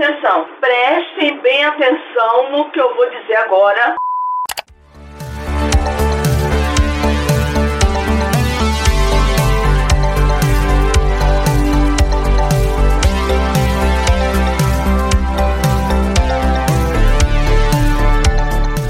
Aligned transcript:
Atenção, 0.00 0.46
prestem 0.60 1.40
bem 1.40 1.64
atenção 1.64 2.52
no 2.52 2.70
que 2.70 2.80
eu 2.80 2.94
vou 2.94 3.10
dizer 3.10 3.34
agora. 3.34 3.96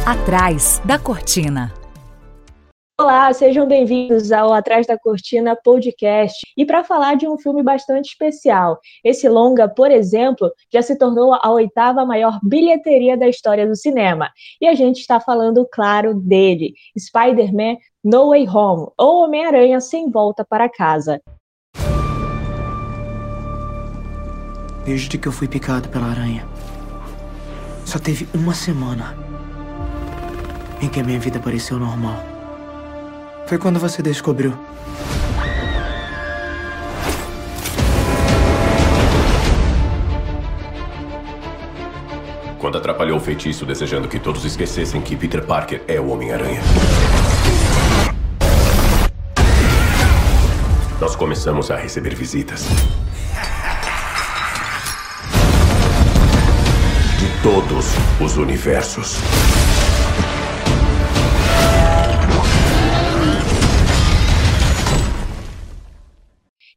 Atrás 0.07 0.79
da 0.85 0.99
cortina. 0.99 1.73
Olá, 3.01 3.33
sejam 3.33 3.65
bem-vindos 3.65 4.33
ao 4.33 4.53
Atrás 4.53 4.85
da 4.85 4.99
Cortina 4.99 5.55
podcast. 5.55 6.37
E 6.57 6.67
para 6.67 6.83
falar 6.83 7.15
de 7.15 7.29
um 7.29 7.39
filme 7.39 7.63
bastante 7.63 8.07
especial, 8.07 8.81
esse 9.05 9.29
longa, 9.29 9.69
por 9.69 9.89
exemplo, 9.89 10.51
já 10.73 10.83
se 10.83 10.99
tornou 10.99 11.33
a 11.33 11.49
oitava 11.49 12.05
maior 12.05 12.41
bilheteria 12.43 13.17
da 13.17 13.29
história 13.29 13.69
do 13.69 13.77
cinema. 13.77 14.29
E 14.61 14.67
a 14.67 14.75
gente 14.75 14.99
está 14.99 15.21
falando, 15.21 15.65
claro, 15.73 16.13
dele, 16.13 16.75
Spider-Man 16.99 17.77
No 18.03 18.31
Way 18.31 18.49
Home, 18.49 18.89
ou 18.99 19.23
Homem-Aranha 19.23 19.81
Sem 19.81 20.11
Volta 20.11 20.45
para 20.45 20.69
Casa. 20.69 21.23
Desde 24.85 25.17
que 25.19 25.29
eu 25.29 25.33
fui 25.33 25.47
picado 25.47 25.89
pela 25.89 26.07
aranha, 26.07 26.45
só 27.87 28.01
teve 28.01 28.27
uma 28.35 28.55
semana 28.55 29.17
em 30.83 30.89
que 30.89 30.99
a 30.99 31.05
minha 31.05 31.21
vida 31.21 31.39
pareceu 31.39 31.79
normal. 31.79 32.28
Foi 33.49 33.57
quando 33.57 33.81
você 33.81 34.03
descobriu. 34.03 34.53
Quando 42.59 42.77
atrapalhou 42.77 43.17
o 43.17 43.21
feitiço 43.21 43.65
desejando 43.65 44.07
que 44.07 44.19
todos 44.19 44.45
esquecessem 44.45 45.01
que 45.01 45.17
Peter 45.17 45.43
Parker 45.47 45.83
é 45.89 45.99
o 45.99 46.11
Homem-Aranha. 46.11 46.61
Nós 51.01 51.17
começamos 51.17 51.71
a 51.71 51.77
receber 51.77 52.15
visitas. 52.15 52.67
De 57.19 57.43
todos 57.43 57.87
os 58.21 58.37
universos. 58.37 59.17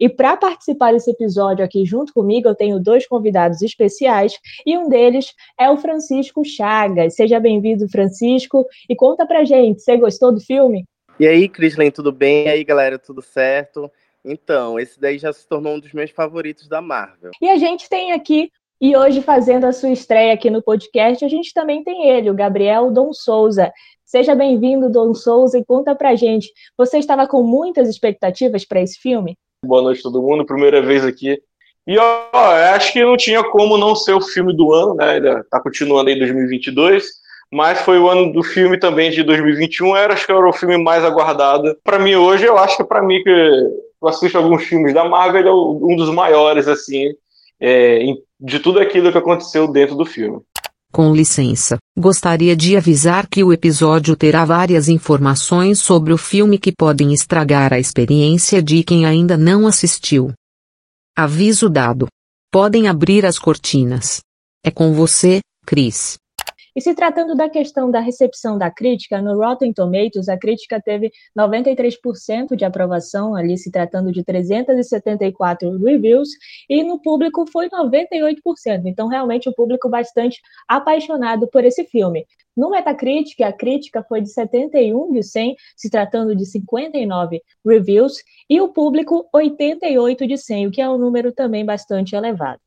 E 0.01 0.09
para 0.09 0.35
participar 0.35 0.93
desse 0.93 1.11
episódio 1.11 1.63
aqui 1.63 1.85
junto 1.85 2.11
comigo, 2.11 2.47
eu 2.47 2.55
tenho 2.55 2.79
dois 2.79 3.05
convidados 3.05 3.61
especiais 3.61 4.33
e 4.65 4.75
um 4.75 4.89
deles 4.89 5.31
é 5.59 5.69
o 5.69 5.77
Francisco 5.77 6.43
Chagas. 6.43 7.13
Seja 7.13 7.39
bem-vindo, 7.39 7.87
Francisco, 7.87 8.65
e 8.89 8.95
conta 8.95 9.27
pra 9.27 9.45
gente, 9.45 9.79
você 9.79 9.95
gostou 9.95 10.31
do 10.31 10.39
filme? 10.39 10.85
E 11.19 11.27
aí, 11.27 11.47
Crislin, 11.47 11.91
tudo 11.91 12.11
bem? 12.11 12.47
E 12.47 12.49
aí, 12.49 12.63
galera, 12.63 12.97
tudo 12.97 13.21
certo? 13.21 13.91
Então, 14.25 14.79
esse 14.79 14.99
daí 14.99 15.19
já 15.19 15.31
se 15.31 15.47
tornou 15.47 15.75
um 15.75 15.79
dos 15.79 15.93
meus 15.93 16.09
favoritos 16.09 16.67
da 16.67 16.81
Marvel. 16.81 17.29
E 17.39 17.47
a 17.47 17.57
gente 17.57 17.87
tem 17.87 18.11
aqui 18.11 18.49
e 18.81 18.97
hoje, 18.97 19.21
fazendo 19.21 19.65
a 19.65 19.71
sua 19.71 19.91
estreia 19.91 20.33
aqui 20.33 20.49
no 20.49 20.63
podcast, 20.63 21.23
a 21.23 21.27
gente 21.27 21.53
também 21.53 21.83
tem 21.83 22.09
ele, 22.09 22.31
o 22.31 22.33
Gabriel 22.33 22.89
Dom 22.89 23.13
Souza. 23.13 23.71
Seja 24.03 24.33
bem-vindo, 24.33 24.89
Dom 24.89 25.13
Souza, 25.13 25.59
e 25.59 25.63
conta 25.63 25.93
pra 25.93 26.15
gente. 26.15 26.51
Você 26.75 26.97
estava 26.97 27.27
com 27.27 27.43
muitas 27.43 27.87
expectativas 27.87 28.65
para 28.65 28.81
esse 28.81 28.97
filme? 28.99 29.37
Boa 29.63 29.83
noite 29.83 30.01
todo 30.01 30.23
mundo, 30.23 30.43
primeira 30.43 30.81
vez 30.81 31.05
aqui. 31.05 31.39
E 31.85 31.95
ó, 31.95 32.29
acho 32.73 32.91
que 32.91 33.03
não 33.03 33.15
tinha 33.15 33.43
como 33.43 33.77
não 33.77 33.95
ser 33.95 34.13
o 34.13 34.21
filme 34.21 34.55
do 34.55 34.73
ano, 34.73 34.95
né? 34.95 35.11
Ainda 35.11 35.45
tá 35.51 35.59
continuando 35.59 36.09
aí 36.09 36.17
2022, 36.17 37.05
mas 37.51 37.79
foi 37.81 37.99
o 37.99 38.09
ano 38.09 38.33
do 38.33 38.41
filme 38.41 38.79
também 38.79 39.11
de 39.11 39.21
2021, 39.21 39.95
era 39.95 40.13
acho 40.13 40.25
que 40.25 40.31
era 40.31 40.49
o 40.49 40.53
filme 40.53 40.77
mais 40.77 41.03
aguardado. 41.03 41.77
Para 41.83 41.99
mim 41.99 42.15
hoje, 42.15 42.43
eu 42.43 42.57
acho 42.57 42.77
que 42.77 42.83
para 42.83 43.03
mim 43.03 43.21
que 43.21 43.29
eu 43.29 44.07
assisto 44.07 44.35
alguns 44.35 44.63
filmes 44.63 44.95
da 44.95 45.05
Marvel, 45.05 45.47
é 45.47 45.53
um 45.53 45.95
dos 45.95 46.09
maiores 46.09 46.67
assim, 46.67 47.11
é, 47.59 47.99
de 48.39 48.59
tudo 48.59 48.79
aquilo 48.79 49.11
que 49.11 49.17
aconteceu 49.19 49.67
dentro 49.67 49.95
do 49.95 50.05
filme. 50.05 50.41
Com 50.91 51.15
licença, 51.15 51.77
gostaria 51.97 52.53
de 52.53 52.75
avisar 52.75 53.25
que 53.25 53.41
o 53.41 53.53
episódio 53.53 54.13
terá 54.13 54.43
várias 54.43 54.89
informações 54.89 55.79
sobre 55.79 56.11
o 56.11 56.17
filme 56.17 56.59
que 56.59 56.73
podem 56.77 57.13
estragar 57.13 57.71
a 57.71 57.79
experiência 57.79 58.61
de 58.61 58.83
quem 58.83 59.05
ainda 59.05 59.37
não 59.37 59.65
assistiu. 59.65 60.33
Aviso 61.17 61.69
dado. 61.69 62.07
Podem 62.51 62.89
abrir 62.89 63.25
as 63.25 63.39
cortinas. 63.39 64.19
É 64.65 64.69
com 64.69 64.93
você, 64.93 65.39
Cris. 65.65 66.17
E 66.75 66.81
se 66.81 66.95
tratando 66.95 67.35
da 67.35 67.49
questão 67.49 67.91
da 67.91 67.99
recepção 67.99 68.57
da 68.57 68.71
crítica, 68.71 69.21
no 69.21 69.37
Rotten 69.37 69.73
Tomatoes, 69.73 70.29
a 70.29 70.37
crítica 70.37 70.81
teve 70.81 71.11
93% 71.37 72.55
de 72.55 72.63
aprovação, 72.63 73.35
ali 73.35 73.57
se 73.57 73.69
tratando 73.69 74.11
de 74.11 74.23
374 74.23 75.77
reviews, 75.83 76.29
e 76.69 76.81
no 76.83 77.01
público 77.01 77.45
foi 77.51 77.69
98%. 77.69 78.35
Então, 78.85 79.07
realmente, 79.07 79.49
o 79.49 79.53
público 79.53 79.89
bastante 79.89 80.39
apaixonado 80.67 81.47
por 81.49 81.65
esse 81.65 81.83
filme. 81.83 82.25
No 82.55 82.69
Metacritic, 82.69 83.41
a 83.41 83.51
crítica 83.51 84.03
foi 84.07 84.21
de 84.21 84.29
71 84.29 85.11
de 85.11 85.23
100, 85.23 85.55
se 85.75 85.89
tratando 85.89 86.35
de 86.35 86.45
59 86.45 87.41
reviews, 87.65 88.13
e 88.49 88.61
o 88.61 88.69
público 88.69 89.27
88 89.33 90.27
de 90.27 90.37
100, 90.37 90.67
o 90.67 90.71
que 90.71 90.81
é 90.81 90.89
um 90.89 90.97
número 90.97 91.33
também 91.33 91.65
bastante 91.65 92.15
elevado. 92.15 92.59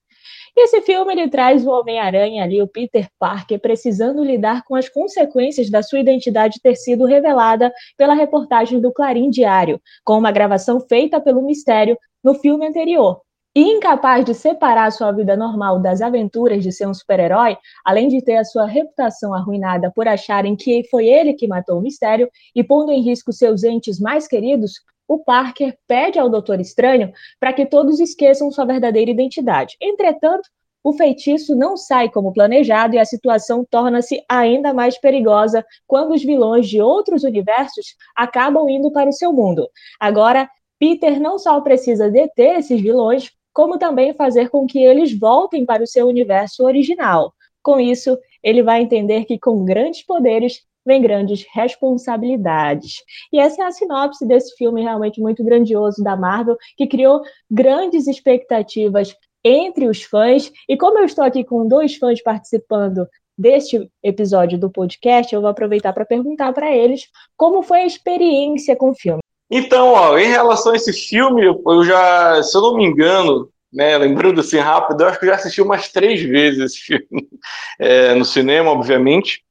Esse 0.56 0.80
filme 0.82 1.12
ele 1.12 1.28
traz 1.28 1.66
o 1.66 1.70
Homem-Aranha 1.70 2.44
ali, 2.44 2.62
o 2.62 2.68
Peter 2.68 3.08
Parker, 3.18 3.60
precisando 3.60 4.22
lidar 4.22 4.62
com 4.64 4.76
as 4.76 4.88
consequências 4.88 5.68
da 5.68 5.82
sua 5.82 5.98
identidade 5.98 6.60
ter 6.62 6.76
sido 6.76 7.06
revelada 7.06 7.72
pela 7.96 8.14
reportagem 8.14 8.80
do 8.80 8.92
Clarim 8.92 9.30
Diário, 9.30 9.80
com 10.04 10.16
uma 10.16 10.30
gravação 10.30 10.78
feita 10.80 11.20
pelo 11.20 11.42
Mistério 11.42 11.98
no 12.22 12.34
filme 12.34 12.66
anterior. 12.68 13.20
E 13.56 13.62
incapaz 13.62 14.24
de 14.24 14.34
separar 14.34 14.90
sua 14.90 15.12
vida 15.12 15.36
normal 15.36 15.80
das 15.80 16.00
aventuras 16.00 16.62
de 16.62 16.72
ser 16.72 16.88
um 16.88 16.94
super-herói, 16.94 17.56
além 17.84 18.08
de 18.08 18.22
ter 18.22 18.36
a 18.36 18.44
sua 18.44 18.66
reputação 18.66 19.34
arruinada 19.34 19.92
por 19.94 20.08
acharem 20.08 20.56
que 20.56 20.82
foi 20.88 21.06
ele 21.06 21.34
que 21.34 21.46
matou 21.46 21.78
o 21.78 21.82
mistério 21.82 22.28
e 22.54 22.64
pondo 22.64 22.90
em 22.90 23.00
risco 23.00 23.32
seus 23.32 23.62
entes 23.62 24.00
mais 24.00 24.26
queridos, 24.26 24.72
o 25.06 25.18
Parker 25.18 25.76
pede 25.86 26.18
ao 26.18 26.28
Doutor 26.28 26.60
Estranho 26.60 27.12
para 27.38 27.52
que 27.52 27.66
todos 27.66 28.00
esqueçam 28.00 28.50
sua 28.50 28.64
verdadeira 28.64 29.10
identidade. 29.10 29.76
Entretanto, 29.80 30.48
o 30.82 30.92
feitiço 30.92 31.56
não 31.56 31.78
sai 31.78 32.10
como 32.10 32.32
planejado 32.32 32.94
e 32.94 32.98
a 32.98 33.04
situação 33.06 33.64
torna-se 33.70 34.22
ainda 34.28 34.74
mais 34.74 34.98
perigosa 34.98 35.64
quando 35.86 36.12
os 36.12 36.22
vilões 36.22 36.68
de 36.68 36.82
outros 36.82 37.24
universos 37.24 37.96
acabam 38.14 38.68
indo 38.68 38.92
para 38.92 39.08
o 39.08 39.12
seu 39.12 39.32
mundo. 39.32 39.66
Agora, 39.98 40.48
Peter 40.78 41.18
não 41.18 41.38
só 41.38 41.58
precisa 41.62 42.10
deter 42.10 42.58
esses 42.58 42.78
vilões, 42.78 43.32
como 43.50 43.78
também 43.78 44.12
fazer 44.12 44.50
com 44.50 44.66
que 44.66 44.78
eles 44.78 45.18
voltem 45.18 45.64
para 45.64 45.82
o 45.82 45.86
seu 45.86 46.06
universo 46.06 46.64
original. 46.64 47.32
Com 47.62 47.80
isso, 47.80 48.18
ele 48.42 48.62
vai 48.62 48.82
entender 48.82 49.24
que 49.24 49.38
com 49.38 49.64
grandes 49.64 50.04
poderes 50.04 50.60
vem 50.84 51.02
grandes 51.02 51.44
responsabilidades. 51.52 53.02
E 53.32 53.38
essa 53.38 53.62
é 53.62 53.66
a 53.66 53.72
sinopse 53.72 54.26
desse 54.26 54.56
filme 54.56 54.82
realmente 54.82 55.20
muito 55.20 55.42
grandioso 55.44 56.02
da 56.02 56.16
Marvel, 56.16 56.56
que 56.76 56.86
criou 56.86 57.22
grandes 57.50 58.06
expectativas 58.06 59.14
entre 59.44 59.86
os 59.86 60.02
fãs. 60.02 60.50
E 60.68 60.76
como 60.76 60.98
eu 60.98 61.04
estou 61.04 61.24
aqui 61.24 61.44
com 61.44 61.68
dois 61.68 61.96
fãs 61.96 62.22
participando 62.22 63.06
deste 63.36 63.90
episódio 64.02 64.58
do 64.58 64.70
podcast, 64.70 65.34
eu 65.34 65.40
vou 65.40 65.50
aproveitar 65.50 65.92
para 65.92 66.04
perguntar 66.04 66.52
para 66.52 66.74
eles 66.74 67.08
como 67.36 67.62
foi 67.62 67.80
a 67.80 67.86
experiência 67.86 68.76
com 68.76 68.90
o 68.90 68.94
filme. 68.94 69.20
Então, 69.50 69.92
ó, 69.92 70.18
em 70.18 70.28
relação 70.28 70.72
a 70.72 70.76
esse 70.76 70.92
filme, 70.92 71.44
eu 71.44 71.84
já, 71.84 72.42
se 72.42 72.56
eu 72.56 72.62
não 72.62 72.76
me 72.76 72.84
engano, 72.84 73.48
né, 73.72 73.98
lembrando 73.98 74.40
assim 74.40 74.58
rápido, 74.58 75.02
eu 75.02 75.08
acho 75.08 75.20
que 75.20 75.26
já 75.26 75.34
assisti 75.34 75.60
umas 75.60 75.88
três 75.90 76.22
vezes 76.22 76.60
esse 76.60 76.78
filme 76.78 77.28
é, 77.78 78.14
no 78.14 78.24
cinema, 78.24 78.70
obviamente. 78.70 79.42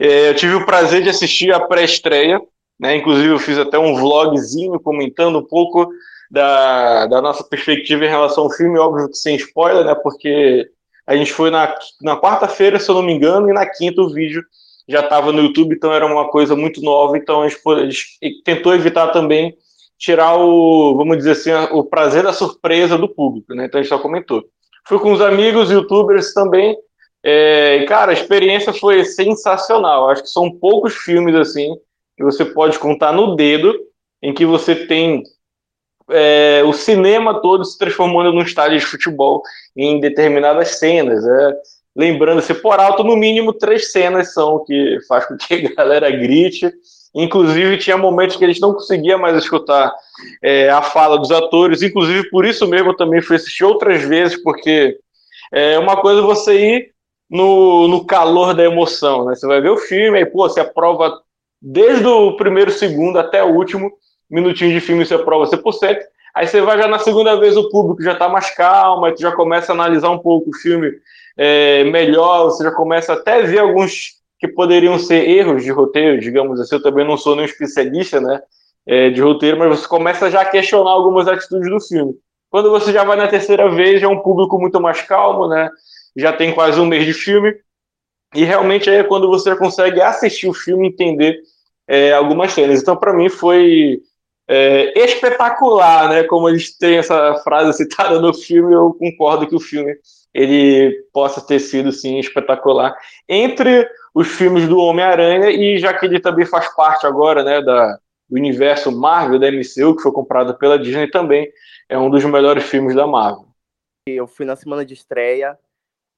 É, 0.00 0.30
eu 0.30 0.34
tive 0.34 0.54
o 0.54 0.64
prazer 0.64 1.02
de 1.02 1.10
assistir 1.10 1.52
a 1.52 1.60
pré-estreia, 1.60 2.40
né? 2.78 2.96
Inclusive 2.96 3.28
eu 3.28 3.38
fiz 3.38 3.58
até 3.58 3.78
um 3.78 3.94
vlogzinho 3.94 4.80
comentando 4.80 5.38
um 5.38 5.44
pouco 5.44 5.90
da, 6.30 7.06
da 7.06 7.20
nossa 7.20 7.44
perspectiva 7.44 8.06
em 8.06 8.08
relação 8.08 8.44
ao 8.44 8.50
filme, 8.50 8.78
óbvio 8.78 9.10
que 9.10 9.18
sem 9.18 9.36
spoiler, 9.36 9.84
né? 9.84 9.94
Porque 9.94 10.66
a 11.06 11.14
gente 11.14 11.34
foi 11.34 11.50
na, 11.50 11.74
na 12.00 12.16
quarta-feira, 12.18 12.80
se 12.80 12.88
eu 12.88 12.94
não 12.94 13.02
me 13.02 13.12
engano, 13.12 13.50
e 13.50 13.52
na 13.52 13.66
quinta 13.66 14.00
o 14.00 14.08
vídeo 14.08 14.42
já 14.88 15.00
estava 15.00 15.32
no 15.32 15.42
YouTube, 15.42 15.74
então 15.74 15.92
era 15.92 16.06
uma 16.06 16.30
coisa 16.30 16.56
muito 16.56 16.80
nova, 16.80 17.18
então 17.18 17.42
a 17.42 17.48
gente, 17.48 17.60
a 17.66 17.84
gente 17.84 18.42
tentou 18.42 18.74
evitar 18.74 19.08
também 19.08 19.54
tirar 19.98 20.36
o, 20.36 20.96
vamos 20.96 21.18
dizer 21.18 21.32
assim, 21.32 21.52
o 21.72 21.84
prazer 21.84 22.22
da 22.22 22.32
surpresa 22.32 22.96
do 22.96 23.08
público, 23.08 23.54
né? 23.54 23.66
Então 23.66 23.78
a 23.78 23.82
gente 23.82 23.90
só 23.90 23.98
comentou. 23.98 24.44
Fui 24.88 24.98
com 24.98 25.12
os 25.12 25.20
amigos, 25.20 25.70
youtubers 25.70 26.32
também, 26.32 26.74
é, 27.22 27.84
cara, 27.86 28.10
a 28.10 28.14
experiência 28.14 28.72
foi 28.72 29.04
sensacional. 29.04 30.08
Acho 30.10 30.22
que 30.22 30.30
são 30.30 30.50
poucos 30.50 30.94
filmes 30.94 31.34
assim 31.34 31.74
que 32.16 32.24
você 32.24 32.44
pode 32.44 32.78
contar 32.78 33.12
no 33.12 33.34
dedo 33.34 33.74
em 34.22 34.34
que 34.34 34.44
você 34.44 34.74
tem 34.74 35.22
é, 36.10 36.62
o 36.64 36.72
cinema 36.72 37.40
todo 37.40 37.64
se 37.64 37.78
transformando 37.78 38.32
num 38.32 38.42
estádio 38.42 38.78
de 38.78 38.84
futebol 38.84 39.42
em 39.76 40.00
determinadas 40.00 40.78
cenas. 40.78 41.24
É, 41.26 41.56
Lembrando-se, 41.94 42.54
por 42.54 42.78
alto, 42.78 43.02
no 43.02 43.16
mínimo 43.16 43.52
três 43.52 43.90
cenas 43.90 44.32
são 44.32 44.64
que 44.64 44.98
faz 45.08 45.26
com 45.26 45.36
que 45.36 45.54
a 45.54 45.74
galera 45.74 46.10
grite. 46.10 46.72
Inclusive, 47.12 47.78
tinha 47.78 47.96
momentos 47.96 48.36
que 48.36 48.44
eles 48.44 48.60
não 48.60 48.72
conseguiam 48.72 49.18
mais 49.18 49.36
escutar 49.36 49.92
é, 50.42 50.70
a 50.70 50.80
fala 50.80 51.18
dos 51.18 51.32
atores. 51.32 51.82
Inclusive, 51.82 52.30
por 52.30 52.44
isso 52.44 52.66
mesmo, 52.68 52.90
eu 52.90 52.96
também 52.96 53.20
fui 53.20 53.36
assistir 53.36 53.64
outras 53.64 54.02
vezes, 54.02 54.40
porque 54.42 54.96
é 55.52 55.78
uma 55.78 56.00
coisa 56.00 56.22
você 56.22 56.76
ir 56.76 56.89
no, 57.30 57.86
no 57.86 58.04
calor 58.04 58.54
da 58.54 58.64
emoção, 58.64 59.24
né? 59.24 59.34
Você 59.34 59.46
vai 59.46 59.60
ver 59.60 59.70
o 59.70 59.76
filme, 59.76 60.18
aí, 60.18 60.26
pô, 60.26 60.48
você 60.48 60.60
aprova 60.60 61.20
desde 61.62 62.06
o 62.06 62.36
primeiro 62.36 62.70
segundo 62.70 63.18
até 63.18 63.44
o 63.44 63.54
último 63.54 63.92
minutinho 64.28 64.72
de 64.72 64.80
filme, 64.80 65.06
você 65.06 65.14
aprova 65.14 65.46
100%. 65.46 65.98
Aí 66.34 66.46
você 66.46 66.60
vai 66.60 66.78
já 66.78 66.88
na 66.88 66.98
segunda 66.98 67.38
vez, 67.38 67.56
o 67.56 67.68
público 67.70 68.02
já 68.02 68.12
está 68.12 68.28
mais 68.28 68.50
calmo, 68.54 69.04
aí 69.04 69.14
tu 69.14 69.20
já 69.20 69.32
começa 69.32 69.72
a 69.72 69.74
analisar 69.74 70.10
um 70.10 70.18
pouco 70.18 70.50
o 70.50 70.56
filme 70.56 70.90
é, 71.36 71.84
melhor, 71.84 72.44
você 72.44 72.64
já 72.64 72.72
começa 72.72 73.12
até 73.12 73.40
a 73.40 73.42
ver 73.42 73.58
alguns 73.58 74.20
que 74.38 74.48
poderiam 74.48 74.98
ser 74.98 75.28
erros 75.28 75.62
de 75.62 75.70
roteiro, 75.70 76.20
digamos 76.20 76.58
assim. 76.60 76.76
Eu 76.76 76.82
também 76.82 77.06
não 77.06 77.16
sou 77.16 77.34
nenhum 77.34 77.46
especialista 77.46 78.20
né, 78.20 78.40
é, 78.86 79.10
de 79.10 79.20
roteiro, 79.20 79.58
mas 79.58 79.80
você 79.80 79.88
começa 79.88 80.30
já 80.30 80.40
a 80.40 80.46
questionar 80.46 80.90
algumas 80.90 81.28
atitudes 81.28 81.68
do 81.68 81.80
filme. 81.80 82.14
Quando 82.48 82.70
você 82.70 82.92
já 82.92 83.04
vai 83.04 83.16
na 83.16 83.28
terceira 83.28 83.68
vez, 83.68 84.00
já 84.00 84.06
é 84.06 84.10
um 84.10 84.22
público 84.22 84.58
muito 84.58 84.80
mais 84.80 85.02
calmo, 85.02 85.46
né? 85.46 85.70
Já 86.16 86.32
tem 86.32 86.54
quase 86.54 86.80
um 86.80 86.86
mês 86.86 87.04
de 87.04 87.12
filme. 87.12 87.54
E 88.34 88.44
realmente 88.44 88.88
aí 88.88 88.96
é 88.96 89.04
quando 89.04 89.28
você 89.28 89.56
consegue 89.56 90.00
assistir 90.00 90.48
o 90.48 90.54
filme 90.54 90.86
e 90.86 90.90
entender 90.90 91.40
é, 91.88 92.12
algumas 92.12 92.52
cenas. 92.52 92.80
Então, 92.80 92.96
para 92.96 93.12
mim, 93.12 93.28
foi 93.28 94.00
é, 94.48 94.92
espetacular, 95.04 96.08
né? 96.08 96.24
Como 96.24 96.48
eles 96.48 96.76
têm 96.76 96.98
essa 96.98 97.34
frase 97.44 97.72
citada 97.78 98.20
no 98.20 98.34
filme, 98.34 98.74
eu 98.74 98.92
concordo 98.94 99.46
que 99.46 99.54
o 99.54 99.60
filme 99.60 99.96
ele 100.32 101.04
possa 101.12 101.40
ter 101.40 101.58
sido 101.58 101.90
sim 101.90 102.18
espetacular 102.18 102.96
entre 103.28 103.88
os 104.14 104.28
filmes 104.28 104.68
do 104.68 104.78
Homem-Aranha 104.78 105.50
e 105.50 105.78
já 105.78 105.92
que 105.92 106.06
ele 106.06 106.20
também 106.20 106.46
faz 106.46 106.72
parte 106.74 107.06
agora, 107.06 107.42
né, 107.42 107.60
da, 107.60 107.98
do 108.28 108.36
universo 108.36 108.92
Marvel 108.92 109.40
da 109.40 109.50
MCU 109.50 109.96
que 109.96 110.02
foi 110.02 110.12
comprado 110.12 110.56
pela 110.56 110.78
Disney 110.78 111.10
também 111.10 111.50
é 111.88 111.98
um 111.98 112.08
dos 112.08 112.24
melhores 112.24 112.64
filmes 112.64 112.94
da 112.94 113.06
Marvel. 113.06 113.46
Eu 114.06 114.26
fui 114.26 114.46
na 114.46 114.56
semana 114.56 114.84
de 114.84 114.94
estreia, 114.94 115.58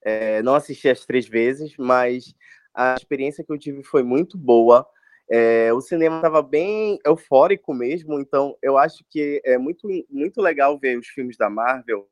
é, 0.05 0.43
não 0.43 0.55
assisti 0.55 0.89
as 0.89 1.05
três 1.05 1.29
vezes, 1.29 1.75
mas 1.79 2.35
a 2.75 2.95
experiência 2.95 3.45
que 3.45 3.53
eu 3.53 3.59
tive 3.59 3.83
foi 3.83 4.03
muito 4.03 4.37
boa. 4.37 4.87
É, 5.31 5.73
o 5.73 5.81
cinema 5.81 6.17
estava 6.17 6.43
bem 6.43 6.99
eufórico 7.07 7.73
mesmo, 7.73 8.21
então 8.21 8.57
eu 8.63 8.77
acho 8.77 9.05
que 9.09 9.41
é 9.45 9.57
muito, 9.57 9.89
muito 10.11 10.41
legal 10.41 10.79
ver 10.79 10.99
os 10.99 11.09
filmes 11.09 11.37
da 11.37 11.49
Marvel. 11.49 12.09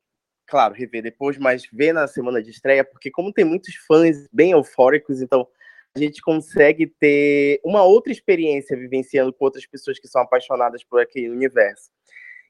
Claro, 0.47 0.73
rever 0.73 1.03
depois, 1.03 1.37
mas 1.37 1.63
ver 1.71 1.93
na 1.93 2.07
semana 2.07 2.41
de 2.41 2.49
estreia, 2.49 2.83
porque 2.83 3.11
como 3.11 3.31
tem 3.31 3.45
muitos 3.45 3.75
fãs 3.87 4.27
bem 4.31 4.51
eufóricos, 4.51 5.21
então 5.21 5.47
a 5.95 5.99
gente 5.99 6.21
consegue 6.21 6.87
ter 6.87 7.59
uma 7.63 7.83
outra 7.83 8.11
experiência 8.11 8.77
vivenciando 8.77 9.33
com 9.33 9.45
outras 9.45 9.65
pessoas 9.65 9.99
que 9.99 10.07
são 10.07 10.21
apaixonadas 10.21 10.83
por 10.83 11.01
aquele 11.01 11.29
universo. 11.29 11.91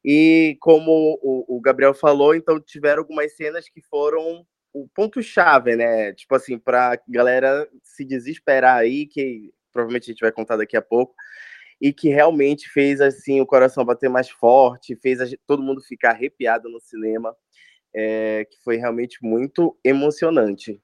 E 0.03 0.57
como 0.59 1.19
o, 1.21 1.57
o 1.57 1.61
Gabriel 1.61 1.93
falou, 1.93 2.33
então 2.33 2.59
tiveram 2.59 3.01
algumas 3.01 3.35
cenas 3.35 3.67
que 3.69 3.81
foram 3.81 4.45
o 4.73 4.88
ponto-chave, 4.88 5.75
né? 5.75 6.13
Tipo 6.13 6.35
assim, 6.35 6.57
para 6.57 7.00
galera 7.07 7.68
se 7.83 8.06
desesperar 8.06 8.77
aí, 8.77 9.06
que 9.06 9.53
provavelmente 9.71 10.03
a 10.03 10.13
gente 10.13 10.21
vai 10.21 10.31
contar 10.31 10.57
daqui 10.57 10.77
a 10.77 10.81
pouco, 10.81 11.13
e 11.79 11.91
que 11.91 12.09
realmente 12.09 12.69
fez 12.69 13.01
assim 13.01 13.41
o 13.41 13.45
coração 13.45 13.83
bater 13.83 14.09
mais 14.09 14.29
forte, 14.29 14.95
fez 14.95 15.19
a, 15.19 15.25
todo 15.47 15.63
mundo 15.63 15.81
ficar 15.81 16.12
arrepiado 16.12 16.69
no 16.69 16.79
cinema, 16.79 17.35
é, 17.94 18.45
que 18.45 18.57
foi 18.63 18.77
realmente 18.77 19.18
muito 19.21 19.77
emocionante. 19.83 20.81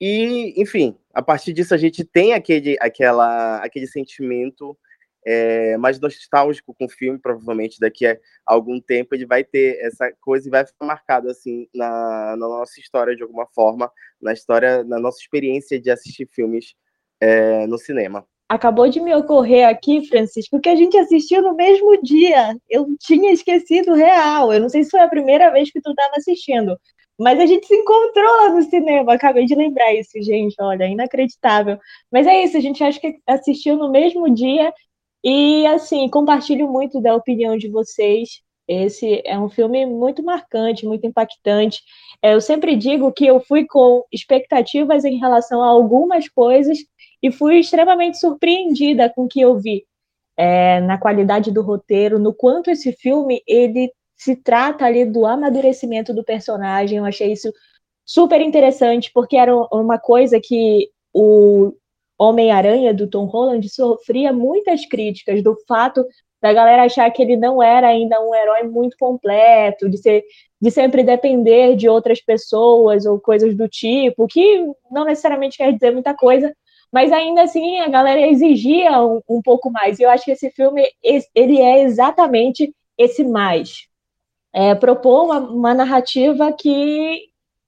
E, 0.00 0.54
enfim, 0.60 0.96
a 1.12 1.22
partir 1.22 1.52
disso 1.52 1.74
a 1.74 1.78
gente 1.78 2.04
tem 2.04 2.34
aquele, 2.34 2.76
aquela, 2.80 3.58
aquele 3.58 3.86
sentimento 3.86 4.78
é, 5.26 5.76
mais 5.76 5.98
nostálgico 6.00 6.72
com 6.78 6.84
o 6.84 6.88
filme, 6.88 7.18
provavelmente 7.18 7.80
daqui 7.80 8.06
a 8.06 8.16
algum 8.46 8.80
tempo 8.80 9.14
ele 9.14 9.26
vai 9.26 9.42
ter 9.42 9.76
essa 9.80 10.10
coisa 10.20 10.46
e 10.46 10.50
vai 10.50 10.64
ficar 10.64 10.86
marcado 10.86 11.28
assim 11.28 11.68
na, 11.74 12.36
na 12.36 12.48
nossa 12.48 12.78
história 12.78 13.16
de 13.16 13.24
alguma 13.24 13.46
forma, 13.48 13.90
na 14.22 14.32
história, 14.32 14.84
na 14.84 15.00
nossa 15.00 15.18
experiência 15.18 15.80
de 15.80 15.90
assistir 15.90 16.28
filmes 16.30 16.74
é, 17.20 17.66
no 17.66 17.76
cinema. 17.76 18.24
Acabou 18.48 18.88
de 18.88 19.00
me 19.00 19.12
ocorrer 19.12 19.68
aqui, 19.68 20.06
Francisco, 20.06 20.60
que 20.60 20.68
a 20.68 20.76
gente 20.76 20.96
assistiu 20.96 21.42
no 21.42 21.56
mesmo 21.56 22.00
dia. 22.00 22.56
Eu 22.70 22.86
tinha 23.00 23.32
esquecido 23.32 23.92
real. 23.92 24.52
Eu 24.52 24.60
não 24.60 24.68
sei 24.68 24.84
se 24.84 24.90
foi 24.90 25.00
a 25.00 25.08
primeira 25.08 25.50
vez 25.50 25.72
que 25.72 25.80
tu 25.80 25.90
estava 25.90 26.12
assistindo, 26.16 26.78
mas 27.18 27.40
a 27.40 27.46
gente 27.46 27.66
se 27.66 27.74
encontrou 27.74 28.36
lá 28.36 28.50
no 28.50 28.62
cinema. 28.62 29.14
Acabei 29.14 29.46
de 29.46 29.54
lembrar 29.56 29.92
isso, 29.94 30.22
gente. 30.22 30.54
Olha, 30.60 30.86
inacreditável. 30.86 31.76
Mas 32.12 32.24
é 32.28 32.44
isso, 32.44 32.56
a 32.56 32.60
gente 32.60 32.84
acha 32.84 33.00
que 33.00 33.18
assistiu 33.26 33.76
no 33.76 33.90
mesmo 33.90 34.32
dia. 34.32 34.72
E 35.28 35.66
assim, 35.66 36.08
compartilho 36.08 36.68
muito 36.68 37.00
da 37.00 37.12
opinião 37.12 37.56
de 37.58 37.68
vocês. 37.68 38.42
Esse 38.68 39.22
é 39.24 39.36
um 39.36 39.48
filme 39.48 39.84
muito 39.84 40.22
marcante, 40.22 40.86
muito 40.86 41.04
impactante. 41.04 41.82
É, 42.22 42.34
eu 42.34 42.40
sempre 42.40 42.76
digo 42.76 43.10
que 43.10 43.26
eu 43.26 43.40
fui 43.40 43.66
com 43.66 44.04
expectativas 44.12 45.04
em 45.04 45.18
relação 45.18 45.60
a 45.64 45.66
algumas 45.66 46.28
coisas 46.28 46.78
e 47.20 47.32
fui 47.32 47.58
extremamente 47.58 48.20
surpreendida 48.20 49.10
com 49.10 49.24
o 49.24 49.28
que 49.28 49.40
eu 49.40 49.58
vi 49.58 49.84
é, 50.36 50.80
na 50.82 50.96
qualidade 50.96 51.50
do 51.50 51.60
roteiro, 51.60 52.20
no 52.20 52.32
quanto 52.32 52.70
esse 52.70 52.92
filme 52.92 53.42
ele 53.48 53.92
se 54.16 54.36
trata 54.36 54.84
ali 54.84 55.04
do 55.04 55.26
amadurecimento 55.26 56.14
do 56.14 56.22
personagem. 56.22 56.98
Eu 56.98 57.04
achei 57.04 57.32
isso 57.32 57.52
super 58.04 58.40
interessante 58.40 59.10
porque 59.12 59.36
era 59.36 59.52
uma 59.72 59.98
coisa 59.98 60.38
que 60.40 60.88
o 61.12 61.72
Homem-Aranha 62.18 62.94
do 62.94 63.08
Tom 63.08 63.24
Holland 63.24 63.68
sofria 63.68 64.32
muitas 64.32 64.86
críticas 64.86 65.42
do 65.42 65.56
fato 65.66 66.04
da 66.40 66.52
galera 66.52 66.84
achar 66.84 67.10
que 67.10 67.22
ele 67.22 67.36
não 67.36 67.62
era 67.62 67.88
ainda 67.88 68.20
um 68.20 68.34
herói 68.34 68.62
muito 68.64 68.96
completo, 68.98 69.88
de 69.88 69.98
ser 69.98 70.24
de 70.60 70.70
sempre 70.70 71.02
depender 71.02 71.76
de 71.76 71.88
outras 71.88 72.20
pessoas 72.20 73.04
ou 73.04 73.20
coisas 73.20 73.54
do 73.54 73.68
tipo, 73.68 74.26
que 74.26 74.64
não 74.90 75.04
necessariamente 75.04 75.58
quer 75.58 75.72
dizer 75.72 75.92
muita 75.92 76.14
coisa, 76.14 76.54
mas 76.92 77.12
ainda 77.12 77.42
assim 77.42 77.80
a 77.80 77.88
galera 77.88 78.20
exigia 78.20 79.00
um, 79.02 79.20
um 79.28 79.42
pouco 79.42 79.70
mais. 79.70 79.98
E 79.98 80.02
eu 80.02 80.10
acho 80.10 80.24
que 80.24 80.30
esse 80.30 80.50
filme 80.50 80.82
ele 81.34 81.60
é 81.60 81.82
exatamente 81.82 82.74
esse 82.96 83.24
mais. 83.24 83.86
É, 84.52 84.74
propor 84.74 85.24
uma, 85.24 85.38
uma 85.40 85.74
narrativa 85.74 86.52
que 86.52 87.20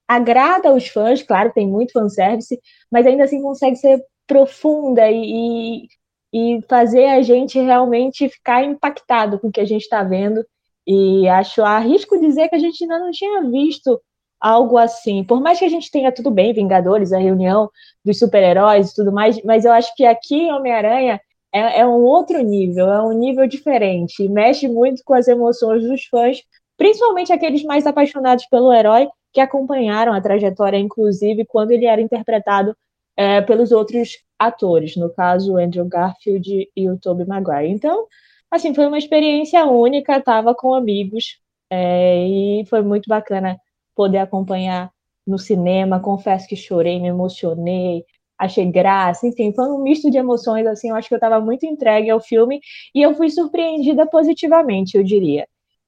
agrada 0.06 0.72
os 0.72 0.88
fãs, 0.88 1.22
claro, 1.22 1.52
tem 1.52 1.66
muito 1.68 1.92
fanservice, 1.92 2.58
mas 2.90 3.06
ainda 3.06 3.24
assim 3.24 3.42
consegue 3.42 3.76
ser 3.76 4.02
profunda 4.28 5.10
e, 5.10 5.88
e 6.32 6.60
fazer 6.68 7.06
a 7.06 7.22
gente 7.22 7.58
realmente 7.58 8.28
ficar 8.28 8.62
impactado 8.62 9.40
com 9.40 9.48
o 9.48 9.52
que 9.52 9.60
a 9.60 9.64
gente 9.64 9.82
está 9.82 10.04
vendo. 10.04 10.44
E 10.86 11.28
acho, 11.28 11.62
arrisco 11.62 12.20
dizer 12.20 12.48
que 12.48 12.54
a 12.54 12.58
gente 12.58 12.84
ainda 12.84 12.98
não 12.98 13.10
tinha 13.10 13.42
visto 13.42 14.00
algo 14.40 14.78
assim. 14.78 15.24
Por 15.24 15.40
mais 15.40 15.58
que 15.58 15.64
a 15.64 15.68
gente 15.68 15.90
tenha 15.90 16.12
tudo 16.12 16.30
bem, 16.30 16.52
Vingadores, 16.52 17.12
a 17.12 17.18
reunião 17.18 17.70
dos 18.04 18.18
super-heróis 18.18 18.90
e 18.90 18.94
tudo 18.94 19.12
mais, 19.12 19.42
mas 19.42 19.64
eu 19.64 19.72
acho 19.72 19.92
que 19.96 20.04
aqui 20.04 20.50
Homem-Aranha 20.50 21.20
é, 21.52 21.80
é, 21.80 21.86
um 21.86 22.04
outro 22.04 22.40
nível, 22.42 22.88
é 22.92 23.02
um 23.02 23.12
nível 23.12 23.46
diferente, 23.46 24.28
mexe 24.28 24.68
muito 24.68 25.02
com 25.04 25.14
as 25.14 25.26
emoções 25.28 25.82
dos 25.82 26.04
fãs, 26.04 26.38
principalmente 26.76 27.32
aqueles 27.32 27.64
mais 27.64 27.86
apaixonados 27.86 28.46
pelo 28.46 28.72
herói, 28.72 29.08
que 29.32 29.40
acompanharam 29.40 30.12
a 30.12 30.20
trajetória, 30.20 30.78
inclusive, 30.78 31.44
quando 31.46 31.70
ele 31.72 31.86
era 31.86 32.00
interpretado 32.00 32.76
é, 33.18 33.40
pelos 33.42 33.72
outros 33.72 34.10
atores, 34.38 34.96
no 34.96 35.12
caso, 35.12 35.56
Andrew 35.56 35.84
Garfield 35.86 36.70
e 36.76 36.88
o 36.88 36.96
Tobey 36.96 37.26
Maguire. 37.26 37.72
Então, 37.72 38.06
assim, 38.48 38.72
foi 38.72 38.86
uma 38.86 38.96
experiência 38.96 39.66
única, 39.66 40.18
estava 40.18 40.54
com 40.54 40.72
amigos, 40.72 41.40
é, 41.68 42.24
e 42.28 42.64
foi 42.66 42.80
muito 42.80 43.08
bacana 43.08 43.58
poder 43.94 44.18
acompanhar 44.18 44.92
no 45.26 45.36
cinema. 45.36 45.98
Confesso 46.00 46.46
que 46.46 46.54
chorei, 46.54 47.00
me 47.00 47.08
emocionei, 47.08 48.04
achei 48.38 48.64
graça, 48.70 49.26
enfim, 49.26 49.52
foi 49.52 49.68
um 49.68 49.82
misto 49.82 50.08
de 50.10 50.18
emoções, 50.18 50.64
assim, 50.66 50.90
eu 50.90 50.94
acho 50.94 51.08
que 51.08 51.14
eu 51.14 51.18
estava 51.18 51.40
muito 51.40 51.66
entregue 51.66 52.10
ao 52.10 52.20
filme 52.20 52.60
e 52.94 53.02
eu 53.02 53.14
fui 53.14 53.30
surpreendida 53.30 54.06
positivamente, 54.06 54.96
eu 54.96 55.02
diria. 55.02 55.46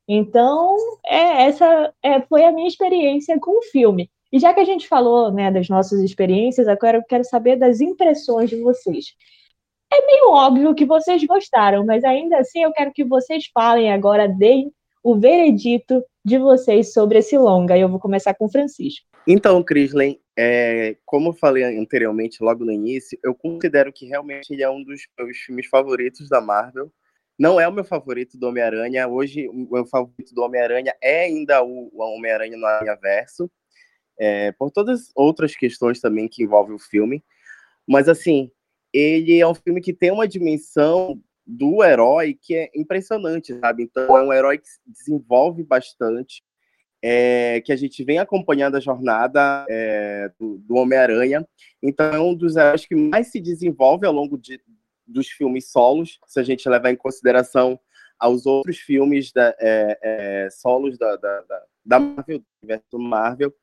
Então, 0.08 0.76
é, 1.06 1.44
essa 1.44 1.94
é, 2.02 2.20
foi 2.22 2.44
a 2.44 2.50
minha 2.50 2.66
experiência 2.66 3.38
com 3.38 3.58
o 3.58 3.62
filme. 3.62 4.10
E 4.32 4.38
já 4.38 4.54
que 4.54 4.60
a 4.60 4.64
gente 4.64 4.86
falou 4.86 5.32
né, 5.32 5.50
das 5.50 5.68
nossas 5.68 6.00
experiências, 6.00 6.68
agora 6.68 6.98
eu 6.98 7.02
quero 7.02 7.24
saber 7.24 7.56
das 7.56 7.80
impressões 7.80 8.48
de 8.48 8.56
vocês. 8.60 9.14
É 9.92 10.06
meio 10.06 10.30
óbvio 10.30 10.74
que 10.74 10.84
vocês 10.84 11.24
gostaram, 11.24 11.84
mas 11.84 12.04
ainda 12.04 12.38
assim 12.38 12.62
eu 12.62 12.72
quero 12.72 12.92
que 12.92 13.04
vocês 13.04 13.50
falem 13.52 13.92
agora, 13.92 14.28
deem 14.28 14.72
o 15.02 15.18
veredito 15.18 16.04
de 16.24 16.38
vocês 16.38 16.92
sobre 16.92 17.18
esse 17.18 17.36
longa. 17.36 17.76
Eu 17.76 17.88
vou 17.88 17.98
começar 17.98 18.34
com 18.34 18.44
o 18.44 18.50
Francisco. 18.50 19.06
Então, 19.26 19.62
Crislen, 19.62 20.18
é, 20.36 20.96
como 21.04 21.30
eu 21.30 21.32
falei 21.32 21.64
anteriormente, 21.64 22.42
logo 22.42 22.64
no 22.64 22.72
início, 22.72 23.18
eu 23.22 23.34
considero 23.34 23.92
que 23.92 24.06
realmente 24.06 24.52
ele 24.52 24.62
é 24.62 24.70
um 24.70 24.82
dos 24.82 25.02
meus 25.18 25.36
filmes 25.38 25.66
favoritos 25.66 26.28
da 26.28 26.40
Marvel. 26.40 26.90
não 27.38 27.60
é 27.60 27.66
o 27.66 27.72
meu 27.72 27.84
favorito 27.84 28.38
do 28.38 28.48
Homem-Aranha. 28.48 29.08
Hoje, 29.08 29.48
o 29.48 29.68
meu 29.70 29.86
favorito 29.86 30.34
do 30.34 30.42
Homem-Aranha 30.42 30.94
é 31.02 31.24
ainda 31.24 31.62
o, 31.62 31.90
Homem-Aranha 31.94 32.56
no 32.56 32.66
Aranha 32.66 32.96
Verso, 32.96 33.50
é, 34.20 34.52
por 34.52 34.70
todas 34.70 35.10
outras 35.16 35.56
questões 35.56 35.98
também 35.98 36.28
que 36.28 36.42
envolvem 36.42 36.76
o 36.76 36.78
filme. 36.78 37.24
Mas, 37.88 38.06
assim, 38.06 38.50
ele 38.92 39.40
é 39.40 39.48
um 39.48 39.54
filme 39.54 39.80
que 39.80 39.94
tem 39.94 40.10
uma 40.10 40.28
dimensão 40.28 41.18
do 41.46 41.82
herói 41.82 42.38
que 42.40 42.54
é 42.54 42.70
impressionante, 42.76 43.58
sabe? 43.58 43.84
Então, 43.84 44.16
é 44.16 44.22
um 44.22 44.32
herói 44.32 44.58
que 44.58 44.68
se 44.68 44.78
desenvolve 44.86 45.64
bastante, 45.64 46.44
é, 47.02 47.62
que 47.62 47.72
a 47.72 47.76
gente 47.76 48.04
vem 48.04 48.18
acompanhando 48.18 48.76
a 48.76 48.80
jornada 48.80 49.64
é, 49.70 50.30
do, 50.38 50.58
do 50.58 50.74
Homem-Aranha. 50.74 51.48
Então, 51.82 52.12
é 52.12 52.20
um 52.20 52.34
dos 52.34 52.56
heróis 52.56 52.84
que 52.84 52.94
mais 52.94 53.28
se 53.28 53.40
desenvolve 53.40 54.06
ao 54.06 54.12
longo 54.12 54.36
de, 54.36 54.60
dos 55.06 55.28
filmes 55.28 55.70
solos, 55.70 56.20
se 56.26 56.38
a 56.38 56.42
gente 56.42 56.68
levar 56.68 56.92
em 56.92 56.96
consideração 56.96 57.80
aos 58.18 58.44
outros 58.44 58.76
filmes 58.76 59.32
da, 59.32 59.56
é, 59.58 59.98
é, 60.02 60.50
solos 60.50 60.98
da, 60.98 61.16
da, 61.16 61.42
da, 61.86 61.98
Marvel, 61.98 62.38
do 62.40 62.46
universo 62.62 62.98
Marvel. 62.98 63.54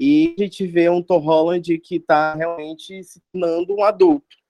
E 0.00 0.34
a 0.38 0.42
gente 0.42 0.66
vê 0.66 0.88
um 0.88 1.02
Tom 1.02 1.18
Holland 1.18 1.78
que 1.78 1.96
está 1.96 2.34
realmente 2.34 3.04
se 3.04 3.20
tornando 3.30 3.74
um 3.74 3.84
adulto. 3.84 4.40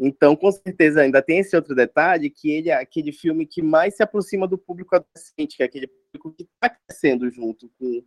Então, 0.00 0.34
com 0.34 0.50
certeza, 0.50 1.02
ainda 1.02 1.20
tem 1.20 1.40
esse 1.40 1.54
outro 1.54 1.74
detalhe, 1.74 2.30
que 2.30 2.50
ele 2.50 2.70
é 2.70 2.74
aquele 2.74 3.12
filme 3.12 3.46
que 3.46 3.60
mais 3.60 3.94
se 3.94 4.02
aproxima 4.02 4.48
do 4.48 4.56
público 4.56 4.96
adolescente, 4.96 5.56
que 5.56 5.62
é 5.62 5.66
aquele 5.66 5.86
público 5.86 6.32
que 6.32 6.44
está 6.44 6.70
crescendo 6.70 7.30
junto 7.30 7.70
com, 7.78 8.02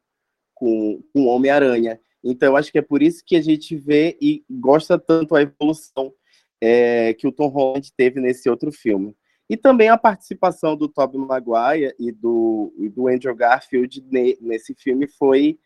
com, 0.55 1.03
com 1.13 1.25
Homem-Aranha. 1.27 1.99
Então, 2.23 2.55
acho 2.55 2.71
que 2.71 2.79
é 2.79 2.81
por 2.81 3.03
isso 3.03 3.23
que 3.23 3.35
a 3.35 3.41
gente 3.41 3.75
vê 3.75 4.17
e 4.19 4.43
gosta 4.49 4.97
tanto 4.97 5.35
a 5.35 5.43
evolução 5.43 6.11
é, 6.59 7.13
que 7.13 7.27
o 7.27 7.31
Tom 7.31 7.47
Holland 7.47 7.91
teve 7.95 8.19
nesse 8.19 8.49
outro 8.49 8.71
filme. 8.71 9.15
E 9.47 9.55
também 9.55 9.89
a 9.89 9.97
participação 9.97 10.75
do 10.75 10.87
Tobey 10.87 11.19
Maguire 11.19 11.95
e 11.99 12.11
do, 12.11 12.73
e 12.77 12.89
do 12.89 13.07
Andrew 13.07 13.35
Garfield 13.35 14.03
ne, 14.11 14.37
nesse 14.41 14.75
filme 14.75 15.07
foi 15.07 15.57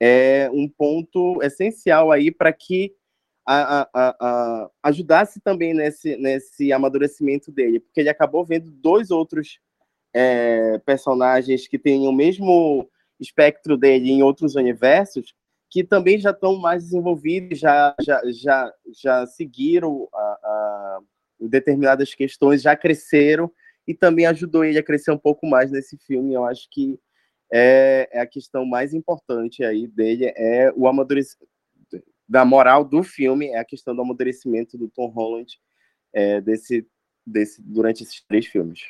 é, 0.00 0.50
um 0.52 0.68
ponto 0.68 1.42
essencial 1.42 2.12
aí 2.12 2.30
para 2.30 2.52
que 2.52 2.94
a, 3.46 3.82
a, 3.94 4.16
a, 4.20 4.70
ajudasse 4.82 5.40
também 5.40 5.72
nesse, 5.72 6.16
nesse 6.16 6.72
amadurecimento 6.72 7.52
dele, 7.52 7.80
porque 7.80 8.00
ele 8.00 8.08
acabou 8.08 8.44
vendo 8.44 8.70
dois 8.70 9.10
outros 9.10 9.60
é, 10.12 10.78
personagens 10.78 11.68
que 11.68 11.78
têm 11.78 12.08
o 12.08 12.12
mesmo 12.12 12.88
espectro 13.20 13.76
dele 13.76 14.10
em 14.10 14.22
outros 14.22 14.56
universos, 14.56 15.34
que 15.70 15.84
também 15.84 16.18
já 16.18 16.30
estão 16.30 16.56
mais 16.56 16.84
desenvolvidos, 16.84 17.58
já, 17.58 17.94
já, 18.02 18.20
já, 18.26 18.72
já 19.02 19.26
seguiram 19.26 20.08
determinadas 21.38 22.14
questões, 22.14 22.62
já 22.62 22.76
cresceram, 22.76 23.50
e 23.86 23.94
também 23.94 24.26
ajudou 24.26 24.64
ele 24.64 24.78
a 24.78 24.82
crescer 24.82 25.12
um 25.12 25.18
pouco 25.18 25.46
mais 25.46 25.70
nesse 25.70 25.96
filme. 25.96 26.34
Eu 26.34 26.44
acho 26.44 26.68
que 26.70 26.98
é, 27.52 28.08
é 28.12 28.20
a 28.20 28.26
questão 28.26 28.64
mais 28.66 28.92
importante 28.94 29.64
aí 29.64 29.86
dele, 29.86 30.32
é 30.36 30.72
o 30.76 30.88
amadurecimento 30.88 31.46
da 32.28 32.44
moral 32.44 32.84
do 32.84 33.02
filme 33.02 33.48
é 33.48 33.58
a 33.58 33.64
questão 33.64 33.94
do 33.94 34.02
amadurecimento 34.02 34.76
do 34.76 34.88
Tom 34.88 35.06
Holland 35.08 35.58
é, 36.12 36.40
desse, 36.40 36.86
desse, 37.24 37.62
durante 37.62 38.02
esses 38.02 38.22
três 38.26 38.46
filmes. 38.46 38.80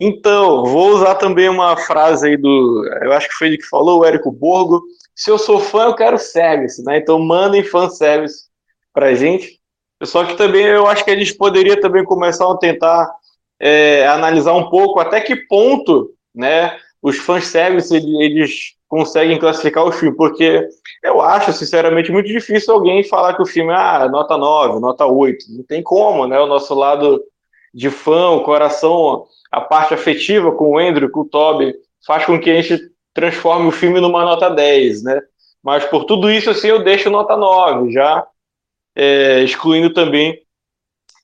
Então, 0.00 0.64
vou 0.64 0.94
usar 0.94 1.16
também 1.16 1.48
uma 1.48 1.76
frase 1.76 2.26
aí 2.26 2.36
do. 2.36 2.84
Eu 3.02 3.12
acho 3.12 3.28
que 3.28 3.34
foi 3.34 3.48
ele 3.48 3.58
que 3.58 3.68
falou, 3.68 4.00
o 4.00 4.04
Érico 4.04 4.32
Borgo. 4.32 4.82
Se 5.14 5.30
eu 5.30 5.38
sou 5.38 5.60
fã, 5.60 5.84
eu 5.84 5.94
quero 5.94 6.18
service, 6.18 6.82
né? 6.82 6.96
Então 6.96 7.18
mandem 7.20 7.62
fanservice 7.62 8.46
pra 8.92 9.14
gente. 9.14 9.60
Só 10.02 10.24
que 10.24 10.36
também 10.36 10.64
eu 10.64 10.86
acho 10.86 11.04
que 11.04 11.10
eles 11.10 11.30
poderiam 11.30 11.80
também 11.80 12.04
começar 12.04 12.50
a 12.50 12.58
tentar 12.58 13.08
é, 13.60 14.06
analisar 14.08 14.54
um 14.54 14.68
pouco 14.68 14.98
até 14.98 15.20
que 15.20 15.36
ponto 15.46 16.12
né, 16.34 16.76
os 17.02 17.18
fanservice 17.18 17.94
eles 17.94 18.76
conseguem 18.88 19.38
classificar 19.38 19.84
o 19.84 19.90
filme, 19.90 20.16
porque 20.16 20.68
eu 21.02 21.20
acho, 21.20 21.52
sinceramente, 21.52 22.12
muito 22.12 22.28
difícil 22.28 22.74
alguém 22.74 23.02
falar 23.02 23.34
que 23.34 23.42
o 23.42 23.46
filme 23.46 23.72
é 23.72 23.76
ah, 23.76 24.08
nota 24.08 24.36
9, 24.36 24.78
nota 24.80 25.06
8. 25.06 25.46
Não 25.50 25.64
tem 25.64 25.82
como, 25.82 26.26
né? 26.26 26.38
O 26.38 26.46
nosso 26.46 26.74
lado 26.74 27.22
de 27.74 27.90
fã, 27.90 28.30
o 28.30 28.44
coração, 28.44 29.24
a 29.50 29.60
parte 29.60 29.94
afetiva 29.94 30.52
com 30.52 30.72
o 30.72 30.78
Andrew, 30.78 31.10
com 31.10 31.20
o 31.20 31.28
Toby, 31.28 31.74
faz 32.06 32.24
com 32.24 32.38
que 32.38 32.50
a 32.50 32.60
gente 32.60 32.92
transforme 33.14 33.66
o 33.66 33.72
filme 33.72 34.00
numa 34.00 34.24
nota 34.24 34.48
10, 34.48 35.02
né? 35.02 35.20
Mas 35.62 35.84
por 35.86 36.04
tudo 36.04 36.30
isso, 36.30 36.50
assim, 36.50 36.68
eu 36.68 36.84
deixo 36.84 37.10
nota 37.10 37.36
9, 37.36 37.92
já 37.92 38.26
é, 38.94 39.42
excluindo 39.42 39.92
também 39.92 40.38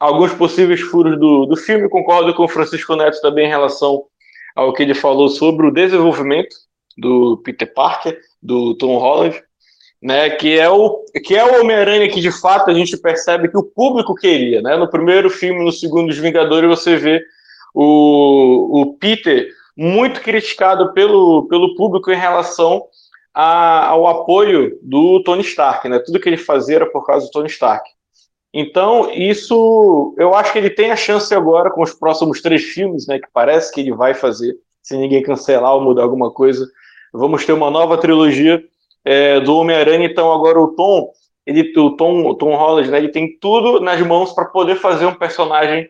alguns 0.00 0.32
possíveis 0.32 0.80
furos 0.80 1.18
do, 1.18 1.46
do 1.46 1.56
filme. 1.56 1.88
Concordo 1.88 2.32
com 2.34 2.44
o 2.44 2.48
Francisco 2.48 2.96
Neto 2.96 3.20
também 3.20 3.46
em 3.46 3.50
relação 3.50 4.04
ao 4.58 4.72
que 4.72 4.82
ele 4.82 4.94
falou 4.94 5.28
sobre 5.28 5.66
o 5.66 5.72
desenvolvimento 5.72 6.54
do 6.96 7.40
Peter 7.44 7.72
Parker, 7.72 8.18
do 8.42 8.74
Tom 8.74 8.98
Holland 8.98 9.40
né, 10.02 10.30
que 10.30 10.58
é 10.58 10.68
o 10.68 11.04
que 11.24 11.34
é 11.34 11.44
o 11.44 11.60
Homem-Aranha 11.60 12.08
que 12.08 12.20
de 12.20 12.30
fato 12.30 12.70
a 12.70 12.74
gente 12.74 12.96
percebe 12.96 13.48
que 13.48 13.58
o 13.58 13.64
público 13.64 14.14
queria, 14.14 14.62
né? 14.62 14.76
No 14.76 14.88
primeiro 14.88 15.28
filme, 15.28 15.64
no 15.64 15.72
segundo 15.72 16.10
Os 16.10 16.18
Vingadores, 16.18 16.68
você 16.68 16.96
vê 16.96 17.20
o, 17.74 18.80
o 18.80 18.94
Peter 18.94 19.48
muito 19.76 20.20
criticado 20.20 20.92
pelo, 20.92 21.48
pelo 21.48 21.74
público 21.74 22.12
em 22.12 22.16
relação 22.16 22.84
a, 23.34 23.86
ao 23.88 24.06
apoio 24.06 24.78
do 24.82 25.22
Tony 25.24 25.42
Stark, 25.42 25.88
né? 25.88 25.98
Tudo 25.98 26.20
que 26.20 26.28
ele 26.28 26.36
fazia 26.36 26.76
era 26.76 26.86
por 26.86 27.04
causa 27.04 27.26
do 27.26 27.32
Tony 27.32 27.48
Stark. 27.48 27.88
Então, 28.52 29.10
isso 29.12 30.14
eu 30.16 30.34
acho 30.34 30.52
que 30.52 30.58
ele 30.58 30.70
tem 30.70 30.90
a 30.90 30.96
chance 30.96 31.34
agora 31.34 31.70
com 31.70 31.82
os 31.82 31.92
próximos 31.92 32.40
três 32.40 32.62
filmes, 32.64 33.06
né? 33.06 33.18
Que 33.18 33.28
parece 33.32 33.72
que 33.72 33.80
ele 33.80 33.92
vai 33.92 34.14
fazer, 34.14 34.56
se 34.82 34.96
ninguém 34.96 35.22
cancelar 35.22 35.74
ou 35.74 35.82
mudar 35.82 36.02
alguma 36.02 36.30
coisa. 36.30 36.66
Vamos 37.12 37.44
ter 37.44 37.52
uma 37.52 37.70
nova 37.70 37.98
trilogia 37.98 38.62
é, 39.04 39.40
do 39.40 39.56
Homem-Aranha, 39.56 40.06
então 40.06 40.32
agora 40.32 40.60
o 40.60 40.68
Tom, 40.68 41.10
ele, 41.46 41.72
o 41.78 41.96
Tom, 41.96 42.26
o 42.26 42.34
Tom 42.34 42.54
Holland, 42.54 42.90
né, 42.90 42.98
ele 42.98 43.08
tem 43.08 43.38
tudo 43.38 43.80
nas 43.80 44.00
mãos 44.02 44.32
para 44.32 44.44
poder 44.44 44.76
fazer 44.76 45.06
um 45.06 45.14
personagem, 45.14 45.88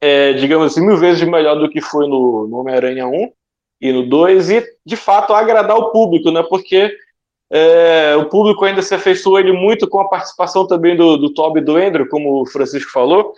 é, 0.00 0.32
digamos 0.34 0.66
assim, 0.66 0.86
mil 0.86 0.96
vezes 0.96 1.26
melhor 1.26 1.56
do 1.56 1.68
que 1.68 1.80
foi 1.80 2.06
no, 2.06 2.46
no 2.46 2.58
Homem-Aranha 2.58 3.06
1 3.06 3.32
e 3.80 3.92
no 3.92 4.08
2, 4.08 4.50
e 4.50 4.64
de 4.86 4.96
fato 4.96 5.32
agradar 5.32 5.76
o 5.76 5.90
público, 5.90 6.30
né, 6.30 6.42
porque 6.48 6.96
é, 7.50 8.14
o 8.16 8.26
público 8.26 8.64
ainda 8.64 8.80
se 8.80 8.94
afeiçoou 8.94 9.38
ele 9.38 9.52
muito 9.52 9.88
com 9.88 10.00
a 10.00 10.08
participação 10.08 10.66
também 10.66 10.96
do, 10.96 11.16
do 11.16 11.34
Toby 11.34 11.60
e 11.60 11.64
do 11.64 11.76
Andrew, 11.76 12.08
como 12.08 12.42
o 12.42 12.46
Francisco 12.46 12.92
falou, 12.92 13.32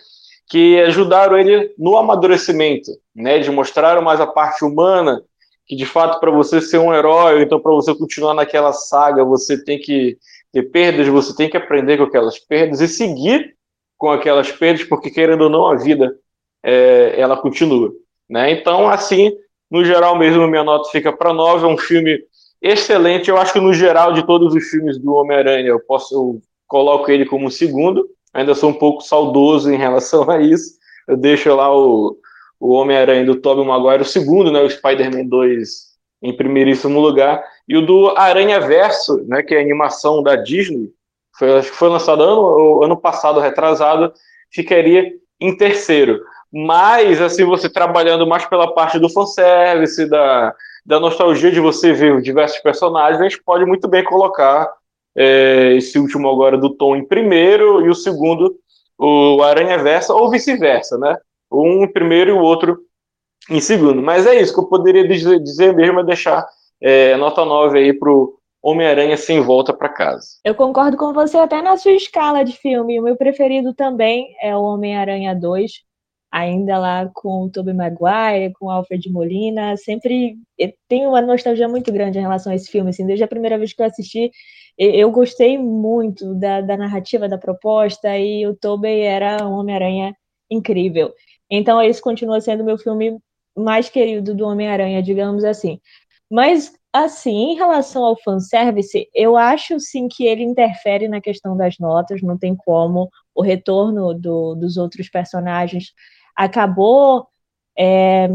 que 0.47 0.79
ajudaram 0.81 1.37
ele 1.37 1.73
no 1.77 1.97
amadurecimento, 1.97 2.91
né, 3.15 3.39
de 3.39 3.49
mostrar 3.49 3.99
mais 4.01 4.21
a 4.21 4.27
parte 4.27 4.63
humana 4.63 5.23
que 5.65 5.75
de 5.75 5.85
fato 5.85 6.19
para 6.19 6.29
você 6.29 6.61
ser 6.61 6.77
um 6.77 6.93
herói, 6.93 7.35
ou 7.35 7.41
então 7.41 7.59
para 7.59 7.71
você 7.71 7.95
continuar 7.95 8.33
naquela 8.33 8.73
saga, 8.73 9.23
você 9.23 9.63
tem 9.63 9.79
que 9.79 10.17
ter 10.51 10.63
perdas, 10.63 11.07
você 11.07 11.35
tem 11.35 11.49
que 11.49 11.57
aprender 11.57 11.97
com 11.97 12.03
aquelas 12.03 12.37
perdas 12.37 12.81
e 12.81 12.87
seguir 12.87 13.55
com 13.97 14.11
aquelas 14.11 14.51
perdas, 14.51 14.83
porque 14.83 15.09
querendo 15.09 15.43
ou 15.43 15.49
não 15.49 15.67
a 15.67 15.75
vida 15.75 16.13
é, 16.61 17.15
ela 17.17 17.37
continua, 17.37 17.91
né? 18.29 18.51
Então 18.51 18.89
assim, 18.89 19.31
no 19.71 19.83
geral 19.85 20.17
mesmo 20.17 20.47
minha 20.47 20.63
nota 20.63 20.89
fica 20.91 21.11
para 21.13 21.33
9, 21.33 21.65
é 21.65 21.69
um 21.69 21.77
filme 21.77 22.19
excelente, 22.63 23.29
eu 23.29 23.37
acho 23.37 23.53
que 23.53 23.59
no 23.59 23.73
geral 23.73 24.13
de 24.13 24.25
todos 24.25 24.55
os 24.55 24.63
filmes 24.69 24.97
do 24.97 25.13
Homem-Aranha, 25.13 25.67
eu 25.67 25.79
posso 25.79 26.15
eu 26.15 26.41
coloco 26.67 27.11
ele 27.11 27.25
como 27.25 27.51
segundo, 27.51 28.07
ainda 28.33 28.55
sou 28.55 28.69
um 28.69 28.73
pouco 28.73 29.01
saudoso 29.01 29.71
em 29.71 29.77
relação 29.77 30.29
a 30.29 30.41
isso. 30.41 30.79
Eu 31.07 31.17
deixo 31.17 31.53
lá 31.53 31.75
o 31.75 32.17
o 32.63 32.71
Homem-Aranha 32.75 33.25
do 33.25 33.35
Tobey 33.35 33.65
Maguire, 33.65 34.03
o 34.03 34.05
segundo, 34.05 34.49
né, 34.49 34.61
o 34.61 34.69
Spider-Man 34.69 35.25
2 35.25 35.93
em 36.21 36.33
primeiríssimo 36.33 36.97
lugar, 36.97 37.43
e 37.67 37.75
o 37.75 37.85
do 37.85 38.13
Aranha 38.15 38.57
Verso, 38.61 39.21
né, 39.27 39.43
que 39.43 39.53
é 39.53 39.57
a 39.57 39.61
animação 39.61 40.23
da 40.23 40.37
Disney, 40.37 40.89
foi, 41.37 41.57
acho 41.57 41.71
que 41.71 41.75
foi 41.75 41.89
lançado 41.89 42.23
ano, 42.23 42.81
ano 42.81 42.95
passado, 42.95 43.41
retrasado, 43.41 44.13
ficaria 44.49 45.11
em 45.41 45.57
terceiro. 45.57 46.21
Mas, 46.53 47.21
assim, 47.21 47.43
você 47.43 47.67
trabalhando 47.69 48.25
mais 48.25 48.45
pela 48.45 48.73
parte 48.73 48.97
do 48.97 49.09
fanservice, 49.09 50.09
da, 50.09 50.55
da 50.85 50.99
nostalgia 50.99 51.51
de 51.51 51.59
você 51.59 51.93
ver 51.93 52.21
diversos 52.21 52.59
personagens, 52.59 53.19
a 53.19 53.23
gente 53.23 53.41
pode 53.43 53.65
muito 53.65 53.87
bem 53.87 54.03
colocar 54.03 54.71
é, 55.15 55.73
esse 55.75 55.97
último 55.97 56.29
agora 56.29 56.57
do 56.57 56.75
Tom 56.75 56.95
em 56.95 57.05
primeiro 57.05 57.85
e 57.85 57.89
o 57.89 57.95
segundo, 57.95 58.55
o 58.97 59.41
Aranha 59.41 59.77
Versa, 59.77 60.13
ou 60.13 60.29
vice-versa, 60.29 60.97
né? 60.97 61.15
um 61.53 61.83
em 61.83 61.91
primeiro 61.91 62.31
e 62.31 62.33
o 62.33 62.41
outro 62.41 62.79
em 63.49 63.59
segundo. 63.59 64.01
Mas 64.01 64.25
é 64.25 64.39
isso 64.39 64.53
que 64.53 64.59
eu 64.59 64.67
poderia 64.67 65.07
dizer 65.07 65.73
mesmo, 65.73 65.99
é 65.99 66.03
deixar 66.03 66.45
é, 66.81 67.15
nota 67.17 67.45
9 67.45 67.77
aí 67.77 67.93
pro 67.93 68.37
Homem-Aranha 68.61 69.17
sem 69.17 69.41
volta 69.41 69.73
para 69.73 69.89
casa. 69.89 70.25
Eu 70.43 70.55
concordo 70.55 70.97
com 70.97 71.13
você 71.13 71.37
até 71.37 71.61
na 71.61 71.77
sua 71.77 71.91
escala 71.91 72.43
de 72.43 72.53
filme. 72.53 72.99
O 72.99 73.03
meu 73.03 73.15
preferido 73.15 73.73
também 73.73 74.33
é 74.41 74.55
o 74.55 74.61
Homem-Aranha 74.61 75.35
2, 75.35 75.71
ainda 76.33 76.79
lá 76.79 77.11
com 77.13 77.43
o 77.43 77.49
Tobey 77.51 77.75
Maguire, 77.75 78.53
com 78.59 78.65
o 78.65 78.69
Alfred 78.71 79.07
Molina. 79.11 79.77
Sempre 79.77 80.35
tenho 80.87 81.09
uma 81.09 81.21
nostalgia 81.21 81.69
muito 81.69 81.93
grande 81.93 82.17
em 82.17 82.23
relação 82.23 82.51
a 82.51 82.55
esse 82.55 82.71
filme. 82.71 82.89
Assim, 82.89 83.05
desde 83.05 83.23
a 83.23 83.27
primeira 83.27 83.55
vez 83.55 83.71
que 83.71 83.79
eu 83.79 83.85
assisti, 83.85 84.31
eu 84.75 85.11
gostei 85.11 85.59
muito 85.59 86.33
da, 86.33 86.59
da 86.61 86.75
narrativa, 86.75 87.29
da 87.29 87.37
proposta, 87.37 88.17
e 88.17 88.47
o 88.47 88.55
Tobey 88.55 89.01
era 89.01 89.47
um 89.47 89.53
Homem-Aranha 89.53 90.15
incrível. 90.49 91.13
Então, 91.51 91.79
esse 91.79 92.01
continua 92.01 92.41
sendo 92.41 92.63
meu 92.63 92.79
filme 92.79 93.19
mais 93.55 93.87
querido 93.87 94.33
do 94.33 94.47
Homem-Aranha, 94.47 95.03
digamos 95.03 95.43
assim. 95.43 95.79
Mas, 96.31 96.73
assim, 96.91 97.51
em 97.51 97.55
relação 97.55 98.03
ao 98.03 98.17
fanservice, 98.19 99.07
eu 99.13 99.37
acho 99.37 99.79
sim 99.79 100.07
que 100.07 100.25
ele 100.25 100.41
interfere 100.41 101.07
na 101.07 101.21
questão 101.21 101.55
das 101.55 101.77
notas, 101.77 102.23
não 102.23 102.39
tem 102.39 102.55
como. 102.55 103.07
O 103.35 103.43
retorno 103.43 104.15
do, 104.15 104.55
dos 104.55 104.77
outros 104.77 105.07
personagens 105.09 105.93
acabou 106.35 107.27
é, 107.77 108.29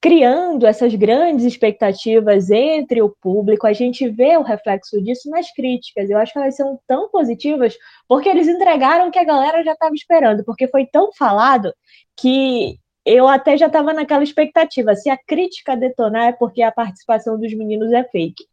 criando 0.00 0.66
essas 0.66 0.94
grandes 0.94 1.44
expectativas 1.44 2.50
entre 2.50 3.02
o 3.02 3.14
público. 3.20 3.66
A 3.66 3.72
gente 3.72 4.08
vê 4.08 4.36
o 4.36 4.42
reflexo 4.42 5.02
disso 5.02 5.28
nas 5.30 5.50
críticas. 5.52 6.08
Eu 6.08 6.18
acho 6.18 6.32
que 6.32 6.38
elas 6.38 6.56
são 6.56 6.78
tão 6.86 7.08
positivas 7.10 7.76
porque 8.06 8.28
eles 8.28 8.46
entregaram 8.46 9.08
o 9.08 9.10
que 9.10 9.18
a 9.18 9.24
galera 9.24 9.62
já 9.64 9.72
estava 9.72 9.94
esperando, 9.94 10.44
porque 10.44 10.68
foi 10.68 10.86
tão 10.86 11.12
falado 11.12 11.72
que 12.16 12.78
eu 13.04 13.26
até 13.26 13.56
já 13.56 13.66
estava 13.66 13.92
naquela 13.92 14.22
expectativa. 14.22 14.94
Se 14.94 15.10
a 15.10 15.16
crítica 15.16 15.76
detonar 15.76 16.28
é 16.28 16.32
porque 16.32 16.62
a 16.62 16.70
participação 16.70 17.38
dos 17.38 17.52
meninos 17.54 17.92
é 17.92 18.04
fake. 18.04 18.44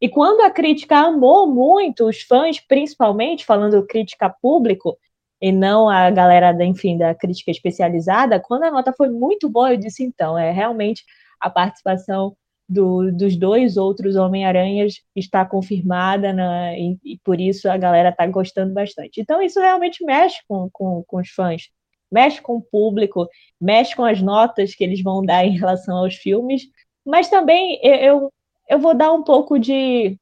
E 0.00 0.08
quando 0.08 0.40
a 0.40 0.50
crítica 0.50 0.98
amou 0.98 1.46
muito, 1.46 2.06
os 2.06 2.22
fãs, 2.22 2.60
principalmente, 2.60 3.44
falando 3.44 3.86
crítica 3.86 4.28
público, 4.40 4.96
e 5.44 5.52
não 5.52 5.90
a 5.90 6.10
galera, 6.10 6.52
da, 6.52 6.64
enfim, 6.64 6.96
da 6.96 7.14
crítica 7.14 7.50
especializada, 7.50 8.40
quando 8.40 8.62
a 8.62 8.70
nota 8.70 8.94
foi 8.96 9.10
muito 9.10 9.46
boa, 9.46 9.74
eu 9.74 9.76
disse, 9.76 10.02
então, 10.02 10.38
é 10.38 10.50
realmente 10.50 11.04
a 11.38 11.50
participação 11.50 12.34
do, 12.66 13.12
dos 13.12 13.36
dois 13.36 13.76
outros 13.76 14.16
Homem-Aranhas 14.16 14.94
está 15.14 15.44
confirmada, 15.44 16.32
na, 16.32 16.72
e, 16.78 16.98
e, 17.04 17.18
por 17.22 17.38
isso 17.38 17.68
a 17.68 17.76
galera 17.76 18.08
está 18.08 18.26
gostando 18.26 18.72
bastante. 18.72 19.20
Então, 19.20 19.42
isso 19.42 19.60
realmente 19.60 20.02
mexe 20.02 20.40
com, 20.48 20.70
com, 20.72 21.04
com 21.06 21.20
os 21.20 21.28
fãs 21.28 21.64
mexe 22.10 22.40
com 22.40 22.56
o 22.56 22.62
público, 22.62 23.28
mexe 23.60 23.94
com 23.96 24.04
as 24.04 24.22
notas 24.22 24.74
que 24.74 24.84
eles 24.84 25.02
vão 25.02 25.20
dar 25.22 25.44
em 25.44 25.58
relação 25.58 25.96
aos 25.96 26.14
filmes, 26.14 26.62
mas 27.04 27.28
também 27.28 27.80
eu, 27.82 28.32
eu 28.68 28.78
vou 28.78 28.94
dar 28.94 29.12
um 29.12 29.24
pouco 29.24 29.58
de 29.58 30.16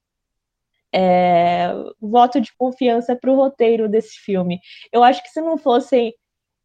é, 0.92 1.72
voto 2.00 2.40
de 2.40 2.54
confiança 2.56 3.16
para 3.16 3.30
o 3.30 3.36
roteiro 3.36 3.88
desse 3.88 4.16
filme. 4.18 4.60
Eu 4.92 5.02
acho 5.02 5.22
que 5.22 5.30
se 5.30 5.40
não 5.40 5.56
fossem, 5.56 6.12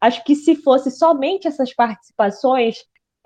acho 0.00 0.22
que 0.24 0.34
se 0.34 0.56
fosse 0.56 0.90
somente 0.90 1.48
essas 1.48 1.74
participações 1.74 2.76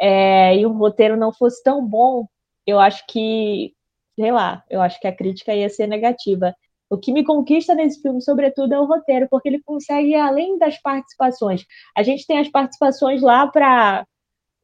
é, 0.01 0.57
e 0.57 0.67
o 0.67 0.73
roteiro 0.73 1.17
não 1.17 1.33
fosse 1.33 1.63
tão 1.63 1.87
bom, 1.87 2.27
eu 2.67 2.79
acho 2.79 3.05
que, 3.09 3.75
sei 4.19 4.31
lá, 4.33 4.65
eu 4.71 4.81
acho 4.81 5.01
que 5.01 5.07
a 5.07 5.17
crítica 5.17 5.55
ia 5.55 5.69
ser 5.69 5.87
negativa. 5.87 6.55
O 6.89 6.99
que 6.99 7.13
me 7.13 7.25
conquista 7.25 7.75
nesse 7.75 8.01
filme, 8.03 8.21
sobretudo, 8.23 8.75
é 8.75 8.81
o 8.81 8.85
roteiro, 8.85 9.27
porque 9.31 9.49
ele 9.49 9.63
consegue, 9.63 10.15
além 10.15 10.59
das 10.59 10.81
participações, 10.81 11.65
a 11.97 12.03
gente 12.03 12.27
tem 12.27 12.39
as 12.39 12.49
participações 12.49 13.23
lá 13.23 13.47
para 13.47 14.07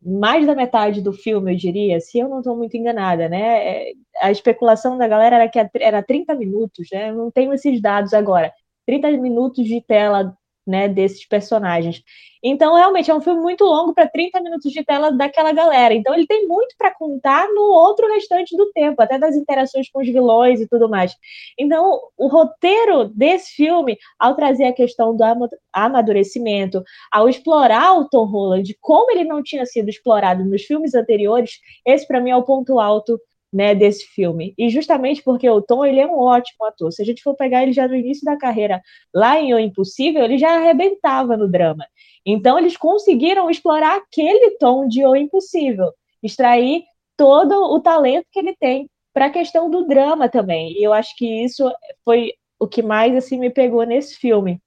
mais 0.02 0.46
da 0.46 0.54
metade 0.54 1.02
do 1.02 1.12
filme, 1.12 1.52
eu 1.52 1.56
diria, 1.56 2.00
se 2.00 2.18
eu 2.18 2.28
não 2.28 2.38
estou 2.38 2.56
muito 2.56 2.76
enganada, 2.76 3.28
né? 3.28 3.88
É, 3.90 3.92
a 4.22 4.30
especulação 4.30 4.96
da 4.96 5.08
galera 5.08 5.36
era 5.36 5.48
que 5.48 5.58
era 5.80 6.02
30 6.02 6.34
minutos, 6.34 6.88
né? 6.92 7.10
Eu 7.10 7.16
não 7.16 7.30
tenho 7.30 7.52
esses 7.52 7.80
dados 7.80 8.14
agora. 8.14 8.52
30 8.86 9.10
minutos 9.12 9.64
de 9.66 9.80
tela 9.82 10.36
né, 10.68 10.88
desses 10.88 11.26
personagens. 11.26 12.02
Então, 12.42 12.76
realmente, 12.76 13.10
é 13.10 13.14
um 13.14 13.20
filme 13.20 13.40
muito 13.40 13.64
longo 13.64 13.92
para 13.92 14.08
30 14.08 14.40
minutos 14.40 14.70
de 14.70 14.84
tela 14.84 15.10
daquela 15.10 15.52
galera. 15.52 15.92
Então, 15.92 16.14
ele 16.14 16.26
tem 16.26 16.46
muito 16.46 16.74
para 16.78 16.94
contar 16.94 17.48
no 17.48 17.62
outro 17.62 18.06
restante 18.12 18.56
do 18.56 18.70
tempo, 18.72 19.02
até 19.02 19.18
das 19.18 19.34
interações 19.34 19.90
com 19.90 20.00
os 20.00 20.06
vilões 20.06 20.60
e 20.60 20.68
tudo 20.68 20.88
mais. 20.88 21.16
Então, 21.58 21.98
o 22.16 22.28
roteiro 22.28 23.08
desse 23.08 23.52
filme, 23.54 23.98
ao 24.18 24.36
trazer 24.36 24.66
a 24.66 24.72
questão 24.72 25.16
do 25.16 25.24
amadurecimento, 25.72 26.82
ao 27.10 27.28
explorar 27.28 27.98
o 27.98 28.08
Tom 28.08 28.24
Holland, 28.26 28.76
como 28.80 29.10
ele 29.10 29.24
não 29.24 29.42
tinha 29.42 29.66
sido 29.66 29.88
explorado 29.88 30.44
nos 30.44 30.62
filmes 30.62 30.94
anteriores, 30.94 31.58
esse, 31.84 32.06
para 32.06 32.20
mim, 32.20 32.30
é 32.30 32.36
o 32.36 32.44
ponto 32.44 32.78
alto 32.78 33.18
né, 33.52 33.74
desse 33.74 34.06
filme. 34.06 34.54
E 34.58 34.68
justamente 34.68 35.22
porque 35.22 35.48
o 35.48 35.62
Tom 35.62 35.84
ele 35.84 36.00
é 36.00 36.06
um 36.06 36.18
ótimo 36.18 36.64
ator. 36.66 36.92
Se 36.92 37.02
a 37.02 37.04
gente 37.04 37.22
for 37.22 37.34
pegar 37.34 37.62
ele 37.62 37.72
já 37.72 37.88
no 37.88 37.96
início 37.96 38.24
da 38.24 38.36
carreira, 38.36 38.82
lá 39.14 39.40
em 39.40 39.54
O 39.54 39.58
Impossível, 39.58 40.24
ele 40.24 40.38
já 40.38 40.56
arrebentava 40.56 41.36
no 41.36 41.48
drama. 41.48 41.86
Então 42.24 42.58
eles 42.58 42.76
conseguiram 42.76 43.50
explorar 43.50 43.96
aquele 43.96 44.52
tom 44.58 44.86
de 44.86 45.04
O 45.04 45.16
Impossível, 45.16 45.92
extrair 46.22 46.82
todo 47.16 47.52
o 47.52 47.80
talento 47.80 48.26
que 48.30 48.38
ele 48.38 48.54
tem 48.56 48.88
para 49.12 49.26
a 49.26 49.30
questão 49.30 49.70
do 49.70 49.86
drama 49.86 50.28
também. 50.28 50.72
E 50.72 50.82
eu 50.82 50.92
acho 50.92 51.16
que 51.16 51.44
isso 51.44 51.70
foi 52.04 52.32
o 52.58 52.66
que 52.66 52.82
mais 52.82 53.16
assim 53.16 53.38
me 53.38 53.50
pegou 53.50 53.84
nesse 53.84 54.16
filme 54.16 54.60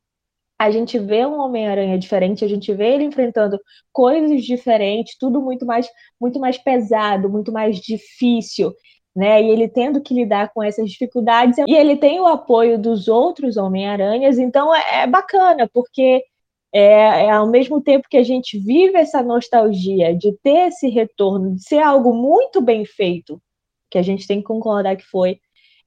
a 0.61 0.69
gente 0.69 0.99
vê 0.99 1.25
um 1.25 1.39
Homem-Aranha 1.39 1.97
diferente, 1.97 2.45
a 2.45 2.47
gente 2.47 2.71
vê 2.71 2.93
ele 2.93 3.05
enfrentando 3.05 3.59
coisas 3.91 4.43
diferentes, 4.43 5.17
tudo 5.17 5.41
muito 5.41 5.65
mais, 5.65 5.89
muito 6.19 6.39
mais 6.39 6.55
pesado, 6.55 7.27
muito 7.27 7.51
mais 7.51 7.77
difícil, 7.77 8.71
né? 9.15 9.41
E 9.41 9.49
ele 9.49 9.67
tendo 9.67 9.99
que 10.03 10.13
lidar 10.13 10.53
com 10.53 10.61
essas 10.61 10.91
dificuldades, 10.91 11.57
e 11.67 11.73
ele 11.73 11.97
tem 11.97 12.19
o 12.19 12.27
apoio 12.27 12.77
dos 12.77 13.07
outros 13.07 13.57
Homem-Aranhas, 13.57 14.37
então 14.37 14.73
é, 14.75 15.01
é, 15.01 15.07
bacana, 15.07 15.67
porque 15.73 16.23
é, 16.71 17.25
é, 17.25 17.31
ao 17.31 17.47
mesmo 17.49 17.81
tempo 17.81 18.07
que 18.07 18.17
a 18.17 18.23
gente 18.23 18.59
vive 18.59 18.99
essa 18.99 19.23
nostalgia 19.23 20.15
de 20.15 20.31
ter 20.43 20.67
esse 20.67 20.87
retorno, 20.89 21.55
de 21.55 21.63
ser 21.63 21.79
algo 21.79 22.13
muito 22.13 22.61
bem 22.61 22.85
feito, 22.85 23.41
que 23.89 23.97
a 23.97 24.03
gente 24.03 24.27
tem 24.27 24.37
que 24.37 24.45
concordar 24.45 24.95
que 24.95 25.05
foi, 25.05 25.39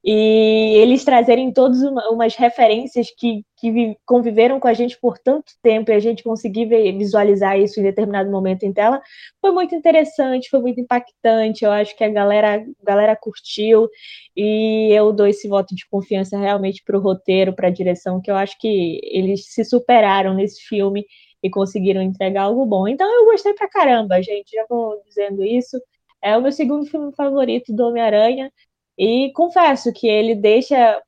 e 0.07 0.77
eles 0.77 1.03
trazerem 1.03 1.51
todas 1.51 1.81
uma, 1.81 2.07
umas 2.11 2.35
referências 2.35 3.07
que, 3.17 3.43
que 3.57 3.97
conviveram 4.05 4.59
com 4.59 4.67
a 4.67 4.73
gente 4.73 4.95
por 4.99 5.17
tanto 5.17 5.53
tempo 5.63 5.89
e 5.89 5.95
a 5.95 5.99
gente 5.99 6.21
conseguir 6.23 6.65
ver, 6.65 6.95
visualizar 6.95 7.59
isso 7.59 7.79
em 7.79 7.83
determinado 7.83 8.29
momento 8.29 8.61
em 8.63 8.71
tela, 8.71 9.01
foi 9.41 9.51
muito 9.51 9.73
interessante, 9.73 10.47
foi 10.47 10.59
muito 10.61 10.79
impactante. 10.79 11.65
Eu 11.65 11.71
acho 11.71 11.97
que 11.97 12.03
a 12.03 12.09
galera, 12.09 12.57
a 12.57 12.85
galera 12.85 13.15
curtiu 13.15 13.89
e 14.37 14.91
eu 14.93 15.11
dou 15.11 15.25
esse 15.25 15.47
voto 15.47 15.73
de 15.73 15.87
confiança 15.89 16.37
realmente 16.37 16.83
para 16.85 16.97
o 16.97 17.01
roteiro, 17.01 17.55
para 17.55 17.69
a 17.69 17.71
direção, 17.71 18.21
que 18.21 18.29
eu 18.29 18.35
acho 18.35 18.59
que 18.59 18.99
eles 19.03 19.51
se 19.51 19.65
superaram 19.65 20.35
nesse 20.35 20.61
filme 20.67 21.03
e 21.41 21.49
conseguiram 21.49 22.01
entregar 22.03 22.43
algo 22.43 22.63
bom. 22.67 22.87
Então 22.87 23.11
eu 23.11 23.25
gostei 23.25 23.53
pra 23.55 23.67
caramba, 23.67 24.21
gente, 24.21 24.51
já 24.51 24.65
vou 24.69 25.01
dizendo 25.07 25.43
isso. 25.43 25.81
É 26.21 26.37
o 26.37 26.41
meu 26.41 26.51
segundo 26.51 26.85
filme 26.85 27.11
favorito 27.15 27.73
do 27.73 27.87
Homem-Aranha. 27.87 28.51
E 28.97 29.31
confesso 29.33 29.91
que 29.93 30.07
ele 30.07 30.35
deixa 30.35 31.01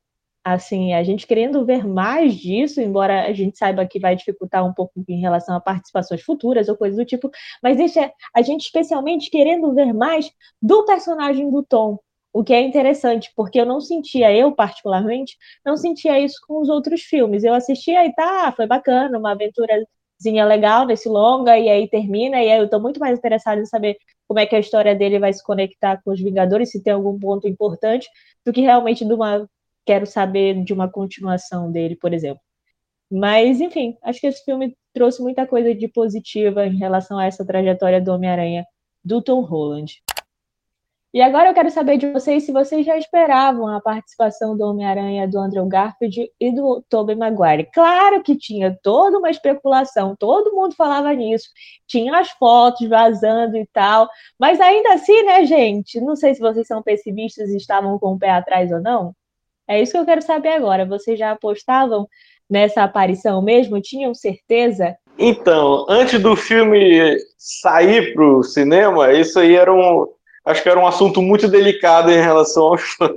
assim, 0.44 0.94
a 0.94 1.02
gente 1.02 1.26
querendo 1.26 1.64
ver 1.64 1.86
mais 1.86 2.34
disso, 2.34 2.80
embora 2.80 3.26
a 3.26 3.32
gente 3.32 3.58
saiba 3.58 3.86
que 3.86 4.00
vai 4.00 4.16
dificultar 4.16 4.64
um 4.64 4.72
pouco 4.72 4.92
em 5.08 5.20
relação 5.20 5.54
a 5.56 5.60
participações 5.60 6.22
futuras 6.22 6.68
ou 6.68 6.76
coisas 6.76 6.98
do 6.98 7.04
tipo, 7.04 7.30
mas 7.62 7.76
deixa 7.76 8.10
a 8.34 8.42
gente 8.42 8.62
especialmente 8.62 9.30
querendo 9.30 9.74
ver 9.74 9.92
mais 9.92 10.30
do 10.62 10.84
personagem 10.84 11.50
do 11.50 11.62
Tom, 11.62 11.98
o 12.32 12.44
que 12.44 12.52
é 12.54 12.62
interessante, 12.62 13.32
porque 13.36 13.60
eu 13.60 13.66
não 13.66 13.80
sentia, 13.80 14.32
eu 14.34 14.52
particularmente, 14.52 15.36
não 15.64 15.76
sentia 15.76 16.18
isso 16.20 16.36
com 16.46 16.60
os 16.60 16.68
outros 16.68 17.02
filmes. 17.02 17.42
Eu 17.44 17.54
assistia 17.54 18.04
e 18.06 18.14
tá, 18.14 18.52
foi 18.52 18.66
bacana, 18.66 19.18
uma 19.18 19.32
aventurazinha 19.32 19.86
legal 20.24 20.86
nesse 20.86 21.08
longa, 21.08 21.58
e 21.58 21.68
aí 21.68 21.88
termina, 21.88 22.42
e 22.42 22.50
aí 22.50 22.58
eu 22.58 22.68
tô 22.68 22.80
muito 22.80 23.00
mais 23.00 23.18
interessada 23.18 23.60
em 23.60 23.66
saber 23.66 23.96
como 24.26 24.40
é 24.40 24.46
que 24.46 24.56
a 24.56 24.58
história 24.58 24.94
dele 24.94 25.18
vai 25.18 25.32
se 25.32 25.42
conectar 25.42 26.00
com 26.02 26.10
os 26.12 26.20
Vingadores, 26.20 26.70
se 26.70 26.82
tem 26.82 26.92
algum 26.92 27.18
ponto 27.18 27.48
importante, 27.48 28.08
do 28.44 28.52
que 28.52 28.60
realmente 28.60 29.04
de 29.04 29.12
uma 29.12 29.48
quero 29.86 30.04
saber 30.06 30.62
de 30.64 30.72
uma 30.74 30.90
continuação 30.90 31.72
dele, 31.72 31.96
por 31.96 32.12
exemplo. 32.12 32.42
Mas, 33.10 33.58
enfim, 33.58 33.96
acho 34.02 34.20
que 34.20 34.26
esse 34.26 34.44
filme 34.44 34.76
trouxe 34.92 35.22
muita 35.22 35.46
coisa 35.46 35.74
de 35.74 35.88
positiva 35.88 36.66
em 36.66 36.76
relação 36.76 37.18
a 37.18 37.24
essa 37.24 37.46
trajetória 37.46 37.98
do 37.98 38.12
Homem-Aranha 38.12 38.66
do 39.02 39.22
Tom 39.22 39.40
Holland. 39.40 40.02
E 41.12 41.22
agora 41.22 41.48
eu 41.48 41.54
quero 41.54 41.70
saber 41.70 41.96
de 41.96 42.12
vocês 42.12 42.44
se 42.44 42.52
vocês 42.52 42.84
já 42.84 42.98
esperavam 42.98 43.66
a 43.66 43.80
participação 43.80 44.54
do 44.54 44.64
Homem-Aranha 44.64 45.26
do 45.26 45.38
Andrew 45.38 45.66
Garfield 45.66 46.30
e 46.38 46.54
do 46.54 46.84
Tobey 46.86 47.16
Maguire. 47.16 47.66
Claro 47.72 48.22
que 48.22 48.36
tinha 48.36 48.78
toda 48.82 49.18
uma 49.18 49.30
especulação, 49.30 50.14
todo 50.14 50.54
mundo 50.54 50.74
falava 50.74 51.10
nisso, 51.14 51.48
tinha 51.86 52.18
as 52.18 52.28
fotos 52.32 52.86
vazando 52.86 53.56
e 53.56 53.66
tal, 53.72 54.06
mas 54.38 54.60
ainda 54.60 54.92
assim, 54.92 55.22
né, 55.22 55.46
gente? 55.46 55.98
Não 55.98 56.14
sei 56.14 56.34
se 56.34 56.42
vocês 56.42 56.66
são 56.66 56.82
pessimistas 56.82 57.48
e 57.48 57.56
estavam 57.56 57.98
com 57.98 58.12
o 58.12 58.18
pé 58.18 58.28
atrás 58.28 58.70
ou 58.70 58.80
não. 58.80 59.14
É 59.66 59.80
isso 59.80 59.92
que 59.92 59.98
eu 59.98 60.04
quero 60.04 60.20
saber 60.20 60.50
agora. 60.50 60.84
Vocês 60.84 61.18
já 61.18 61.30
apostavam 61.30 62.06
nessa 62.50 62.82
aparição 62.82 63.40
mesmo? 63.40 63.80
Tinham 63.80 64.14
certeza? 64.14 64.94
Então, 65.18 65.86
antes 65.88 66.20
do 66.20 66.36
filme 66.36 67.16
sair 67.36 68.12
para 68.12 68.24
o 68.24 68.42
cinema, 68.42 69.12
isso 69.12 69.40
aí 69.40 69.56
era 69.56 69.72
um 69.72 70.06
acho 70.48 70.62
que 70.62 70.68
era 70.68 70.80
um 70.80 70.86
assunto 70.86 71.20
muito 71.20 71.46
delicado 71.48 72.10
em 72.10 72.20
relação 72.20 72.64
aos 72.64 72.82
fãs. 72.96 73.10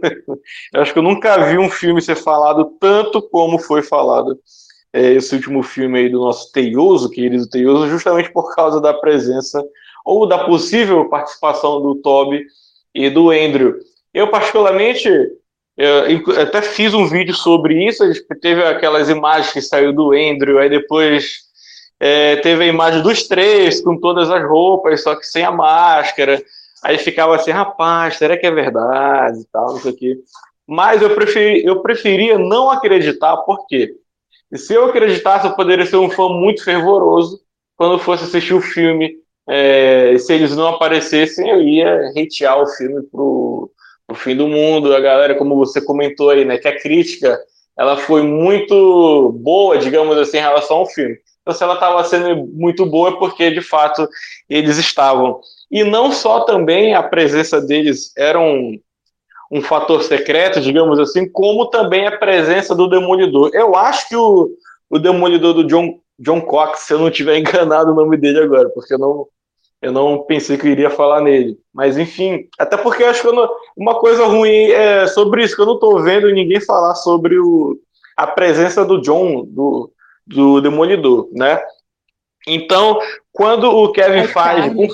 Acho 0.76 0.94
que 0.94 1.00
eu 1.00 1.04
nunca 1.04 1.38
vi 1.46 1.58
um 1.58 1.70
filme 1.70 2.02
ser 2.02 2.16
falado 2.16 2.76
tanto 2.80 3.22
como 3.22 3.58
foi 3.58 3.82
falado 3.82 4.38
é, 4.94 5.14
esse 5.14 5.34
último 5.36 5.64
filme 5.64 6.00
aí 6.00 6.10
do 6.10 6.20
nosso 6.20 6.52
Teioso, 6.52 7.10
querido 7.10 7.50
Teioso, 7.50 7.90
justamente 7.90 8.32
por 8.32 8.54
causa 8.54 8.82
da 8.82 8.94
presença 8.94 9.64
ou 10.06 10.28
da 10.28 10.40
possível 10.46 11.08
participação 11.10 11.82
do 11.82 11.96
Toby 11.96 12.46
e 12.94 13.10
do 13.10 13.30
Andrew. 13.30 13.76
Eu, 14.14 14.30
particularmente, 14.30 15.10
eu 15.78 16.42
até 16.42 16.62
fiz 16.62 16.94
um 16.94 17.08
vídeo 17.08 17.34
sobre 17.34 17.88
isso, 17.88 18.04
a 18.04 18.08
gente 18.12 18.26
teve 18.42 18.64
aquelas 18.64 19.10
imagens 19.10 19.54
que 19.54 19.62
saiu 19.62 19.94
do 19.94 20.12
Andrew, 20.12 20.60
aí 20.60 20.70
depois 20.70 21.44
é, 22.00 22.38
teve 22.38 22.64
a 22.64 22.68
imagem 22.68 23.02
dos 23.02 23.28
três 23.28 23.80
com 23.80 23.98
todas 23.98 24.30
as 24.30 24.44
roupas, 24.44 25.04
só 25.04 25.16
que 25.16 25.26
sem 25.26 25.44
a 25.44 25.52
máscara. 25.52 26.44
Aí 26.84 26.98
ficava 26.98 27.36
assim, 27.36 27.52
rapaz, 27.52 28.18
será 28.18 28.38
que 28.38 28.46
é 28.46 28.52
verdade 28.52 29.42
e 29.42 29.46
tal, 29.52 29.74
não 29.74 29.80
sei 29.80 29.92
o 29.92 29.96
quê. 29.96 30.18
Mas 30.68 31.02
eu, 31.02 31.14
preferi, 31.14 31.66
eu 31.66 31.82
preferia 31.82 32.38
não 32.38 32.70
acreditar, 32.70 33.38
por 33.38 33.68
quê? 33.68 33.94
E 34.52 34.58
se 34.58 34.74
eu 34.74 34.86
acreditasse, 34.86 35.48
eu 35.48 35.56
poderia 35.56 35.86
ser 35.86 35.98
um 35.98 36.10
fã 36.10 36.30
muito 36.30 36.64
fervoroso 36.64 37.40
quando 37.78 38.00
fosse 38.00 38.24
assistir 38.24 38.54
o 38.54 38.62
filme. 38.62 39.16
É, 39.48 40.18
se 40.18 40.34
eles 40.34 40.56
não 40.56 40.68
aparecessem, 40.68 41.50
eu 41.50 41.62
ia 41.62 42.10
hatear 42.10 42.62
o 42.62 42.68
filme 42.68 43.02
pro, 43.04 43.72
pro 44.06 44.16
fim 44.16 44.36
do 44.36 44.48
mundo. 44.48 44.94
A 44.94 45.00
galera, 45.00 45.36
como 45.36 45.56
você 45.56 45.82
comentou 45.82 46.30
aí, 46.30 46.46
né, 46.46 46.58
que 46.58 46.68
a 46.68 46.80
crítica 46.80 47.40
ela 47.78 47.98
foi 47.98 48.22
muito 48.22 49.32
boa, 49.42 49.78
digamos 49.78 50.18
assim, 50.18 50.38
em 50.38 50.42
relação 50.42 50.78
ao 50.78 50.86
filme. 50.86 51.18
Então, 51.42 51.54
se 51.54 51.64
ela 51.64 51.74
estava 51.74 52.04
sendo 52.04 52.46
muito 52.48 52.86
boa, 52.86 53.10
é 53.10 53.16
porque 53.18 53.50
de 53.50 53.62
fato 53.62 54.08
eles 54.50 54.78
estavam. 54.78 55.42
E 55.72 55.84
não 55.84 56.12
só 56.12 56.42
também 56.42 56.94
a 56.94 57.02
presença 57.02 57.62
deles 57.62 58.12
era 58.18 58.38
um, 58.38 58.78
um 59.50 59.62
fator 59.62 60.04
secreto, 60.04 60.60
digamos 60.60 61.00
assim, 61.00 61.30
como 61.30 61.70
também 61.70 62.06
a 62.06 62.18
presença 62.18 62.76
do 62.76 62.90
Demolidor. 62.90 63.52
Eu 63.54 63.76
acho 63.76 64.10
que 64.10 64.16
o, 64.16 64.50
o 64.90 65.00
Demolidor 65.00 65.54
do 65.54 65.64
John, 65.64 66.00
John 66.20 66.42
Cox, 66.42 66.82
se 66.82 66.94
eu 66.94 67.00
não 67.00 67.10
tiver 67.10 67.38
enganado 67.40 67.92
o 67.92 67.96
nome 67.96 68.18
dele 68.18 68.40
agora, 68.40 68.70
porque 68.70 68.94
eu 68.94 69.00
não, 69.00 69.28
eu 69.82 69.92
não 69.94 70.24
pensei 70.24 70.58
que 70.58 70.68
eu 70.68 70.72
iria 70.72 70.90
falar 70.90 71.22
nele. 71.22 71.58
Mas 71.74 71.98
enfim, 71.98 72.50
até 72.60 72.76
porque 72.76 73.04
eu 73.04 73.10
acho 73.10 73.22
que 73.22 73.32
não, 73.32 73.50
uma 73.78 73.96
coisa 73.96 74.26
ruim 74.26 74.72
é 74.72 75.08
sobre 75.08 75.44
isso, 75.44 75.56
que 75.56 75.62
eu 75.62 75.66
não 75.66 75.76
estou 75.76 76.02
vendo 76.02 76.30
ninguém 76.32 76.60
falar 76.60 76.96
sobre 76.96 77.40
o, 77.40 77.78
a 78.18 78.28
presença 78.28 78.84
do 78.84 79.02
John, 79.02 79.46
do, 79.46 79.90
do 80.28 80.60
Demolidor, 80.60 81.30
né? 81.32 81.62
Então, 82.48 83.00
quando 83.32 83.66
o 83.70 83.92
Kevin 83.92 84.20
é 84.20 84.28
faz. 84.28 84.66
Charlie. 84.66 84.90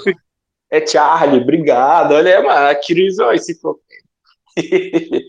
É 0.70 0.86
Charlie, 0.86 1.42
obrigado. 1.42 2.14
Olha, 2.14 2.30
é 2.30 2.70
a 2.72 2.76
Cris, 2.76 3.20
ó, 3.20 3.32
esse 3.32 3.60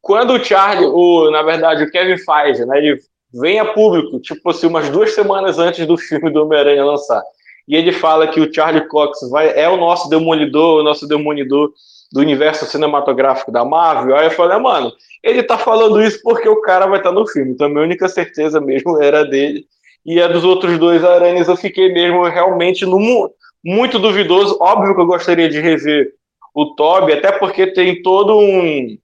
Quando 0.00 0.34
o 0.34 0.44
Charlie, 0.44 0.86
o, 0.86 1.30
na 1.30 1.42
verdade, 1.42 1.84
o 1.84 1.90
Kevin 1.90 2.18
Feige, 2.18 2.64
né, 2.64 2.78
ele 2.78 2.98
vem 3.32 3.60
a 3.60 3.72
público, 3.72 4.20
tipo 4.20 4.50
assim, 4.50 4.66
umas 4.66 4.90
duas 4.90 5.14
semanas 5.14 5.58
antes 5.58 5.86
do 5.86 5.96
filme 5.96 6.30
do 6.30 6.42
Homem-Aranha 6.42 6.84
lançar, 6.84 7.22
e 7.68 7.76
ele 7.76 7.92
fala 7.92 8.26
que 8.26 8.40
o 8.40 8.52
Charlie 8.52 8.88
Cox 8.88 9.20
vai, 9.30 9.56
é 9.56 9.68
o 9.68 9.76
nosso 9.76 10.08
demolidor, 10.08 10.80
o 10.80 10.82
nosso 10.82 11.06
demolidor 11.06 11.72
do 12.12 12.20
universo 12.20 12.66
cinematográfico 12.66 13.50
da 13.50 13.64
Marvel. 13.64 14.16
Aí 14.16 14.26
eu 14.26 14.30
falei, 14.30 14.58
mano, 14.58 14.92
ele 15.22 15.42
tá 15.42 15.56
falando 15.56 16.02
isso 16.02 16.20
porque 16.22 16.48
o 16.48 16.60
cara 16.60 16.86
vai 16.86 16.98
estar 16.98 17.10
tá 17.10 17.14
no 17.14 17.26
filme. 17.26 17.52
Então, 17.52 17.68
minha 17.68 17.82
única 17.82 18.08
certeza 18.08 18.60
mesmo 18.60 19.00
era 19.00 19.24
dele. 19.24 19.64
E 20.04 20.20
a 20.20 20.28
dos 20.28 20.44
outros 20.44 20.78
dois 20.78 21.04
aranhas 21.04 21.48
eu 21.48 21.56
fiquei 21.56 21.92
mesmo 21.92 22.24
realmente 22.24 22.84
no, 22.84 23.30
muito 23.64 23.98
duvidoso. 23.98 24.58
Óbvio 24.60 24.94
que 24.94 25.00
eu 25.00 25.06
gostaria 25.06 25.48
de 25.48 25.60
rever 25.60 26.12
o 26.54 26.74
Toby, 26.74 27.12
até 27.12 27.32
porque 27.32 27.66
tem 27.68 28.02
todo 28.02 28.38
um, 28.38 28.98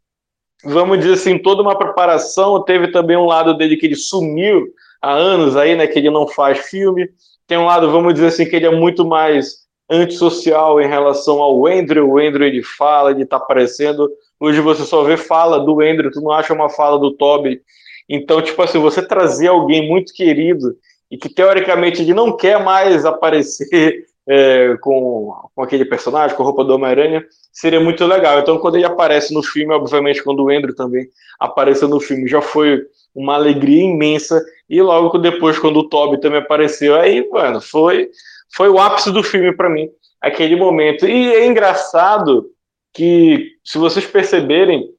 vamos 0.64 0.98
dizer 0.98 1.14
assim, 1.14 1.38
toda 1.38 1.62
uma 1.62 1.78
preparação. 1.78 2.62
Teve 2.64 2.88
também 2.88 3.16
um 3.16 3.26
lado 3.26 3.56
dele 3.56 3.76
que 3.76 3.86
ele 3.86 3.96
sumiu 3.96 4.66
há 5.00 5.12
anos 5.12 5.56
aí, 5.56 5.76
né? 5.76 5.86
Que 5.86 5.98
ele 5.98 6.10
não 6.10 6.26
faz 6.26 6.58
filme. 6.68 7.08
Tem 7.46 7.56
um 7.56 7.66
lado, 7.66 7.90
vamos 7.90 8.14
dizer 8.14 8.26
assim, 8.26 8.44
que 8.46 8.56
ele 8.56 8.66
é 8.66 8.70
muito 8.70 9.04
mais 9.04 9.66
antissocial 9.90 10.80
em 10.80 10.86
relação 10.86 11.40
ao 11.40 11.66
Andrew. 11.66 12.10
O 12.10 12.18
Andrew 12.18 12.46
ele 12.46 12.62
fala, 12.62 13.10
ele 13.10 13.24
tá 13.24 13.36
aparecendo. 13.36 14.10
Hoje 14.38 14.60
você 14.60 14.84
só 14.84 15.02
vê 15.02 15.16
fala 15.16 15.58
do 15.58 15.80
Andrew, 15.80 16.10
tu 16.10 16.20
não 16.20 16.30
acha 16.30 16.52
uma 16.52 16.68
fala 16.68 16.98
do 16.98 17.12
Toby. 17.12 17.62
Então, 18.08 18.40
tipo 18.40 18.60
assim, 18.62 18.78
você 18.78 19.02
trazer 19.02 19.48
alguém 19.48 19.88
muito 19.88 20.12
querido 20.12 20.76
e 21.10 21.16
que 21.16 21.28
teoricamente 21.28 22.02
ele 22.02 22.14
não 22.14 22.36
quer 22.36 22.62
mais 22.62 23.04
aparecer 23.06 24.04
é, 24.28 24.76
com, 24.82 25.34
com 25.54 25.62
aquele 25.62 25.86
personagem, 25.86 26.36
com 26.36 26.42
a 26.42 26.46
roupa 26.46 26.62
do 26.62 26.74
Homem-Aranha, 26.74 27.24
seria 27.50 27.80
muito 27.80 28.04
legal. 28.04 28.38
Então, 28.38 28.58
quando 28.58 28.76
ele 28.76 28.84
aparece 28.84 29.32
no 29.32 29.42
filme, 29.42 29.72
obviamente, 29.72 30.22
quando 30.22 30.44
o 30.44 30.50
Andrew 30.50 30.74
também 30.74 31.08
apareceu 31.40 31.88
no 31.88 31.98
filme, 31.98 32.28
já 32.28 32.42
foi 32.42 32.82
uma 33.14 33.34
alegria 33.34 33.84
imensa. 33.84 34.44
E 34.68 34.82
logo 34.82 35.16
depois, 35.18 35.58
quando 35.58 35.78
o 35.78 35.88
Toby 35.88 36.20
também 36.20 36.40
apareceu, 36.40 36.94
aí, 36.94 37.26
mano, 37.30 37.60
foi, 37.60 38.10
foi 38.54 38.68
o 38.68 38.78
ápice 38.78 39.10
do 39.10 39.22
filme 39.22 39.56
para 39.56 39.70
mim, 39.70 39.88
aquele 40.20 40.56
momento. 40.56 41.06
E 41.06 41.34
é 41.34 41.46
engraçado 41.46 42.50
que, 42.92 43.52
se 43.64 43.78
vocês 43.78 44.04
perceberem, 44.04 44.90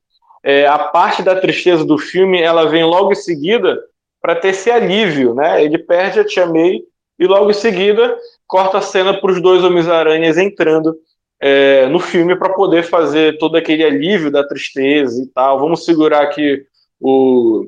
é, 0.43 0.65
a 0.65 0.79
parte 0.79 1.21
da 1.21 1.39
tristeza 1.39 1.85
do 1.85 1.99
filme, 1.99 2.41
ela 2.41 2.67
vem 2.67 2.83
logo 2.83 3.11
em 3.11 3.15
seguida 3.15 3.79
para 4.21 4.35
ter 4.35 4.49
esse 4.49 4.71
alívio, 4.71 5.35
né? 5.35 5.63
Ele 5.63 5.77
perde 5.77 6.19
a 6.19 6.25
Tia 6.25 6.47
May 6.47 6.81
e 7.19 7.27
logo 7.27 7.51
em 7.51 7.53
seguida 7.53 8.17
corta 8.49 8.79
a 8.79 8.81
cena 8.81 9.13
para 9.13 9.31
os 9.31 9.39
dois 9.39 9.63
Homens-Aranhas 9.63 10.35
entrando 10.35 10.97
é, 11.39 11.87
no 11.87 11.99
filme 11.99 12.35
para 12.35 12.51
poder 12.51 12.83
fazer 12.83 13.37
todo 13.37 13.55
aquele 13.55 13.83
alívio 13.85 14.31
da 14.31 14.45
tristeza 14.45 15.21
e 15.23 15.27
tal. 15.27 15.59
Vamos 15.59 15.85
segurar 15.85 16.23
aqui 16.23 16.65
o, 16.99 17.67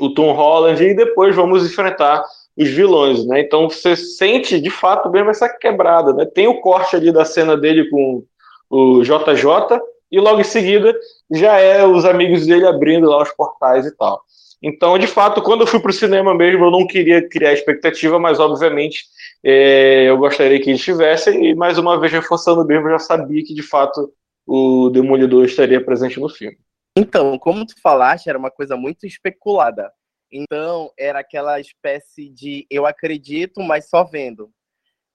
o 0.00 0.10
Tom 0.12 0.32
Holland 0.32 0.82
e 0.82 0.94
depois 0.94 1.34
vamos 1.34 1.64
enfrentar 1.64 2.24
os 2.58 2.68
vilões, 2.68 3.24
né? 3.24 3.40
Então 3.40 3.70
você 3.70 3.94
sente 3.94 4.60
de 4.60 4.68
fato 4.68 5.08
mesmo 5.08 5.30
essa 5.30 5.48
quebrada, 5.48 6.12
né? 6.12 6.26
Tem 6.26 6.48
o 6.48 6.60
corte 6.60 6.96
ali 6.96 7.12
da 7.12 7.24
cena 7.24 7.56
dele 7.56 7.88
com 7.88 8.24
o 8.68 9.02
JJ 9.02 9.80
e 10.10 10.18
logo 10.18 10.40
em 10.40 10.44
seguida 10.44 10.92
já 11.30 11.56
é 11.58 11.86
os 11.86 12.04
amigos 12.04 12.46
dele 12.46 12.66
abrindo 12.66 13.08
lá 13.08 13.22
os 13.22 13.30
portais 13.30 13.86
e 13.86 13.96
tal. 13.96 14.20
Então, 14.62 14.98
de 14.98 15.06
fato, 15.06 15.40
quando 15.40 15.62
eu 15.62 15.66
fui 15.66 15.80
para 15.80 15.90
o 15.90 15.94
cinema 15.94 16.34
mesmo, 16.34 16.66
eu 16.66 16.70
não 16.70 16.86
queria 16.86 17.26
criar 17.26 17.52
expectativa, 17.52 18.18
mas 18.18 18.38
obviamente 18.38 19.04
é, 19.42 20.08
eu 20.08 20.18
gostaria 20.18 20.60
que 20.60 20.70
eles 20.70 20.82
tivessem, 20.82 21.46
e 21.46 21.54
mais 21.54 21.78
uma 21.78 21.98
vez 21.98 22.12
reforçando 22.12 22.64
mesmo, 22.64 22.86
eu 22.88 22.92
já 22.92 22.98
sabia 22.98 23.42
que 23.42 23.54
de 23.54 23.62
fato 23.62 24.12
o 24.46 24.90
Demolidor 24.90 25.44
estaria 25.44 25.82
presente 25.82 26.20
no 26.20 26.28
filme. 26.28 26.58
Então, 26.96 27.38
como 27.38 27.64
tu 27.64 27.80
falaste, 27.80 28.28
era 28.28 28.38
uma 28.38 28.50
coisa 28.50 28.76
muito 28.76 29.06
especulada. 29.06 29.92
Então, 30.30 30.92
era 30.98 31.20
aquela 31.20 31.58
espécie 31.60 32.28
de 32.28 32.66
eu 32.70 32.86
acredito, 32.86 33.60
mas 33.62 33.88
só 33.88 34.04
vendo. 34.04 34.50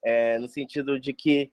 É, 0.04 0.38
no 0.38 0.48
sentido 0.48 1.00
de 1.00 1.14
que 1.14 1.52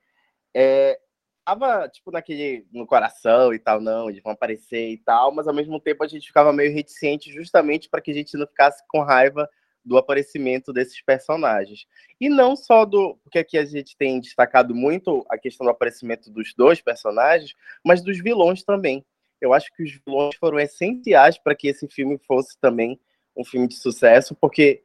é, 0.55 0.99
tava, 1.45 1.89
tipo, 1.89 2.11
naquele, 2.11 2.67
no 2.73 2.87
coração 2.87 3.53
e 3.53 3.59
tal, 3.59 3.81
não, 3.81 4.11
eles 4.11 4.23
vão 4.23 4.33
aparecer 4.33 4.91
e 4.91 4.99
tal, 4.99 5.33
mas 5.33 5.49
ao 5.49 5.55
mesmo 5.55 5.81
tempo 5.81 6.05
a 6.05 6.09
gente 6.09 6.27
ficava 6.27 6.53
meio 6.53 6.73
reticente 6.73 7.33
justamente 7.33 7.89
para 7.89 8.01
que 8.01 8.11
a 8.11 8.15
gente 8.15 8.37
não 8.37 8.47
ficasse 8.47 8.83
com 8.89 9.01
raiva 9.01 9.49
do 9.85 9.97
aparecimento 9.97 10.73
desses 10.73 11.01
personagens. 11.03 11.87
E 12.21 12.29
não 12.29 12.55
só 12.55 12.85
do. 12.85 13.19
Porque 13.23 13.39
aqui 13.39 13.59
a 13.59 13.65
gente 13.65 13.97
tem 13.97 14.21
destacado 14.21 14.75
muito 14.75 15.25
a 15.29 15.37
questão 15.37 15.65
do 15.65 15.71
aparecimento 15.71 16.31
dos 16.31 16.55
dois 16.55 16.81
personagens, 16.81 17.55
mas 17.85 18.03
dos 18.03 18.19
vilões 18.19 18.63
também. 18.63 19.05
Eu 19.41 19.53
acho 19.53 19.73
que 19.75 19.83
os 19.83 20.01
vilões 20.07 20.37
foram 20.37 20.59
essenciais 20.59 21.37
para 21.37 21.55
que 21.55 21.69
esse 21.69 21.89
filme 21.89 22.19
fosse 22.27 22.57
também 22.61 22.99
um 23.37 23.45
filme 23.45 23.67
de 23.67 23.75
sucesso, 23.75 24.37
porque 24.37 24.83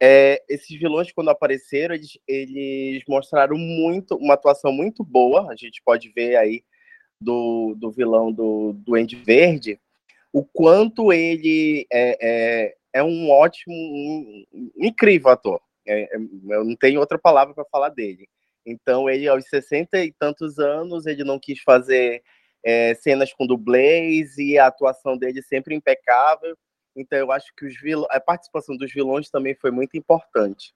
é, 0.00 0.42
esses 0.48 0.76
vilões, 0.78 1.10
quando 1.12 1.30
apareceram, 1.30 1.94
eles, 1.94 2.18
eles 2.26 3.02
mostraram 3.08 3.56
muito 3.56 4.16
uma 4.16 4.34
atuação 4.34 4.72
muito 4.72 5.02
boa. 5.02 5.50
A 5.50 5.56
gente 5.56 5.80
pode 5.82 6.10
ver 6.10 6.36
aí 6.36 6.62
do, 7.20 7.74
do 7.76 7.90
vilão 7.90 8.30
do 8.30 8.72
Duende 8.74 9.16
Verde, 9.16 9.80
o 10.32 10.44
quanto 10.44 11.12
ele 11.12 11.86
é, 11.90 12.18
é, 12.20 12.76
é 12.94 13.02
um 13.02 13.28
ótimo, 13.28 13.74
um, 13.74 14.44
um 14.52 14.86
incrível 14.86 15.30
ator. 15.30 15.60
É, 15.86 16.04
é, 16.04 16.16
eu 16.16 16.64
não 16.64 16.76
tenho 16.76 17.00
outra 17.00 17.18
palavra 17.18 17.52
para 17.52 17.64
falar 17.64 17.88
dele. 17.88 18.28
Então, 18.64 19.10
ele, 19.10 19.28
aos 19.28 19.44
60 19.48 19.98
e 19.98 20.12
tantos 20.12 20.58
anos, 20.58 21.04
ele 21.04 21.24
não 21.24 21.38
quis 21.38 21.60
fazer 21.60 22.22
é, 22.64 22.94
cenas 22.94 23.32
com 23.34 23.46
dublês 23.46 24.38
e 24.38 24.56
a 24.56 24.68
atuação 24.68 25.18
dele 25.18 25.42
sempre 25.42 25.74
impecável. 25.74 26.56
Então, 26.96 27.18
eu 27.18 27.32
acho 27.32 27.52
que 27.56 27.66
os 27.66 27.78
vilões, 27.78 28.08
a 28.10 28.20
participação 28.20 28.76
dos 28.76 28.92
vilões 28.92 29.28
também 29.28 29.54
foi 29.54 29.72
muito 29.72 29.96
importante. 29.98 30.72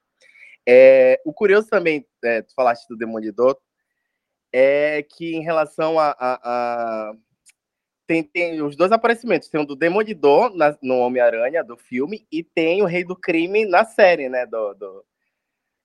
É, 0.67 1.19
o 1.25 1.33
curioso 1.33 1.69
também, 1.69 2.05
é, 2.23 2.41
tu 2.41 2.53
falaste 2.53 2.85
do 2.87 2.97
Demolidor, 2.97 3.57
é 4.51 5.03
que 5.03 5.35
em 5.35 5.41
relação 5.41 5.97
a, 5.97 6.09
a, 6.19 6.39
a 6.43 7.13
tem, 8.09 8.23
tem 8.23 8.59
os 8.63 8.75
dois 8.75 8.91
aparecimentos. 8.91 9.49
Tem 9.49 9.61
o 9.61 9.65
do 9.65 9.75
Demolidor 9.75 10.51
na, 10.55 10.75
no 10.81 10.97
Homem-Aranha, 10.97 11.63
do 11.63 11.77
filme, 11.77 12.25
e 12.31 12.43
tem 12.43 12.81
o 12.81 12.85
Rei 12.85 13.03
do 13.03 13.15
Crime 13.15 13.67
na 13.67 13.85
série, 13.85 14.27
né? 14.27 14.47
Do, 14.47 14.73
do, 14.73 15.05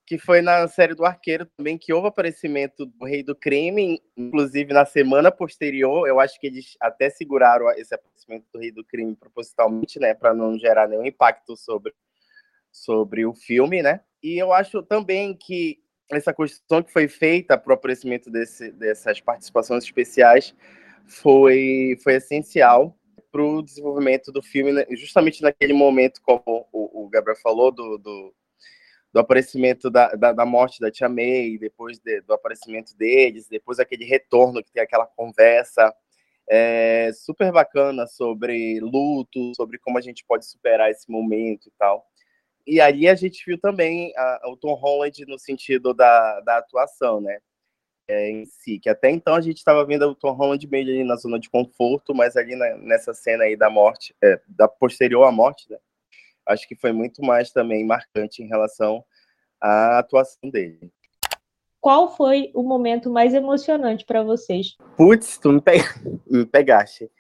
que 0.07 0.17
foi 0.17 0.41
na 0.41 0.67
série 0.67 0.95
do 0.95 1.05
Arqueiro 1.05 1.45
também, 1.55 1.77
que 1.77 1.93
houve 1.93 2.09
aparecimento 2.09 2.87
do 2.87 3.05
Rei 3.05 3.23
do 3.23 3.37
Crime, 3.37 4.01
inclusive 4.17 4.73
na 4.73 4.87
semana 4.87 5.31
posterior. 5.31 6.09
Eu 6.09 6.19
acho 6.19 6.41
que 6.41 6.47
eles 6.47 6.79
até 6.81 7.11
seguraram 7.11 7.69
esse 7.73 7.95
aparecimento 7.95 8.47
do 8.51 8.59
Rei 8.59 8.73
do 8.73 8.83
Crime 8.83 9.15
propositalmente, 9.15 10.01
né? 10.01 10.15
Para 10.15 10.33
não 10.33 10.59
gerar 10.59 10.89
nenhum 10.89 11.05
impacto 11.05 11.59
sobre, 11.59 11.93
sobre 12.73 13.27
o 13.27 13.35
filme, 13.35 13.83
né? 13.83 14.01
E 14.23 14.39
eu 14.39 14.51
acho 14.51 14.83
também 14.83 15.37
que 15.37 15.79
essa 16.11 16.33
construção 16.33 16.83
que 16.83 16.91
foi 16.91 17.07
feita 17.07 17.59
para 17.59 17.71
o 17.71 17.75
aparecimento 17.75 18.31
desse, 18.31 18.73
dessas 18.73 19.21
participações 19.21 19.85
especiais 19.85 20.55
foi, 21.07 21.97
foi 22.03 22.15
essencial 22.15 22.97
para 23.31 23.43
o 23.43 23.63
desenvolvimento 23.63 24.31
do 24.31 24.43
filme, 24.43 24.73
né? 24.73 24.87
justamente 24.91 25.43
naquele 25.43 25.73
momento, 25.73 26.21
como 26.23 26.69
o, 26.73 27.05
o 27.05 27.09
Gabriel 27.09 27.37
falou, 27.41 27.73
do, 27.73 27.99
do, 27.99 28.35
do 29.13 29.21
aparecimento 29.21 29.91
da, 29.91 30.15
da, 30.15 30.33
da, 30.33 30.47
morte 30.47 30.81
da 30.81 30.91
Tia 30.91 31.09
May, 31.09 31.59
depois 31.59 31.99
de, 31.99 32.21
do 32.21 32.33
aparecimento 32.33 32.97
deles, 32.97 33.49
depois 33.49 33.81
aquele 33.81 34.05
retorno 34.05 34.63
que 34.63 34.73
tem 34.73 34.83
aquela 34.83 35.07
conversa 35.07 35.93
é, 36.49 37.11
super 37.13 37.51
bacana 37.51 38.07
sobre 38.07 38.79
luto, 38.81 39.53
sobre 39.57 39.79
como 39.79 39.99
a 39.99 40.01
gente 40.01 40.25
pode 40.27 40.47
superar 40.47 40.91
esse 40.91 41.11
momento 41.11 41.69
e 41.69 41.73
tal. 41.79 42.07
E 42.67 42.81
aí 42.81 43.09
a 43.09 43.15
gente 43.15 43.45
viu 43.47 43.59
também 43.59 44.13
a, 44.17 44.43
o 44.47 44.57
Tom 44.57 44.75
Holland 44.75 45.25
no 45.27 45.39
sentido 45.39 45.93
da, 45.93 46.41
da 46.41 46.59
atuação, 46.59 47.21
né? 47.21 47.39
É, 48.07 48.31
em 48.31 48.45
si, 48.45 48.79
que 48.79 48.91
até 48.91 49.11
então 49.11 49.35
a 49.35 49.41
gente 49.41 49.57
estava 49.57 49.83
vendo 49.85 50.03
o 50.07 50.15
Tom 50.15 50.33
Holland 50.33 50.67
meio 50.69 50.87
ali 50.87 51.05
na 51.05 51.17
zona 51.17 51.41
de 51.41 51.49
conforto, 51.49 52.15
mas 52.15 52.37
ali 52.37 52.55
na, 52.55 52.77
nessa 52.77 53.15
cena 53.15 53.45
aí 53.45 53.57
da 53.57 53.71
morte, 53.71 54.15
é, 54.23 54.39
da 54.47 54.69
posterior 54.69 55.25
à 55.25 55.33
morte, 55.33 55.71
né? 55.71 55.79
acho 56.47 56.69
que 56.69 56.77
foi 56.77 56.93
muito 56.93 57.23
mais 57.23 57.51
também 57.51 57.85
marcante 57.85 58.43
em 58.43 58.47
relação 58.47 59.05
à 59.61 59.99
atuação 59.99 60.51
dele. 60.51 60.93
Qual 61.81 62.15
foi 62.17 62.51
o 62.55 62.63
momento 62.63 63.11
mais 63.11 63.35
emocionante 63.35 64.05
para 64.05 64.23
vocês? 64.23 64.77
Putz, 64.97 65.39
tu 65.39 65.53
me, 65.53 65.61
pe... 65.61 65.73
me 66.31 66.47
pegaste. 66.47 67.11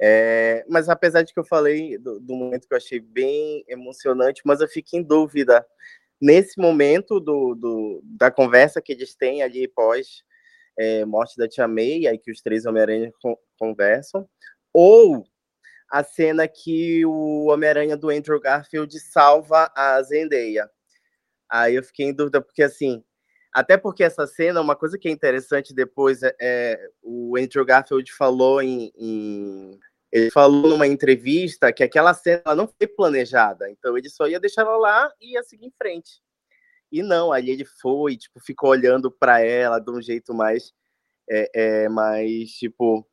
É, 0.00 0.64
mas 0.68 0.88
apesar 0.88 1.22
de 1.22 1.32
que 1.32 1.38
eu 1.38 1.44
falei 1.44 1.96
do, 1.98 2.18
do, 2.18 2.34
momento 2.34 2.66
que 2.66 2.74
eu 2.74 2.76
achei 2.76 2.98
bem 2.98 3.64
emocionante, 3.68 4.42
mas 4.44 4.60
eu 4.60 4.68
fico 4.68 4.96
em 4.96 5.02
dúvida 5.02 5.64
nesse 6.20 6.60
momento 6.60 7.20
do, 7.20 7.54
do 7.54 8.00
da 8.04 8.30
conversa 8.30 8.80
que 8.80 8.92
eles 8.92 9.14
têm 9.14 9.42
ali 9.42 9.68
pós 9.68 10.24
é, 10.78 11.04
morte 11.04 11.36
da 11.36 11.48
Tia 11.48 11.68
May, 11.68 12.06
aí 12.06 12.18
que 12.18 12.30
os 12.30 12.40
três 12.40 12.66
Homem-Aranha 12.66 13.12
conversam, 13.58 14.28
ou 14.72 15.24
a 15.90 16.02
cena 16.02 16.48
que 16.48 17.04
o 17.04 17.46
Homem-Aranha 17.46 17.96
do 17.96 18.08
Andrew 18.08 18.40
Garfield 18.40 18.98
salva 18.98 19.70
a 19.76 20.02
Zendaya. 20.02 20.70
Aí 21.50 21.74
eu 21.74 21.82
fiquei 21.82 22.06
em 22.06 22.14
dúvida, 22.14 22.40
porque 22.40 22.62
assim, 22.62 23.04
até 23.52 23.76
porque 23.76 24.02
essa 24.02 24.26
cena, 24.26 24.62
uma 24.62 24.74
coisa 24.74 24.98
que 24.98 25.06
é 25.06 25.10
interessante 25.10 25.74
depois, 25.74 26.22
é, 26.22 26.34
é 26.40 26.88
o 27.02 27.36
Andrew 27.36 27.64
Garfield 27.64 28.10
falou 28.14 28.62
em, 28.62 28.90
em, 28.96 29.78
Ele 30.10 30.30
falou 30.30 30.70
numa 30.70 30.86
entrevista 30.86 31.70
que 31.70 31.84
aquela 31.84 32.14
cena 32.14 32.54
não 32.56 32.66
foi 32.66 32.86
planejada, 32.86 33.70
então 33.70 33.96
ele 33.98 34.08
só 34.08 34.26
ia 34.26 34.40
deixar 34.40 34.62
ela 34.62 34.78
lá 34.78 35.12
e 35.20 35.34
ia 35.34 35.42
seguir 35.42 35.66
em 35.66 35.72
frente. 35.76 36.22
E 36.92 37.02
não, 37.02 37.32
aí 37.32 37.48
ele 37.48 37.64
foi, 37.64 38.18
tipo, 38.18 38.38
ficou 38.38 38.68
olhando 38.68 39.10
para 39.10 39.40
ela 39.40 39.78
de 39.78 39.90
um 39.90 40.02
jeito 40.02 40.34
mais, 40.34 40.74
é, 41.28 41.50
é, 41.54 41.88
mais, 41.88 42.50
tipo, 42.50 43.08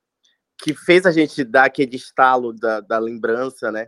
que 0.61 0.73
fez 0.73 1.05
a 1.05 1.11
gente 1.11 1.45
dar 1.45 1.65
aquele 1.65 1.95
estalo 1.95 2.51
da, 2.51 2.81
da 2.81 2.99
lembrança, 2.99 3.71
né? 3.71 3.87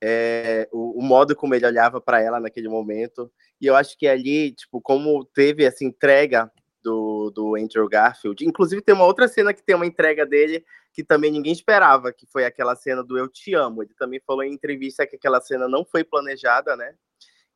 É, 0.00 0.68
o, 0.72 1.00
o, 1.00 1.02
modo 1.02 1.34
como 1.34 1.56
ele 1.56 1.66
olhava 1.66 2.00
para 2.00 2.22
ela 2.22 2.38
naquele 2.38 2.68
momento. 2.68 3.28
E 3.60 3.66
eu 3.66 3.74
acho 3.74 3.98
que 3.98 4.06
ali, 4.06 4.52
tipo, 4.52 4.80
como 4.80 5.24
teve 5.24 5.64
essa 5.64 5.84
entrega 5.84 6.48
do, 6.80 7.30
do 7.30 7.56
Andrew 7.56 7.88
Garfield, 7.88 8.44
inclusive 8.46 8.80
tem 8.80 8.94
uma 8.94 9.04
outra 9.04 9.26
cena 9.26 9.52
que 9.52 9.64
tem 9.64 9.74
uma 9.74 9.86
entrega 9.86 10.24
dele 10.24 10.64
que 10.92 11.02
também 11.02 11.32
ninguém 11.32 11.52
esperava, 11.52 12.12
que 12.12 12.26
foi 12.26 12.44
aquela 12.44 12.76
cena 12.76 13.02
do 13.02 13.18
Eu 13.18 13.28
Te 13.28 13.54
Amo. 13.54 13.82
Ele 13.82 13.94
também 13.94 14.20
falou 14.24 14.44
em 14.44 14.52
entrevista 14.52 15.06
que 15.06 15.16
aquela 15.16 15.40
cena 15.40 15.66
não 15.68 15.84
foi 15.84 16.04
planejada, 16.04 16.76
né? 16.76 16.94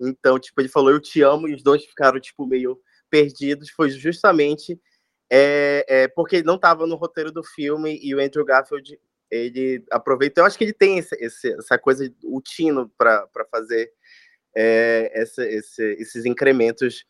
Então, 0.00 0.38
tipo, 0.38 0.60
ele 0.60 0.68
falou 0.68 0.90
Eu 0.90 1.00
Te 1.00 1.22
Amo 1.22 1.48
e 1.48 1.54
os 1.54 1.62
dois 1.62 1.84
ficaram, 1.84 2.18
tipo, 2.20 2.46
meio 2.46 2.80
perdidos. 3.10 3.70
Foi 3.70 3.90
justamente 3.90 4.80
é, 5.30 5.84
é 5.88 6.08
porque 6.08 6.42
não 6.42 6.56
estava 6.56 6.86
no 6.86 6.96
roteiro 6.96 7.32
do 7.32 7.42
filme 7.42 7.98
e 8.02 8.14
o 8.14 8.20
Andrew 8.20 8.44
Garfield 8.44 8.98
ele 9.30 9.82
aproveitou. 9.90 10.42
Eu 10.42 10.46
acho 10.46 10.58
que 10.58 10.64
ele 10.64 10.74
tem 10.74 10.98
esse, 10.98 11.16
esse, 11.16 11.52
essa 11.54 11.78
coisa, 11.78 12.12
o 12.22 12.40
tino 12.42 12.92
para 12.98 13.26
fazer 13.50 13.90
é, 14.54 15.10
essa, 15.14 15.42
esse, 15.46 15.82
esses 15.94 16.26
incrementos 16.26 17.06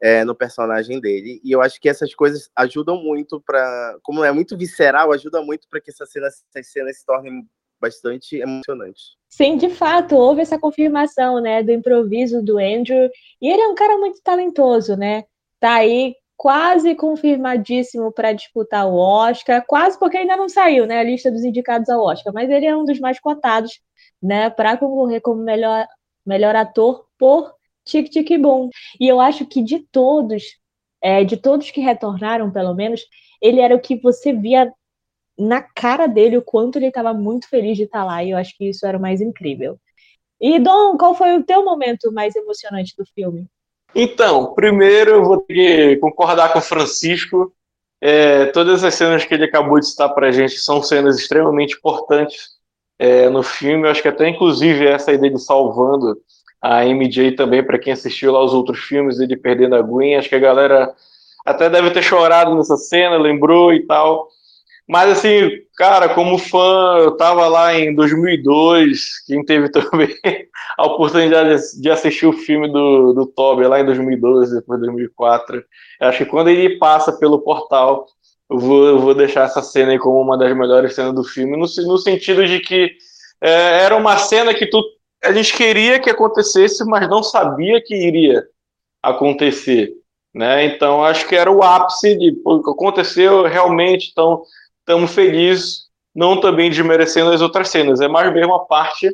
é, 0.00 0.24
no 0.24 0.34
personagem 0.34 1.00
dele. 1.00 1.40
E 1.44 1.52
eu 1.52 1.60
acho 1.60 1.78
que 1.80 1.88
essas 1.88 2.14
coisas 2.14 2.50
ajudam 2.56 2.96
muito 3.02 3.40
para. 3.40 3.98
Como 4.02 4.24
é 4.24 4.32
muito 4.32 4.56
visceral, 4.56 5.12
ajuda 5.12 5.42
muito 5.42 5.68
para 5.68 5.80
que 5.80 5.90
essa 5.90 6.06
cena, 6.06 6.28
essas 6.28 6.66
cenas 6.72 6.98
se 6.98 7.04
tornem 7.04 7.46
bastante 7.86 8.36
emocionantes. 8.36 9.16
Sim, 9.28 9.56
de 9.56 9.68
fato, 9.70 10.16
houve 10.16 10.40
essa 10.40 10.58
confirmação, 10.58 11.40
né, 11.40 11.62
do 11.62 11.72
improviso 11.72 12.42
do 12.42 12.58
Andrew, 12.58 13.10
e 13.40 13.48
ele 13.48 13.60
é 13.60 13.68
um 13.68 13.74
cara 13.74 13.98
muito 13.98 14.20
talentoso, 14.22 14.96
né? 14.96 15.24
Tá 15.60 15.74
aí 15.76 16.14
quase 16.36 16.94
confirmadíssimo 16.94 18.12
para 18.12 18.32
disputar 18.32 18.86
o 18.86 18.94
Oscar, 18.96 19.64
quase 19.66 19.98
porque 19.98 20.18
ainda 20.18 20.36
não 20.36 20.48
saiu, 20.48 20.86
né, 20.86 20.98
a 20.98 21.02
lista 21.02 21.30
dos 21.30 21.44
indicados 21.44 21.88
ao 21.88 22.02
Oscar, 22.04 22.32
mas 22.32 22.50
ele 22.50 22.66
é 22.66 22.76
um 22.76 22.84
dos 22.84 23.00
mais 23.00 23.18
cotados, 23.18 23.80
né, 24.22 24.50
para 24.50 24.76
concorrer 24.76 25.20
como 25.20 25.42
melhor 25.42 25.86
melhor 26.24 26.56
ator 26.56 27.06
por 27.16 27.54
Tic 27.84 28.10
Tic 28.10 28.28
Boom. 28.38 28.68
E 29.00 29.06
eu 29.06 29.20
acho 29.20 29.46
que 29.46 29.62
de 29.62 29.78
todos, 29.92 30.42
é, 31.00 31.22
de 31.24 31.36
todos 31.36 31.70
que 31.70 31.80
retornaram, 31.80 32.50
pelo 32.50 32.74
menos, 32.74 33.02
ele 33.40 33.60
era 33.60 33.74
o 33.74 33.80
que 33.80 33.96
você 33.96 34.32
via 34.32 34.72
na 35.38 35.60
cara 35.60 36.06
dele 36.06 36.36
o 36.36 36.42
quanto 36.42 36.76
ele 36.76 36.86
estava 36.86 37.12
muito 37.12 37.48
feliz 37.48 37.76
de 37.76 37.84
estar 37.84 38.04
lá, 38.04 38.22
e 38.24 38.30
eu 38.30 38.38
acho 38.38 38.56
que 38.56 38.68
isso 38.68 38.86
era 38.86 38.98
o 38.98 39.00
mais 39.00 39.20
incrível. 39.20 39.78
E 40.40 40.58
Dom, 40.58 40.96
qual 40.96 41.14
foi 41.14 41.36
o 41.36 41.42
teu 41.42 41.64
momento 41.64 42.12
mais 42.12 42.34
emocionante 42.36 42.94
do 42.96 43.04
filme? 43.06 43.46
Então, 43.94 44.52
primeiro 44.54 45.10
eu 45.12 45.24
vou 45.24 45.40
ter 45.40 45.54
que 45.54 45.96
concordar 45.96 46.52
com 46.52 46.58
o 46.58 46.62
Francisco. 46.62 47.52
É, 48.00 48.46
todas 48.46 48.84
as 48.84 48.94
cenas 48.94 49.24
que 49.24 49.32
ele 49.32 49.44
acabou 49.44 49.80
de 49.80 49.86
citar 49.86 50.14
para 50.14 50.28
a 50.28 50.30
gente 50.30 50.58
são 50.58 50.82
cenas 50.82 51.18
extremamente 51.18 51.76
importantes 51.76 52.50
é, 52.98 53.30
no 53.30 53.42
filme. 53.42 53.86
Eu 53.86 53.90
acho 53.90 54.02
que 54.02 54.08
até 54.08 54.28
inclusive 54.28 54.86
essa 54.86 55.10
aí 55.10 55.18
dele 55.18 55.38
salvando 55.38 56.18
a 56.60 56.84
MJ 56.84 57.32
também, 57.32 57.64
para 57.64 57.78
quem 57.78 57.92
assistiu 57.92 58.32
lá 58.32 58.44
os 58.44 58.52
outros 58.52 58.80
filmes, 58.80 59.18
ele 59.18 59.36
perdendo 59.36 59.76
a 59.76 59.82
Gwen. 59.82 60.16
Acho 60.16 60.28
que 60.28 60.34
a 60.34 60.40
galera 60.40 60.94
até 61.44 61.70
deve 61.70 61.90
ter 61.90 62.02
chorado 62.02 62.54
nessa 62.54 62.76
cena, 62.76 63.16
lembrou 63.16 63.72
e 63.72 63.86
tal. 63.86 64.28
Mas, 64.88 65.18
assim, 65.18 65.50
cara, 65.76 66.08
como 66.10 66.38
fã, 66.38 66.98
eu 66.98 67.16
tava 67.16 67.48
lá 67.48 67.74
em 67.74 67.94
2002, 67.94 69.24
quem 69.26 69.44
teve 69.44 69.68
também 69.72 70.14
a 70.78 70.86
oportunidade 70.86 71.80
de 71.80 71.90
assistir 71.90 72.26
o 72.26 72.32
filme 72.32 72.70
do, 72.70 73.12
do 73.12 73.26
Toby 73.26 73.66
lá 73.66 73.80
em 73.80 73.84
2012, 73.84 74.54
depois 74.54 74.80
de 74.80 74.86
2004. 74.86 75.64
Eu 76.00 76.08
acho 76.08 76.18
que 76.18 76.30
quando 76.30 76.48
ele 76.48 76.78
passa 76.78 77.12
pelo 77.12 77.40
portal, 77.40 78.06
eu 78.48 78.58
vou, 78.58 78.86
eu 78.86 78.98
vou 78.98 79.14
deixar 79.14 79.44
essa 79.44 79.60
cena 79.60 79.90
aí 79.90 79.98
como 79.98 80.20
uma 80.20 80.38
das 80.38 80.56
melhores 80.56 80.94
cenas 80.94 81.14
do 81.14 81.24
filme, 81.24 81.56
no, 81.56 81.66
no 81.66 81.98
sentido 81.98 82.46
de 82.46 82.60
que 82.60 82.92
é, 83.40 83.84
era 83.84 83.96
uma 83.96 84.16
cena 84.18 84.54
que 84.54 84.66
tu, 84.66 84.82
a 85.22 85.32
gente 85.32 85.52
queria 85.56 85.98
que 85.98 86.10
acontecesse, 86.10 86.84
mas 86.84 87.08
não 87.08 87.22
sabia 87.22 87.82
que 87.82 87.94
iria 87.94 88.46
acontecer. 89.02 89.92
Né? 90.32 90.66
Então, 90.66 91.02
acho 91.02 91.26
que 91.26 91.34
era 91.34 91.50
o 91.50 91.62
ápice 91.62 92.16
de 92.16 92.36
aconteceu 92.46 93.44
realmente. 93.44 94.10
Então, 94.12 94.42
estamos 94.86 95.12
felizes, 95.12 95.86
não 96.14 96.40
também 96.40 96.70
desmerecendo 96.70 97.32
as 97.32 97.40
outras 97.42 97.68
cenas, 97.68 98.00
é 98.00 98.06
mais 98.06 98.32
mesmo 98.32 98.54
a 98.54 98.64
parte 98.64 99.10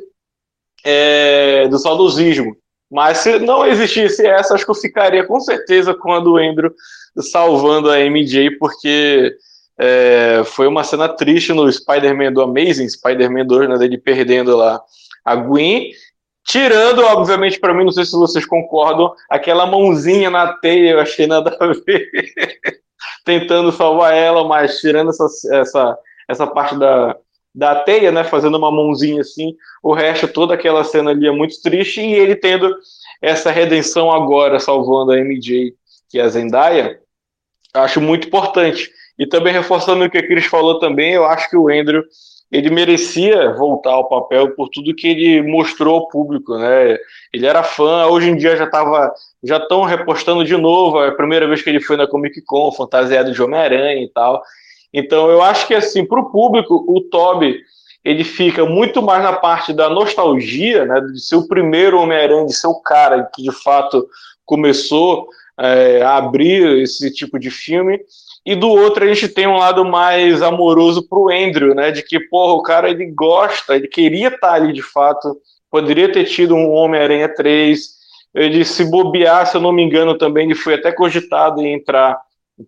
é, 0.85 1.67
do 1.67 1.79
saudosismo. 1.79 2.55
Mas 2.91 3.17
se 3.17 3.39
não 3.39 3.65
existisse 3.65 4.23
essa, 4.23 4.53
acho 4.53 4.63
que 4.63 4.69
eu 4.69 4.75
ficaria 4.75 5.25
com 5.25 5.39
certeza 5.39 5.95
com 5.95 6.13
a 6.13 6.19
do 6.19 6.37
Andrew 6.37 6.71
salvando 7.19 7.89
a 7.89 7.99
MJ, 7.99 8.51
porque 8.59 9.35
é, 9.79 10.43
foi 10.45 10.67
uma 10.67 10.83
cena 10.83 11.09
triste 11.09 11.51
no 11.53 11.71
Spider-Man 11.71 12.31
do 12.31 12.41
Amazing 12.41 12.87
Spider-Man 12.87 13.45
2, 13.47 13.69
né, 13.69 13.77
dele 13.79 13.97
perdendo 13.97 14.55
lá 14.55 14.79
a 15.25 15.35
Gwen, 15.35 15.89
tirando, 16.45 17.03
obviamente, 17.03 17.59
para 17.59 17.73
mim, 17.73 17.85
não 17.85 17.91
sei 17.91 18.05
se 18.05 18.11
vocês 18.11 18.45
concordam, 18.45 19.11
aquela 19.27 19.65
mãozinha 19.65 20.29
na 20.29 20.53
teia, 20.53 20.91
eu 20.91 20.99
achei 20.99 21.25
nada 21.25 21.57
a 21.59 21.67
ver. 21.67 22.11
tentando 23.23 23.71
salvar 23.71 24.13
ela, 24.13 24.47
mas 24.47 24.79
tirando 24.79 25.09
essa, 25.09 25.25
essa, 25.51 25.97
essa 26.27 26.47
parte 26.47 26.77
da, 26.77 27.15
da 27.53 27.75
teia, 27.75 28.11
né, 28.11 28.23
fazendo 28.23 28.57
uma 28.57 28.71
mãozinha 28.71 29.21
assim, 29.21 29.55
o 29.81 29.93
resto, 29.93 30.27
toda 30.27 30.53
aquela 30.53 30.83
cena 30.83 31.11
ali 31.11 31.27
é 31.27 31.31
muito 31.31 31.61
triste, 31.61 32.01
e 32.01 32.13
ele 32.13 32.35
tendo 32.35 32.73
essa 33.21 33.51
redenção 33.51 34.11
agora, 34.11 34.59
salvando 34.59 35.11
a 35.11 35.17
MJ, 35.17 35.73
que 36.09 36.19
é 36.19 36.23
a 36.23 36.27
Zendaya, 36.27 36.99
acho 37.73 38.01
muito 38.01 38.27
importante. 38.27 38.91
E 39.17 39.27
também 39.27 39.53
reforçando 39.53 40.03
o 40.03 40.09
que 40.09 40.17
a 40.17 40.27
Cris 40.27 40.45
falou 40.45 40.79
também, 40.79 41.13
eu 41.13 41.25
acho 41.25 41.49
que 41.49 41.55
o 41.55 41.69
Andrew 41.69 42.03
ele 42.53 42.69
merecia 42.69 43.51
voltar 43.53 43.89
ao 43.89 44.07
papel 44.07 44.51
por 44.51 44.69
tudo 44.69 44.93
que 44.93 45.07
ele 45.07 45.41
mostrou 45.41 45.95
ao 45.95 46.07
público, 46.07 46.55
né? 46.55 46.99
Ele 47.33 47.47
era 47.47 47.63
fã, 47.63 48.05
hoje 48.05 48.29
em 48.29 48.37
dia 48.37 48.55
já 48.55 48.65
estava 48.65 49.11
já 49.43 49.57
estão 49.57 49.83
repostando 49.83 50.45
de 50.45 50.55
novo, 50.55 51.03
é 51.03 51.07
a 51.07 51.15
primeira 51.15 51.47
vez 51.47 51.63
que 51.63 51.69
ele 51.71 51.81
foi 51.81 51.97
na 51.97 52.05
Comic 52.05 52.39
Con, 52.43 52.71
fantasiado 52.71 53.31
de 53.31 53.41
Homem-Aranha 53.41 54.03
e 54.03 54.07
tal. 54.07 54.39
Então 54.93 55.31
eu 55.31 55.41
acho 55.41 55.67
que 55.67 55.73
assim, 55.73 56.05
para 56.05 56.19
o 56.19 56.29
público, 56.29 56.85
o 56.87 57.01
Toby 57.01 57.59
ele 58.05 58.23
fica 58.23 58.63
muito 58.65 59.01
mais 59.01 59.23
na 59.23 59.33
parte 59.33 59.73
da 59.73 59.89
nostalgia, 59.89 60.85
né, 60.85 61.01
de 61.01 61.19
ser 61.19 61.37
o 61.37 61.47
primeiro 61.47 61.99
Homem-Aranha, 61.99 62.45
de 62.45 62.53
ser 62.53 62.67
o 62.67 62.79
cara 62.81 63.27
que 63.33 63.41
de 63.41 63.51
fato 63.51 64.07
começou 64.45 65.27
é, 65.59 66.03
a 66.03 66.17
abrir 66.17 66.83
esse 66.83 67.11
tipo 67.11 67.39
de 67.39 67.49
filme, 67.49 67.99
e 68.45 68.55
do 68.55 68.69
outro 68.69 69.05
a 69.05 69.07
gente 69.07 69.29
tem 69.29 69.47
um 69.47 69.57
lado 69.57 69.85
mais 69.85 70.41
amoroso 70.41 71.07
pro 71.07 71.29
Andrew, 71.29 71.73
né? 71.73 71.91
De 71.91 72.03
que, 72.03 72.19
porra, 72.19 72.53
o 72.53 72.61
cara 72.61 72.89
ele 72.89 73.05
gosta, 73.05 73.75
ele 73.75 73.87
queria 73.87 74.27
estar 74.27 74.39
tá 74.39 74.53
ali 74.53 74.73
de 74.73 74.81
fato, 74.81 75.37
poderia 75.71 76.11
ter 76.11 76.25
tido 76.25 76.55
um 76.55 76.71
Homem-Aranha 76.71 77.33
3, 77.33 78.03
Ele 78.35 78.65
se 78.65 78.83
bobear, 78.89 79.47
se 79.47 79.55
eu 79.55 79.61
não 79.61 79.71
me 79.71 79.83
engano, 79.83 80.17
também 80.17 80.45
ele 80.45 80.55
foi 80.55 80.73
até 80.73 80.91
cogitado 80.91 81.61
em 81.61 81.73
entrar 81.73 82.19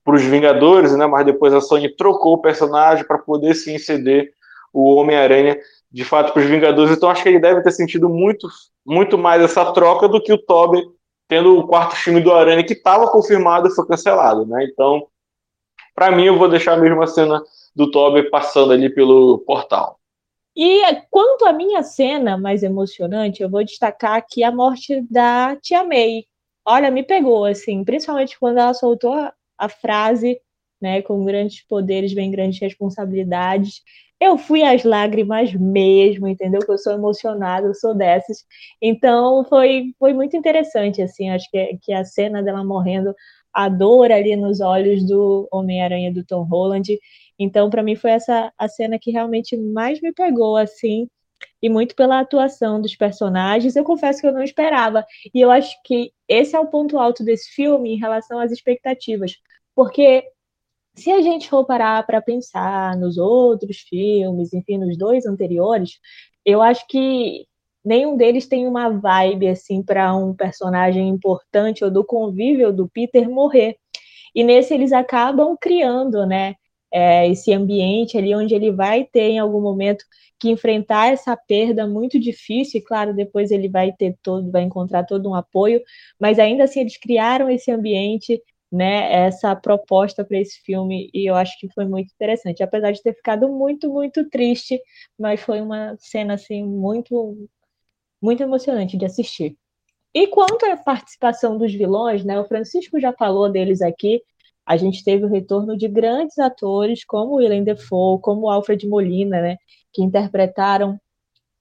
para 0.03 0.15
os 0.15 0.23
Vingadores, 0.23 0.95
né? 0.95 1.05
Mas 1.05 1.25
depois 1.25 1.53
a 1.53 1.61
Sony 1.61 1.89
trocou 1.89 2.33
o 2.33 2.41
personagem 2.41 3.05
para 3.05 3.17
poder 3.17 3.53
sim 3.53 3.77
ceder 3.77 4.31
o 4.73 4.95
Homem-Aranha 4.95 5.57
de 5.91 6.03
fato 6.03 6.33
para 6.33 6.41
os 6.41 6.47
Vingadores. 6.47 6.95
Então 6.95 7.09
acho 7.09 7.23
que 7.23 7.29
ele 7.29 7.39
deve 7.39 7.61
ter 7.61 7.71
sentido 7.71 8.09
muito, 8.09 8.47
muito 8.85 9.17
mais 9.17 9.41
essa 9.41 9.71
troca 9.71 10.07
do 10.07 10.21
que 10.21 10.31
o 10.31 10.37
Tobey 10.37 10.83
tendo 11.27 11.57
o 11.57 11.67
quarto 11.67 11.95
filme 11.95 12.21
do 12.21 12.31
Aranha 12.31 12.63
que 12.63 12.73
estava 12.73 13.07
confirmado 13.07 13.67
e 13.67 13.71
foi 13.71 13.85
cancelado, 13.87 14.45
né? 14.45 14.65
Então, 14.71 15.07
para 15.95 16.11
mim, 16.11 16.25
eu 16.25 16.37
vou 16.37 16.49
deixar 16.49 16.77
a 16.77 17.07
cena 17.07 17.41
do 17.73 17.89
Tobey 17.89 18.29
passando 18.29 18.73
ali 18.73 18.93
pelo 18.93 19.39
portal. 19.39 19.97
E 20.55 20.81
quanto 21.09 21.45
à 21.45 21.51
minha 21.51 21.83
cena 21.83 22.37
mais 22.37 22.63
emocionante, 22.63 23.41
eu 23.41 23.49
vou 23.49 23.63
destacar 23.63 24.13
aqui 24.13 24.43
a 24.43 24.51
morte 24.51 25.01
da 25.09 25.55
Tia 25.57 25.83
May. 25.83 26.25
Olha, 26.65 26.89
me 26.89 27.03
pegou, 27.03 27.45
assim, 27.45 27.83
principalmente 27.83 28.39
quando 28.39 28.59
ela 28.59 28.73
soltou 28.73 29.13
a, 29.13 29.33
a 29.57 29.67
frase, 29.67 30.39
né, 30.81 31.01
com 31.01 31.25
grandes 31.25 31.61
poderes 31.67 32.13
vem 32.13 32.31
grandes 32.31 32.59
responsabilidades. 32.59 33.81
Eu 34.19 34.37
fui 34.37 34.63
às 34.63 34.83
lágrimas 34.83 35.53
mesmo, 35.53 36.27
entendeu? 36.27 36.61
Que 36.61 36.71
eu 36.71 36.77
sou 36.77 36.93
emocionada, 36.93 37.67
eu 37.67 37.73
sou 37.73 37.93
dessas. 37.93 38.45
Então 38.81 39.43
foi, 39.45 39.93
foi 39.99 40.13
muito 40.13 40.37
interessante, 40.37 41.01
assim, 41.01 41.29
acho 41.29 41.49
que, 41.51 41.77
que 41.81 41.91
a 41.93 42.05
cena 42.05 42.41
dela 42.41 42.63
morrendo, 42.63 43.13
a 43.55 43.69
dor 43.69 44.11
ali 44.11 44.35
nos 44.35 44.59
olhos 44.59 45.05
do 45.07 45.47
Homem-Aranha 45.51 46.13
do 46.13 46.25
Tom 46.25 46.43
Holland. 46.43 46.99
Então, 47.39 47.69
para 47.69 47.81
mim, 47.81 47.95
foi 47.95 48.11
essa 48.11 48.51
a 48.57 48.67
cena 48.67 48.99
que 48.99 49.11
realmente 49.11 49.55
mais 49.55 50.01
me 50.01 50.13
pegou, 50.13 50.57
assim, 50.57 51.07
e 51.61 51.69
muito 51.69 51.95
pela 51.95 52.19
atuação 52.19 52.81
dos 52.81 52.95
personagens. 52.95 53.75
Eu 53.75 53.85
confesso 53.85 54.19
que 54.21 54.27
eu 54.27 54.33
não 54.33 54.43
esperava. 54.43 55.05
E 55.33 55.39
eu 55.41 55.49
acho 55.49 55.75
que 55.83 56.11
esse 56.27 56.55
é 56.55 56.59
o 56.59 56.67
ponto 56.67 56.99
alto 56.99 57.23
desse 57.23 57.49
filme 57.51 57.93
em 57.93 57.97
relação 57.97 58.39
às 58.39 58.51
expectativas. 58.51 59.33
Porque 59.73 60.23
se 60.95 61.11
a 61.11 61.21
gente 61.21 61.49
for 61.49 61.65
parar 61.65 62.05
para 62.05 62.21
pensar 62.21 62.97
nos 62.97 63.17
outros 63.17 63.79
filmes, 63.79 64.53
enfim, 64.53 64.77
nos 64.77 64.97
dois 64.97 65.25
anteriores, 65.25 65.99
eu 66.45 66.61
acho 66.61 66.85
que 66.87 67.45
nenhum 67.85 68.17
deles 68.17 68.47
tem 68.47 68.67
uma 68.67 68.89
vibe 68.89 69.47
assim 69.47 69.83
para 69.83 70.15
um 70.15 70.33
personagem 70.33 71.07
importante 71.09 71.83
ou 71.83 71.91
do 71.91 72.03
convívio 72.03 72.73
do 72.73 72.89
Peter 72.89 73.29
morrer. 73.29 73.77
E 74.33 74.43
nesse 74.43 74.73
eles 74.73 74.91
acabam 74.91 75.55
criando, 75.59 76.25
né, 76.25 76.55
é, 76.91 77.27
esse 77.29 77.53
ambiente 77.53 78.17
ali 78.17 78.35
onde 78.35 78.55
ele 78.55 78.71
vai 78.71 79.05
ter 79.05 79.29
em 79.29 79.39
algum 79.39 79.61
momento 79.61 80.03
que 80.39 80.49
enfrentar 80.49 81.13
essa 81.13 81.35
perda 81.37 81.87
muito 81.87 82.19
difícil. 82.19 82.79
E 82.79 82.83
claro, 82.83 83.13
depois 83.13 83.51
ele 83.51 83.69
vai 83.69 83.91
ter 83.93 84.17
todo, 84.23 84.51
vai 84.51 84.63
encontrar 84.63 85.03
todo 85.05 85.29
um 85.29 85.35
apoio, 85.35 85.81
mas 86.19 86.39
ainda 86.39 86.65
assim 86.65 86.81
eles 86.81 86.97
criaram 86.97 87.49
esse 87.49 87.71
ambiente 87.71 88.41
né, 88.71 89.11
essa 89.27 89.55
proposta 89.55 90.25
para 90.25 90.39
esse 90.39 90.59
filme 90.61 91.09
e 91.13 91.29
eu 91.29 91.35
acho 91.35 91.57
que 91.59 91.69
foi 91.73 91.85
muito 91.85 92.11
interessante, 92.13 92.63
apesar 92.63 92.91
de 92.91 93.01
ter 93.01 93.13
ficado 93.13 93.47
muito, 93.49 93.89
muito 93.89 94.29
triste, 94.29 94.81
mas 95.17 95.39
foi 95.41 95.61
uma 95.61 95.95
cena 95.99 96.33
assim 96.33 96.63
muito 96.63 97.47
muito 98.21 98.41
emocionante 98.41 98.97
de 98.97 99.05
assistir. 99.05 99.57
E 100.13 100.27
quanto 100.27 100.65
à 100.65 100.77
participação 100.77 101.57
dos 101.57 101.73
vilões, 101.73 102.23
né, 102.23 102.39
o 102.39 102.45
Francisco 102.45 102.99
já 102.99 103.11
falou 103.13 103.49
deles 103.49 103.81
aqui, 103.81 104.21
a 104.65 104.77
gente 104.77 105.03
teve 105.03 105.25
o 105.25 105.29
retorno 105.29 105.77
de 105.77 105.87
grandes 105.87 106.39
atores 106.39 107.03
como 107.05 107.35
Willem 107.35 107.63
Dafoe, 107.63 108.19
como 108.21 108.49
Alfred 108.49 108.87
Molina, 108.87 109.41
né, 109.41 109.57
que 109.93 110.01
interpretaram 110.01 110.99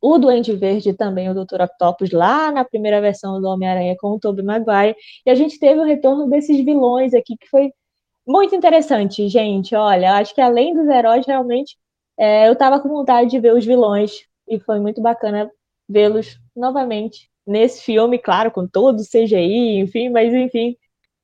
o 0.01 0.19
Duende 0.19 0.55
Verde 0.55 0.93
também, 0.93 1.31
o 1.31 1.35
Dr. 1.35 1.63
Octopus, 1.63 2.13
lá 2.13 2.53
na 2.53 2.65
primeira 2.65 3.01
versão 3.01 3.41
do 3.41 3.49
Homem-Aranha 3.49 3.97
com 3.99 4.09
o 4.09 4.21
Tobey 4.21 4.45
Maguire, 4.45 4.95
e 5.25 5.31
a 5.31 5.35
gente 5.35 5.59
teve 5.59 5.81
o 5.81 5.85
retorno 5.85 6.29
desses 6.29 6.63
vilões 6.65 7.15
aqui, 7.15 7.37
que 7.39 7.49
foi 7.49 7.73
muito 8.27 8.55
interessante, 8.55 9.27
gente, 9.29 9.75
olha, 9.75 10.15
acho 10.15 10.35
que 10.35 10.41
além 10.41 10.75
dos 10.75 10.87
heróis, 10.87 11.27
realmente, 11.27 11.77
é, 12.19 12.47
eu 12.49 12.53
estava 12.53 12.79
com 12.81 12.89
vontade 12.89 13.31
de 13.31 13.41
ver 13.41 13.55
os 13.55 13.65
vilões, 13.65 14.13
e 14.47 14.61
foi 14.61 14.79
muito 14.79 15.01
bacana 15.01 15.51
vê-los 15.89 16.39
novamente 16.57 17.31
nesse 17.47 17.83
filme, 17.83 18.19
claro, 18.19 18.51
com 18.51 18.67
todo 18.67 19.01
o 19.01 19.07
CGI, 19.07 19.79
enfim, 19.79 20.09
mas 20.09 20.33
enfim, 20.33 20.77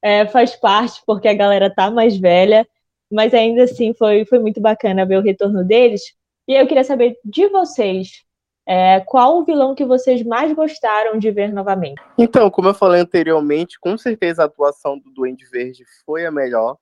é, 0.03 0.27
faz 0.27 0.55
parte, 0.55 1.01
porque 1.07 1.29
a 1.29 1.35
galera 1.35 1.73
tá 1.75 1.90
mais 1.90 2.16
velha, 2.18 2.66
mas 3.11 3.33
ainda 3.33 3.64
assim 3.64 3.94
foi, 3.94 4.25
foi 4.25 4.38
muito 4.38 4.61
bacana 4.61 5.07
ver 5.07 5.16
o 5.16 5.23
retorno 5.23 5.64
deles, 5.64 6.03
e 6.46 6.55
eu 6.55 6.66
queria 6.66 6.85
saber 6.85 7.16
de 7.25 7.49
vocês, 7.49 8.25
é, 8.66 9.01
qual 9.01 9.38
o 9.38 9.44
vilão 9.44 9.75
que 9.75 9.85
vocês 9.85 10.23
mais 10.23 10.53
gostaram 10.53 11.18
de 11.18 11.31
ver 11.31 11.53
novamente? 11.53 12.01
Então, 12.18 12.51
como 12.51 12.68
eu 12.68 12.75
falei 12.75 13.01
anteriormente, 13.01 13.81
com 13.81 13.96
certeza 13.96 14.42
a 14.42 14.46
atuação 14.46 14.99
do 14.99 15.11
Duende 15.11 15.44
Verde 15.51 15.85
foi 16.05 16.27
a 16.27 16.31
melhor. 16.31 16.77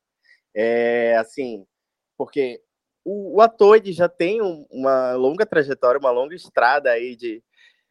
É, 0.55 1.17
assim, 1.17 1.65
porque 2.17 2.61
o, 3.05 3.37
o 3.37 3.41
ator 3.41 3.81
já 3.85 4.09
tem 4.09 4.43
um, 4.43 4.67
uma 4.71 5.15
longa 5.15 5.47
trajetória, 5.47 5.99
uma 5.99 6.11
longa 6.11 6.35
estrada 6.35 6.91
aí 6.91 7.15
de, 7.17 7.43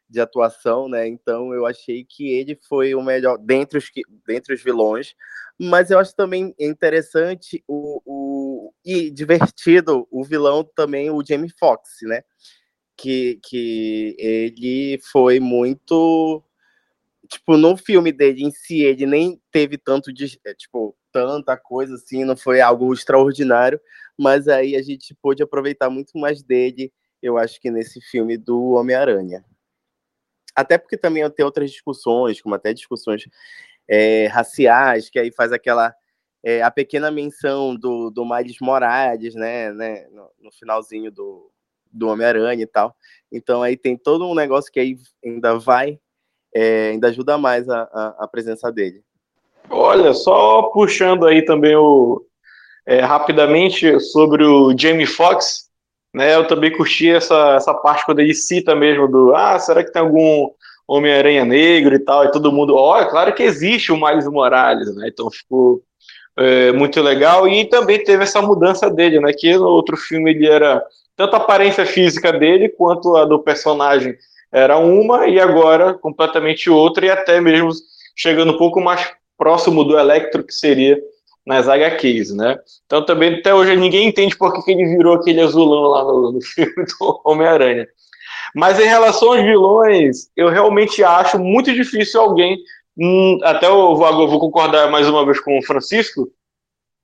de 0.10 0.20
atuação, 0.20 0.88
né? 0.88 1.08
Então 1.08 1.54
eu 1.54 1.66
achei 1.66 2.04
que 2.04 2.30
ele 2.32 2.56
foi 2.68 2.96
o 2.96 3.04
melhor 3.04 3.38
dentre 3.38 3.78
os, 3.78 3.90
dentre 4.26 4.54
os 4.54 4.64
vilões. 4.64 5.16
Mas 5.60 5.90
eu 5.90 5.98
acho 5.98 6.16
também 6.16 6.54
interessante 6.60 7.64
o, 7.68 8.02
o, 8.06 8.74
e 8.86 9.10
divertido 9.10 10.08
o 10.12 10.24
vilão 10.24 10.64
também, 10.64 11.10
o 11.10 11.24
Jamie 11.26 11.52
Foxx, 11.60 11.98
né? 12.04 12.22
que, 12.98 13.40
que 13.44 14.16
ele 14.18 15.00
foi 15.12 15.40
muito 15.40 16.44
tipo 17.30 17.56
no 17.58 17.78
filme 17.78 18.12
dele 18.12 18.44
em 18.44 18.52
si 18.52 18.82
ele 18.82 19.06
nem 19.06 19.40
teve 19.52 19.78
tanto 19.78 20.12
de 20.12 20.40
é, 20.46 20.54
tipo 20.54 20.98
tanta 21.12 21.56
coisa 21.58 21.96
assim 21.96 22.26
não 22.26 22.36
foi 22.36 22.62
algo 22.62 22.94
extraordinário 22.94 23.80
mas 24.18 24.48
aí 24.48 24.76
a 24.76 24.82
gente 24.82 25.14
pôde 25.22 25.44
aproveitar 25.44 25.90
muito 25.90 26.18
mais 26.18 26.42
dele 26.42 26.92
eu 27.22 27.38
acho 27.38 27.60
que 27.60 27.70
nesse 27.70 28.02
filme 28.02 28.38
do 28.38 28.72
Homem 28.72 28.96
Aranha 28.96 29.44
até 30.58 30.78
porque 30.78 30.98
também 30.98 31.30
tem 31.30 31.46
outras 31.46 31.72
discussões 31.72 32.42
como 32.42 32.56
até 32.56 32.74
discussões 32.74 33.28
é, 33.88 34.28
raciais 34.28 35.10
que 35.10 35.20
aí 35.20 35.32
faz 35.32 35.52
aquela 35.52 35.94
é, 36.44 36.62
a 36.62 36.72
pequena 36.72 37.12
menção 37.12 37.76
do, 37.76 38.10
do 38.10 38.26
Miles 38.26 38.58
Morales 38.60 39.36
né, 39.36 39.72
né 39.72 40.08
no, 40.12 40.30
no 40.40 40.52
finalzinho 40.52 41.12
do 41.12 41.52
do 41.92 42.08
Homem-Aranha 42.10 42.62
e 42.62 42.68
tal. 42.68 42.96
Então 43.32 43.64
aí 43.64 43.76
tem 43.76 43.98
todo 43.98 44.28
um 44.28 44.36
negócio 44.36 44.72
que 44.72 44.80
aí 44.80 44.98
ainda 45.24 45.58
vai, 45.58 46.00
é, 46.54 46.90
ainda 46.90 47.08
ajuda 47.08 47.38
mais 47.38 47.68
a, 47.70 47.82
a, 47.92 48.16
a, 48.20 48.28
presença 48.28 48.72
dele. 48.72 49.04
Olha, 49.70 50.14
só 50.14 50.64
puxando 50.64 51.26
aí 51.26 51.44
também 51.44 51.76
o 51.76 52.24
é, 52.86 53.02
rapidamente 53.02 54.00
sobre 54.00 54.44
o 54.44 54.78
Jamie 54.78 55.06
Foxx, 55.06 55.67
né? 56.18 56.36
Eu 56.36 56.46
também 56.48 56.76
curti 56.76 57.10
essa, 57.10 57.56
essa 57.56 57.74
parte 57.74 58.06
quando 58.06 58.20
ele 58.20 58.34
cita 58.34 58.76
mesmo 58.76 59.08
do 59.08 59.36
ah, 59.36 59.58
será 59.60 59.84
que 59.84 59.92
tem 59.92 60.02
algum 60.02 60.50
Homem-Aranha 60.88 61.46
negro 61.46 61.94
e 61.96 62.00
tal, 62.00 62.26
e 62.26 62.32
todo 62.32 62.52
mundo, 62.52 62.76
olha, 62.76 63.04
é 63.04 63.10
claro 63.10 63.34
que 63.34 63.44
existe 63.44 63.92
o 63.92 63.98
Miles 63.98 64.28
Morales, 64.28 64.94
né? 64.96 65.10
Então 65.10 65.30
ficou 65.30 65.82
é, 66.38 66.72
muito 66.72 67.02
legal 67.02 67.48
e 67.48 67.66
também 67.66 68.04
teve 68.04 68.24
essa 68.24 68.42
mudança 68.42 68.90
dele, 68.90 69.20
né? 69.20 69.32
Que 69.32 69.56
no 69.56 69.68
outro 69.68 69.96
filme 69.96 70.32
ele 70.32 70.48
era 70.48 70.84
tanto 71.16 71.36
a 71.36 71.38
aparência 71.38 71.86
física 71.86 72.32
dele 72.32 72.70
quanto 72.70 73.16
a 73.16 73.26
do 73.26 73.40
personagem 73.40 74.16
era 74.52 74.78
uma 74.78 75.28
e 75.28 75.40
agora 75.40 75.94
completamente 75.94 76.70
outra 76.70 77.06
e 77.06 77.10
até 77.10 77.42
mesmo 77.42 77.70
chegando 78.16 78.54
um 78.54 78.58
pouco 78.58 78.80
mais 78.80 79.12
próximo 79.38 79.84
do 79.84 79.98
Electro 79.98 80.44
que 80.44 80.54
seria 80.54 80.98
nas 81.48 81.70
HQs, 81.70 82.36
né? 82.36 82.60
Então 82.86 83.06
também 83.06 83.36
até 83.36 83.56
hoje 83.56 83.74
ninguém 83.78 84.10
entende 84.10 84.38
por 84.38 84.54
que, 84.54 84.70
ele 84.70 84.86
virou 84.86 85.16
aquele 85.16 85.40
azulão 85.40 85.84
lá 85.84 86.04
no, 86.04 86.34
no 86.34 86.42
filme 86.44 86.74
do 86.76 87.22
Homem-Aranha. 87.24 87.88
Mas 88.54 88.78
em 88.80 88.86
relação 88.86 89.32
aos 89.32 89.42
vilões, 89.42 90.30
eu 90.36 90.50
realmente 90.50 91.02
acho 91.04 91.40
muito 91.40 91.74
difícil 91.74 92.20
alguém, 92.20 92.58
hum, 92.98 93.40
até 93.44 93.66
eu 93.68 93.96
vou, 93.96 94.28
vou 94.28 94.40
concordar 94.40 94.92
mais 94.92 95.08
uma 95.08 95.26
vez 95.26 95.40
com 95.40 95.58
o 95.58 95.66
Francisco, 95.66 96.30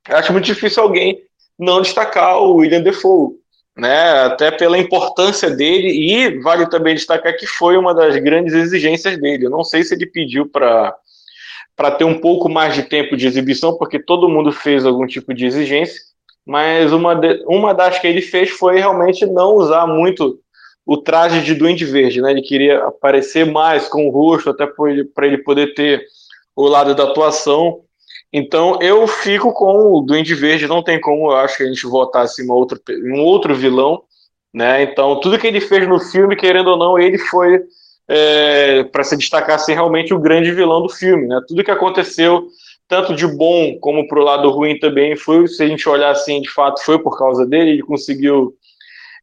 acho 0.09 0.33
muito 0.33 0.45
difícil 0.45 0.83
alguém 0.83 1.21
não 1.57 1.81
destacar 1.81 2.37
o 2.39 2.55
William 2.55 2.81
Defoe 2.81 3.37
né, 3.77 4.25
até 4.25 4.51
pela 4.51 4.77
importância 4.77 5.49
dele, 5.49 5.87
e 5.87 6.39
vale 6.41 6.69
também 6.69 6.95
destacar 6.95 7.35
que 7.35 7.47
foi 7.47 7.75
uma 7.75 7.93
das 7.93 8.15
grandes 8.17 8.53
exigências 8.53 9.17
dele. 9.19 9.45
Eu 9.45 9.49
não 9.49 9.63
sei 9.63 9.83
se 9.83 9.95
ele 9.95 10.05
pediu 10.05 10.47
para 10.47 10.95
para 11.75 11.91
ter 11.91 12.03
um 12.03 12.19
pouco 12.19 12.49
mais 12.49 12.75
de 12.75 12.83
tempo 12.83 13.17
de 13.17 13.27
exibição, 13.27 13.77
porque 13.77 13.99
todo 13.99 14.29
mundo 14.29 14.51
fez 14.51 14.85
algum 14.85 15.05
tipo 15.05 15.33
de 15.33 15.45
exigência, 15.45 15.99
mas 16.45 16.91
uma, 16.91 17.15
de, 17.15 17.43
uma 17.47 17.73
das 17.73 17.99
que 17.99 18.07
ele 18.07 18.21
fez 18.21 18.49
foi 18.49 18.79
realmente 18.79 19.25
não 19.25 19.55
usar 19.55 19.87
muito 19.87 20.39
o 20.85 20.97
traje 20.97 21.41
de 21.41 21.55
Duende 21.55 21.85
Verde, 21.85 22.21
né? 22.21 22.31
Ele 22.31 22.41
queria 22.41 22.85
aparecer 22.85 23.45
mais 23.45 23.87
com 23.87 24.07
o 24.07 24.11
rosto, 24.11 24.49
até 24.49 24.67
para 24.67 25.27
ele, 25.27 25.37
poder 25.37 25.73
ter 25.73 26.05
o 26.55 26.67
lado 26.67 26.93
da 26.93 27.05
atuação 27.05 27.83
então 28.33 28.79
eu 28.81 29.05
fico 29.07 29.53
com 29.53 29.93
o 29.93 30.01
Duende 30.01 30.33
Verde, 30.33 30.67
não 30.67 30.83
tem 30.83 30.99
como, 30.99 31.31
eu 31.31 31.35
acho 31.37 31.57
que 31.57 31.63
a 31.63 31.67
gente 31.67 31.85
uma 31.85 32.55
outra, 32.55 32.79
um 33.05 33.21
outro 33.21 33.53
vilão, 33.53 34.01
né? 34.51 34.81
Então 34.81 35.19
tudo 35.19 35.37
que 35.37 35.45
ele 35.45 35.61
fez 35.61 35.87
no 35.87 35.99
filme, 35.99 36.35
querendo 36.35 36.71
ou 36.71 36.77
não, 36.77 36.97
ele 36.97 37.19
foi 37.19 37.63
é, 38.07 38.83
para 38.85 39.03
se 39.03 39.17
destacar 39.17 39.59
ser 39.59 39.73
realmente 39.73 40.13
o 40.13 40.19
grande 40.19 40.51
vilão 40.51 40.81
do 40.81 40.89
filme. 40.89 41.27
Né? 41.27 41.41
Tudo 41.47 41.63
que 41.63 41.71
aconteceu, 41.71 42.47
tanto 42.87 43.15
de 43.15 43.25
bom 43.27 43.77
como 43.79 44.07
para 44.07 44.19
o 44.19 44.23
lado 44.23 44.49
ruim 44.49 44.77
também, 44.79 45.15
foi, 45.15 45.47
se 45.47 45.63
a 45.63 45.67
gente 45.67 45.87
olhar 45.87 46.11
assim, 46.11 46.41
de 46.41 46.49
fato, 46.49 46.83
foi 46.83 46.99
por 46.99 47.17
causa 47.17 47.45
dele. 47.45 47.71
Ele 47.71 47.83
conseguiu 47.83 48.53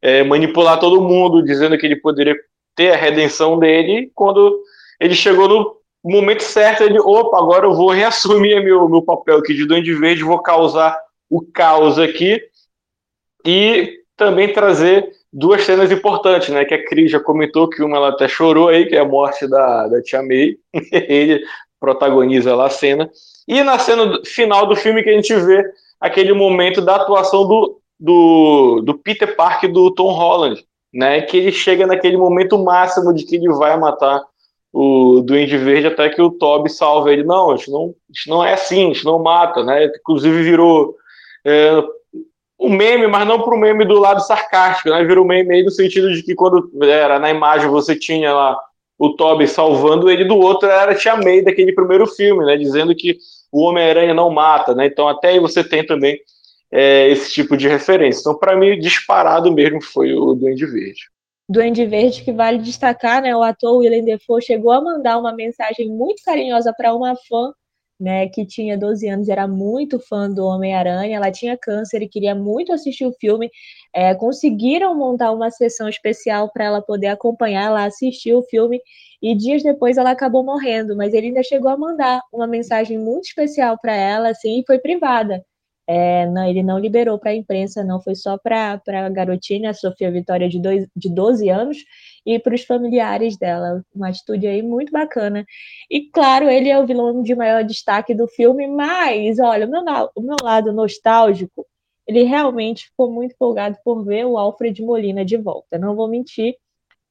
é, 0.01 0.23
manipular 0.23 0.79
todo 0.79 1.01
mundo, 1.01 1.43
dizendo 1.43 1.77
que 1.77 1.85
ele 1.85 1.95
poderia 1.95 2.35
ter 2.75 2.93
a 2.93 2.97
redenção 2.97 3.59
dele. 3.59 4.11
Quando 4.15 4.61
ele 4.99 5.13
chegou 5.13 5.47
no 5.47 5.75
momento 6.03 6.41
certo, 6.41 6.83
ele, 6.83 6.99
opa, 6.99 7.37
agora 7.37 7.65
eu 7.65 7.73
vou 7.73 7.91
reassumir 7.91 8.63
meu, 8.63 8.89
meu 8.89 9.01
papel 9.01 9.37
aqui 9.37 9.53
de 9.53 9.65
Duende 9.65 9.93
Verde, 9.93 10.23
vou 10.23 10.39
causar 10.39 10.97
o 11.29 11.41
caos 11.41 11.97
aqui 11.97 12.41
e 13.45 13.99
também 14.17 14.51
trazer 14.51 15.09
duas 15.31 15.63
cenas 15.63 15.91
importantes, 15.91 16.49
né? 16.49 16.65
Que 16.65 16.73
a 16.73 16.85
Cris 16.85 17.11
já 17.11 17.19
comentou 17.19 17.69
que 17.69 17.83
uma 17.83 17.97
ela 17.97 18.09
até 18.09 18.27
chorou 18.27 18.67
aí, 18.67 18.85
que 18.85 18.95
é 18.95 18.99
a 18.99 19.05
morte 19.05 19.47
da, 19.47 19.87
da 19.87 20.01
Tia 20.01 20.21
May. 20.21 20.57
Ele 20.91 21.41
protagoniza 21.79 22.55
lá 22.55 22.67
a 22.67 22.69
cena. 22.69 23.09
E 23.47 23.63
na 23.63 23.79
cena 23.79 24.19
final 24.25 24.67
do 24.67 24.75
filme 24.75 25.03
que 25.03 25.09
a 25.09 25.13
gente 25.13 25.33
vê 25.35 25.63
aquele 25.99 26.33
momento 26.33 26.81
da 26.81 26.95
atuação 26.95 27.47
do, 27.47 27.79
do, 27.99 28.81
do 28.81 28.97
Peter 28.97 29.35
Parker 29.35 29.71
do 29.71 29.91
Tom 29.91 30.11
Holland, 30.11 30.63
né? 30.93 31.21
Que 31.21 31.37
ele 31.37 31.51
chega 31.51 31.87
naquele 31.87 32.17
momento 32.17 32.57
máximo 32.57 33.13
de 33.13 33.23
que 33.23 33.35
ele 33.35 33.49
vai 33.49 33.77
matar 33.79 34.21
o 34.73 35.21
Duende 35.21 35.57
Verde 35.57 35.87
até 35.87 36.09
que 36.09 36.21
o 36.21 36.31
Toby 36.31 36.69
salva 36.69 37.11
ele. 37.11 37.23
Não, 37.23 37.51
a 37.51 37.57
gente 37.57 37.71
não, 37.71 37.83
a 37.83 38.13
gente 38.13 38.29
não 38.29 38.43
é 38.43 38.53
assim, 38.53 38.85
a 38.85 38.93
gente 38.93 39.05
não 39.05 39.19
mata, 39.19 39.63
né? 39.63 39.85
Inclusive 39.85 40.43
virou 40.43 40.95
é, 41.45 41.83
um 42.61 42.69
meme, 42.69 43.07
mas 43.07 43.27
não 43.27 43.41
para 43.41 43.55
o 43.55 43.59
meme 43.59 43.83
do 43.83 43.99
lado 43.99 44.21
sarcástico, 44.21 44.89
né? 44.89 45.03
Virou 45.03 45.25
meme 45.25 45.55
aí 45.55 45.63
no 45.63 45.71
sentido 45.71 46.13
de 46.13 46.21
que 46.21 46.35
quando 46.35 46.69
era 46.83 47.17
na 47.17 47.31
imagem 47.31 47.67
você 47.67 47.95
tinha 47.95 48.31
lá 48.31 48.55
o 48.99 49.15
Toby 49.15 49.47
salvando 49.47 50.11
ele, 50.11 50.23
do 50.23 50.37
outro 50.37 50.69
era 50.69 50.91
a 50.91 50.95
Tia 50.95 51.15
May 51.15 51.41
daquele 51.41 51.73
primeiro 51.73 52.05
filme, 52.05 52.45
né? 52.45 52.55
Dizendo 52.55 52.95
que 52.95 53.17
o 53.51 53.63
Homem-Aranha 53.63 54.13
não 54.13 54.29
mata, 54.29 54.75
né? 54.75 54.85
Então 54.85 55.07
até 55.07 55.29
aí 55.29 55.39
você 55.39 55.63
tem 55.63 55.83
também 55.83 56.19
é, 56.71 57.09
esse 57.09 57.33
tipo 57.33 57.57
de 57.57 57.67
referência. 57.67 58.21
Então, 58.21 58.37
para 58.37 58.55
mim, 58.55 58.79
disparado 58.79 59.51
mesmo 59.51 59.81
foi 59.81 60.13
o 60.13 60.35
Duende 60.35 60.67
Verde. 60.67 61.09
Duende 61.49 61.85
Verde, 61.85 62.23
que 62.23 62.31
vale 62.31 62.59
destacar, 62.59 63.23
né? 63.23 63.35
O 63.35 63.41
ator 63.41 63.77
Willem 63.77 64.05
Dafoe 64.05 64.41
chegou 64.41 64.71
a 64.71 64.79
mandar 64.79 65.17
uma 65.17 65.33
mensagem 65.33 65.89
muito 65.89 66.21
carinhosa 66.23 66.71
para 66.71 66.93
uma 66.93 67.15
fã 67.27 67.51
né, 68.01 68.27
que 68.27 68.45
tinha 68.45 68.75
12 68.75 69.07
anos, 69.07 69.29
era 69.29 69.47
muito 69.47 69.99
fã 69.99 70.27
do 70.27 70.43
Homem-Aranha, 70.45 71.15
ela 71.15 71.31
tinha 71.31 71.55
câncer 71.55 72.01
e 72.01 72.09
queria 72.09 72.33
muito 72.33 72.73
assistir 72.73 73.05
o 73.05 73.13
filme. 73.13 73.49
É, 73.93 74.15
conseguiram 74.15 74.95
montar 74.95 75.31
uma 75.31 75.51
sessão 75.51 75.87
especial 75.87 76.51
para 76.51 76.65
ela 76.65 76.81
poder 76.81 77.07
acompanhar, 77.07 77.67
ela 77.67 77.85
assistiu 77.85 78.39
o 78.39 78.43
filme 78.43 78.81
e 79.21 79.35
dias 79.35 79.61
depois 79.61 79.97
ela 79.97 80.11
acabou 80.11 80.43
morrendo, 80.43 80.95
mas 80.97 81.13
ele 81.13 81.27
ainda 81.27 81.43
chegou 81.43 81.69
a 81.69 81.77
mandar 81.77 82.21
uma 82.33 82.47
mensagem 82.47 82.97
muito 82.97 83.25
especial 83.25 83.77
para 83.79 83.95
ela, 83.95 84.29
assim, 84.29 84.59
e 84.61 84.65
foi 84.65 84.79
privada. 84.79 85.45
É, 85.87 86.25
não, 86.27 86.47
ele 86.47 86.63
não 86.63 86.79
liberou 86.79 87.19
para 87.19 87.31
a 87.31 87.35
imprensa, 87.35 87.83
não, 87.83 88.01
foi 88.01 88.15
só 88.15 88.37
para 88.37 88.81
a 88.87 89.09
garotinha, 89.09 89.69
a 89.71 89.73
Sofia 89.73 90.11
Vitória, 90.11 90.49
de, 90.49 90.59
dois, 90.59 90.87
de 90.95 91.13
12 91.13 91.49
anos, 91.49 91.77
e 92.25 92.39
para 92.39 92.55
os 92.55 92.63
familiares 92.63 93.37
dela. 93.37 93.83
Uma 93.93 94.09
atitude 94.09 94.47
aí 94.47 94.61
muito 94.61 94.91
bacana. 94.91 95.45
E 95.89 96.09
claro, 96.09 96.49
ele 96.49 96.69
é 96.69 96.79
o 96.79 96.85
vilão 96.85 97.21
de 97.21 97.35
maior 97.35 97.63
destaque 97.63 98.13
do 98.13 98.27
filme, 98.27 98.67
mas 98.67 99.39
olha, 99.39 99.67
o 99.67 99.69
meu, 99.69 99.83
o 100.15 100.21
meu 100.21 100.37
lado 100.43 100.71
nostálgico, 100.71 101.65
ele 102.07 102.23
realmente 102.23 102.87
ficou 102.87 103.11
muito 103.11 103.33
empolgado 103.33 103.77
por 103.83 104.03
ver 104.03 104.25
o 104.25 104.37
Alfred 104.37 104.81
Molina 104.81 105.23
de 105.25 105.37
volta. 105.37 105.77
Não 105.77 105.95
vou 105.95 106.07
mentir, 106.07 106.55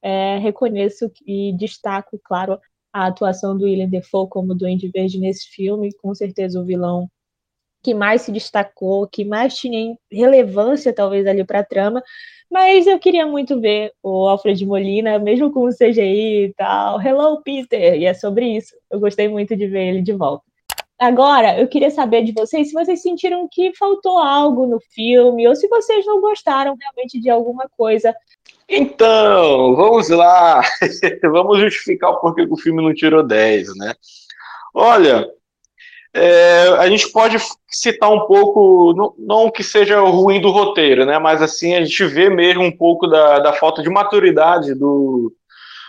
é, 0.01 0.37
reconheço 0.39 1.11
e 1.25 1.53
destaco, 1.57 2.19
claro, 2.23 2.59
a 2.93 3.07
atuação 3.07 3.57
do 3.57 3.65
William 3.65 3.89
Defoe 3.89 4.27
como 4.29 4.55
Duende 4.55 4.89
Verde 4.89 5.19
nesse 5.19 5.47
filme, 5.49 5.93
com 6.01 6.13
certeza 6.13 6.59
o 6.59 6.65
vilão 6.65 7.09
que 7.83 7.93
mais 7.93 8.21
se 8.23 8.31
destacou, 8.31 9.07
que 9.07 9.25
mais 9.25 9.55
tinha 9.55 9.95
relevância 10.11 10.93
talvez 10.93 11.25
ali 11.25 11.43
para 11.43 11.59
a 11.59 11.65
trama, 11.65 12.01
mas 12.51 12.85
eu 12.85 12.99
queria 12.99 13.25
muito 13.25 13.59
ver 13.61 13.93
o 14.03 14.27
Alfred 14.27 14.65
Molina, 14.65 15.17
mesmo 15.17 15.51
com 15.51 15.65
o 15.65 15.69
CGI 15.69 16.45
e 16.45 16.53
tal. 16.57 17.01
Hello, 17.01 17.41
Peter! 17.41 17.95
E 17.95 18.05
é 18.05 18.13
sobre 18.13 18.57
isso. 18.57 18.75
Eu 18.89 18.99
gostei 18.99 19.29
muito 19.29 19.55
de 19.55 19.67
ver 19.67 19.87
ele 19.87 20.01
de 20.01 20.11
volta. 20.11 20.43
Agora, 20.99 21.59
eu 21.59 21.67
queria 21.67 21.89
saber 21.89 22.23
de 22.23 22.31
vocês 22.31 22.67
se 22.67 22.73
vocês 22.73 23.01
sentiram 23.01 23.47
que 23.51 23.75
faltou 23.75 24.19
algo 24.19 24.67
no 24.67 24.79
filme 24.79 25.47
ou 25.47 25.55
se 25.55 25.67
vocês 25.67 26.05
não 26.05 26.21
gostaram 26.21 26.75
realmente 26.79 27.19
de 27.19 27.29
alguma 27.29 27.67
coisa. 27.75 28.13
Então, 28.69 29.75
vamos 29.75 30.09
lá. 30.09 30.61
vamos 31.23 31.59
justificar 31.59 32.11
o 32.11 32.19
porquê 32.19 32.45
que 32.45 32.53
o 32.53 32.57
filme 32.57 32.83
não 32.83 32.93
tirou 32.93 33.25
10, 33.25 33.75
né? 33.77 33.93
Olha, 34.75 35.27
é, 36.13 36.67
a 36.77 36.89
gente 36.89 37.09
pode 37.09 37.37
citar 37.69 38.11
um 38.11 38.21
pouco, 38.21 38.93
não, 38.93 39.13
não, 39.17 39.51
que 39.51 39.63
seja 39.63 40.01
ruim 40.01 40.41
do 40.41 40.51
roteiro, 40.51 41.05
né? 41.05 41.17
Mas 41.19 41.41
assim, 41.41 41.73
a 41.73 41.83
gente 41.83 42.05
vê 42.05 42.29
mesmo 42.29 42.63
um 42.63 42.71
pouco 42.71 43.07
da, 43.07 43.39
da 43.39 43.53
falta 43.53 43.81
de 43.81 43.89
maturidade 43.89 44.73
do, 44.73 45.33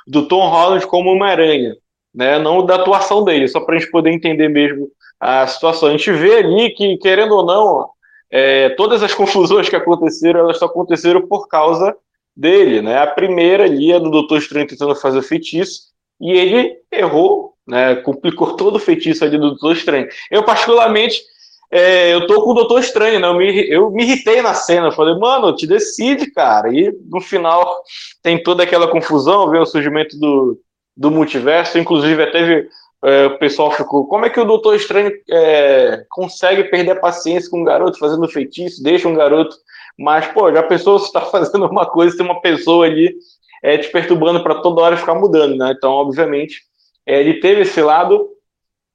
do 0.06 0.28
Tom 0.28 0.48
Holland 0.48 0.86
como 0.86 1.10
Homem-Aranha, 1.10 1.74
né? 2.14 2.38
Não 2.38 2.64
da 2.64 2.76
atuação 2.76 3.24
dele, 3.24 3.48
só 3.48 3.60
para 3.60 3.74
a 3.74 3.78
gente 3.78 3.90
poder 3.90 4.10
entender 4.12 4.48
mesmo 4.48 4.88
a 5.18 5.46
situação. 5.46 5.88
A 5.88 5.92
gente 5.92 6.12
vê 6.12 6.36
ali 6.36 6.70
que, 6.70 6.96
querendo 6.98 7.34
ou 7.34 7.44
não, 7.44 7.88
é, 8.30 8.70
todas 8.70 9.02
as 9.02 9.12
confusões 9.14 9.68
que 9.68 9.76
aconteceram, 9.76 10.40
elas 10.40 10.58
só 10.58 10.66
aconteceram 10.66 11.26
por 11.26 11.48
causa 11.48 11.96
dele, 12.36 12.80
né? 12.80 12.98
A 12.98 13.08
primeira 13.08 13.64
ali 13.64 13.90
é 13.90 13.98
do 13.98 14.10
Doutor 14.10 14.38
Estranho 14.38 14.68
tentando 14.68 14.94
fazer 14.94 15.18
o 15.18 15.22
feitiço, 15.22 15.92
e 16.20 16.30
ele 16.30 16.76
errou 16.92 17.51
né? 17.66 17.96
Complicou 17.96 18.54
todo 18.56 18.76
o 18.76 18.80
feitiço 18.80 19.24
ali 19.24 19.38
do 19.38 19.50
Doutor 19.50 19.72
Estranho. 19.72 20.08
Eu, 20.30 20.42
particularmente, 20.44 21.22
é, 21.70 22.12
eu 22.12 22.26
tô 22.26 22.42
com 22.42 22.50
o 22.50 22.54
Doutor 22.54 22.80
Estranho, 22.80 23.18
né? 23.18 23.26
Eu 23.26 23.34
me, 23.34 23.70
eu 23.70 23.90
me 23.90 24.02
irritei 24.04 24.42
na 24.42 24.54
cena. 24.54 24.88
Eu 24.88 24.92
falei, 24.92 25.14
mano, 25.18 25.54
te 25.54 25.66
decide, 25.66 26.30
cara. 26.30 26.68
E 26.68 26.92
no 27.10 27.20
final 27.20 27.82
tem 28.22 28.42
toda 28.42 28.62
aquela 28.62 28.88
confusão, 28.88 29.48
vem 29.48 29.60
o 29.60 29.66
surgimento 29.66 30.18
do, 30.18 30.60
do 30.94 31.10
multiverso. 31.10 31.78
Inclusive, 31.78 32.22
até 32.22 32.66
é, 33.04 33.26
o 33.26 33.38
pessoal 33.38 33.70
ficou. 33.70 34.06
Como 34.06 34.26
é 34.26 34.30
que 34.30 34.38
o 34.38 34.44
Doutor 34.44 34.76
Estranho 34.76 35.12
é, 35.30 36.04
consegue 36.10 36.64
perder 36.64 36.92
a 36.92 37.00
paciência 37.00 37.50
com 37.50 37.60
um 37.60 37.64
garoto 37.64 37.98
fazendo 37.98 38.28
feitiço? 38.28 38.82
Deixa 38.82 39.08
um 39.08 39.14
garoto. 39.14 39.56
Mas, 39.98 40.26
pô, 40.28 40.52
já 40.52 40.62
pensou 40.62 40.98
se 40.98 41.10
tá 41.10 41.22
fazendo 41.32 41.66
uma 41.66 41.86
coisa, 41.86 42.16
tem 42.16 42.26
uma 42.26 42.40
pessoa 42.42 42.84
ali 42.84 43.14
é, 43.62 43.78
te 43.78 43.88
perturbando 43.90 44.42
para 44.42 44.56
toda 44.56 44.82
hora 44.82 44.96
ficar 44.96 45.14
mudando, 45.14 45.56
né? 45.56 45.72
Então, 45.74 45.90
obviamente 45.92 46.60
ele 47.06 47.40
teve 47.40 47.62
esse 47.62 47.80
lado. 47.80 48.28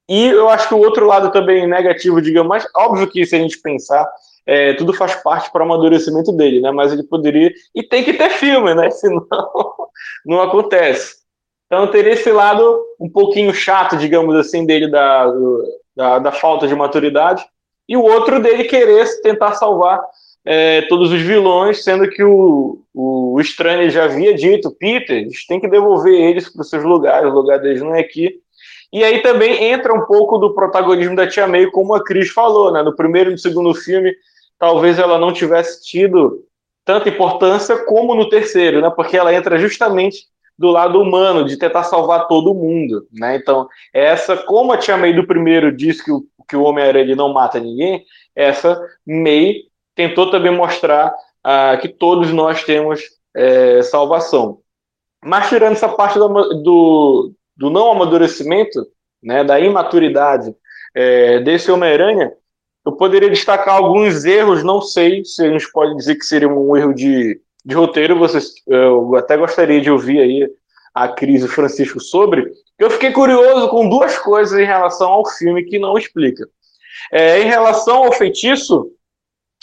E 0.08 0.26
eu 0.26 0.48
acho 0.48 0.68
que 0.68 0.74
o 0.74 0.78
outro 0.78 1.06
lado 1.06 1.30
também 1.30 1.66
negativo, 1.66 2.22
digamos, 2.22 2.48
mas 2.48 2.66
óbvio 2.74 3.08
que 3.08 3.26
se 3.26 3.36
a 3.36 3.38
gente 3.38 3.60
pensar, 3.60 4.10
é, 4.46 4.72
tudo 4.72 4.94
faz 4.94 5.14
parte 5.16 5.52
para 5.52 5.60
o 5.60 5.64
amadurecimento 5.64 6.32
dele, 6.32 6.60
né? 6.60 6.70
Mas 6.70 6.92
ele 6.92 7.02
poderia. 7.02 7.52
E 7.74 7.82
tem 7.82 8.02
que 8.02 8.14
ter 8.14 8.30
filme, 8.30 8.74
né? 8.74 8.88
Senão 8.92 9.26
não 10.24 10.40
acontece. 10.40 11.16
Então 11.66 11.86
teria 11.90 12.14
esse 12.14 12.32
lado 12.32 12.82
um 12.98 13.10
pouquinho 13.10 13.52
chato, 13.52 13.96
digamos 13.96 14.34
assim, 14.36 14.64
dele 14.64 14.90
da, 14.90 15.30
da, 15.94 16.18
da 16.18 16.32
falta 16.32 16.66
de 16.66 16.74
maturidade. 16.74 17.44
E 17.86 17.94
o 17.94 18.02
outro 18.02 18.40
dele 18.40 18.64
querer 18.64 19.06
tentar 19.22 19.52
salvar 19.52 20.00
é, 20.44 20.82
todos 20.82 21.12
os 21.12 21.20
vilões, 21.20 21.84
sendo 21.84 22.08
que 22.08 22.24
o, 22.24 22.80
o 23.00 23.40
Strange 23.40 23.90
já 23.90 24.06
havia 24.06 24.34
dito, 24.34 24.72
Peter, 24.72 25.22
gente 25.22 25.46
tem 25.46 25.60
que 25.60 25.68
devolver 25.68 26.12
eles 26.12 26.48
para 26.48 26.62
os 26.62 26.68
seus 26.68 26.82
lugares, 26.82 27.30
o 27.30 27.34
lugar 27.34 27.60
deles 27.60 27.80
não 27.80 27.94
é 27.94 28.00
aqui. 28.00 28.40
E 28.92 29.04
aí 29.04 29.20
também 29.20 29.66
entra 29.66 29.94
um 29.94 30.04
pouco 30.04 30.36
do 30.36 30.52
protagonismo 30.52 31.14
da 31.14 31.28
Tia 31.28 31.46
May, 31.46 31.70
como 31.70 31.94
a 31.94 32.02
Cris 32.02 32.30
falou, 32.30 32.72
né? 32.72 32.82
No 32.82 32.96
primeiro 32.96 33.30
e 33.30 33.32
no 33.34 33.38
segundo 33.38 33.72
filme, 33.72 34.12
talvez 34.58 34.98
ela 34.98 35.16
não 35.16 35.32
tivesse 35.32 35.84
tido 35.84 36.44
tanta 36.84 37.08
importância 37.08 37.84
como 37.84 38.16
no 38.16 38.28
terceiro, 38.28 38.80
né? 38.80 38.90
Porque 38.90 39.16
ela 39.16 39.32
entra 39.32 39.60
justamente 39.60 40.24
do 40.58 40.68
lado 40.68 41.00
humano, 41.00 41.44
de 41.44 41.56
tentar 41.56 41.84
salvar 41.84 42.26
todo 42.26 42.52
mundo, 42.52 43.06
né? 43.12 43.36
Então, 43.36 43.68
essa, 43.94 44.36
como 44.36 44.72
a 44.72 44.76
Tia 44.76 44.96
May 44.96 45.12
do 45.12 45.24
primeiro 45.24 45.70
diz 45.70 46.02
que 46.02 46.10
o, 46.10 46.24
que 46.48 46.56
o 46.56 46.64
Homem-Aranha 46.64 47.14
não 47.14 47.32
mata 47.32 47.60
ninguém, 47.60 48.04
essa 48.34 48.76
May 49.06 49.54
tentou 49.94 50.32
também 50.32 50.50
mostrar 50.50 51.14
ah, 51.50 51.78
que 51.78 51.88
todos 51.88 52.30
nós 52.30 52.62
temos 52.62 53.00
é, 53.34 53.80
salvação. 53.80 54.58
Mas 55.24 55.48
tirando 55.48 55.72
essa 55.72 55.88
parte 55.88 56.18
do, 56.18 56.28
do, 56.28 57.32
do 57.56 57.70
não 57.70 57.90
amadurecimento, 57.90 58.86
né, 59.22 59.42
da 59.42 59.58
imaturidade 59.58 60.54
é, 60.94 61.40
desse 61.40 61.70
Homem-Aranha, 61.70 62.30
eu 62.84 62.92
poderia 62.92 63.30
destacar 63.30 63.76
alguns 63.76 64.26
erros, 64.26 64.62
não 64.62 64.82
sei 64.82 65.24
se 65.24 65.42
a 65.42 65.48
gente 65.48 65.72
pode 65.72 65.96
dizer 65.96 66.16
que 66.16 66.26
seria 66.26 66.50
um 66.50 66.76
erro 66.76 66.92
de, 66.92 67.40
de 67.64 67.74
roteiro, 67.74 68.18
vocês, 68.18 68.52
eu 68.66 69.16
até 69.16 69.34
gostaria 69.34 69.80
de 69.80 69.90
ouvir 69.90 70.20
aí 70.20 70.46
a 70.94 71.08
Cris 71.08 71.40
e 71.40 71.46
o 71.46 71.48
Francisco 71.48 71.98
sobre. 71.98 72.52
Eu 72.78 72.90
fiquei 72.90 73.10
curioso 73.10 73.70
com 73.70 73.88
duas 73.88 74.18
coisas 74.18 74.58
em 74.58 74.66
relação 74.66 75.08
ao 75.08 75.26
filme 75.26 75.64
que 75.64 75.78
não 75.78 75.96
explica. 75.96 76.46
É, 77.10 77.40
em 77.40 77.46
relação 77.46 78.04
ao 78.04 78.12
feitiço, 78.12 78.92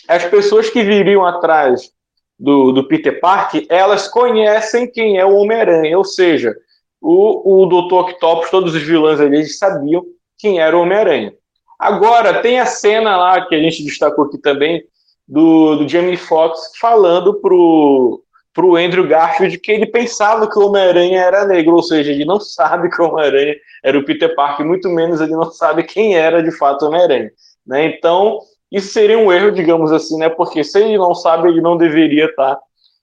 as 0.08 0.26
pessoas 0.26 0.70
que 0.70 0.84
viriam 0.84 1.26
atrás 1.26 1.92
do, 2.40 2.72
do 2.72 2.88
Peter 2.88 3.20
Parker, 3.20 3.66
elas 3.70 4.08
conhecem 4.08 4.90
quem 4.92 5.18
é 5.18 5.26
o 5.26 5.36
Homem-Aranha, 5.36 5.98
ou 5.98 6.04
seja, 6.04 6.56
o, 7.02 7.64
o 7.64 7.66
Dr. 7.66 7.94
Octopus, 7.94 8.50
todos 8.50 8.76
os 8.76 8.82
vilões 8.82 9.20
ali, 9.20 9.38
eles 9.38 9.58
sabiam 9.58 10.04
quem 10.38 10.60
era 10.60 10.78
o 10.78 10.82
Homem-Aranha. 10.82 11.34
Agora, 11.80 12.42
tem 12.42 12.60
a 12.60 12.66
cena 12.66 13.16
lá 13.18 13.46
que 13.46 13.56
a 13.56 13.60
gente 13.60 13.84
destacou 13.84 14.26
aqui 14.26 14.38
também, 14.38 14.84
do, 15.28 15.78
do 15.78 15.90
Jamie 15.90 16.18
Foxx 16.18 16.78
falando 16.80 17.34
pro, 17.42 18.24
pro 18.54 18.76
Andrew 18.76 19.08
Garfield 19.08 19.58
que 19.58 19.72
ele 19.72 19.88
pensava 19.88 20.50
que 20.50 20.58
o 20.58 20.68
Homem-Aranha 20.68 21.20
era 21.20 21.46
negro, 21.46 21.76
ou 21.76 21.84
seja, 21.84 22.12
ele 22.12 22.26
não 22.26 22.40
sabe 22.40 22.90
que 22.90 23.02
o 23.02 23.06
Homem-Aranha 23.06 23.56
era 23.84 23.98
o 23.98 24.06
Peter 24.06 24.34
Parker, 24.36 24.66
muito 24.66 24.88
menos 24.90 25.20
ele 25.20 25.32
não 25.32 25.52
sabe 25.52 25.84
quem 25.84 26.16
era 26.16 26.44
de 26.44 26.52
fato 26.52 26.86
o 26.86 26.88
Homem-Aranha. 26.90 27.32
Né? 27.66 27.86
Então, 27.86 28.40
isso 28.72 28.92
seria 28.92 29.18
um 29.18 29.32
erro, 29.32 29.52
digamos 29.52 29.92
assim, 29.92 30.18
né? 30.18 30.30
Porque 30.30 30.64
se 30.64 30.82
ele 30.82 30.98
não 30.98 31.14
sabe, 31.14 31.48
ele 31.48 31.62
não 31.62 31.78
deveria 31.78 32.26
estar 32.26 32.60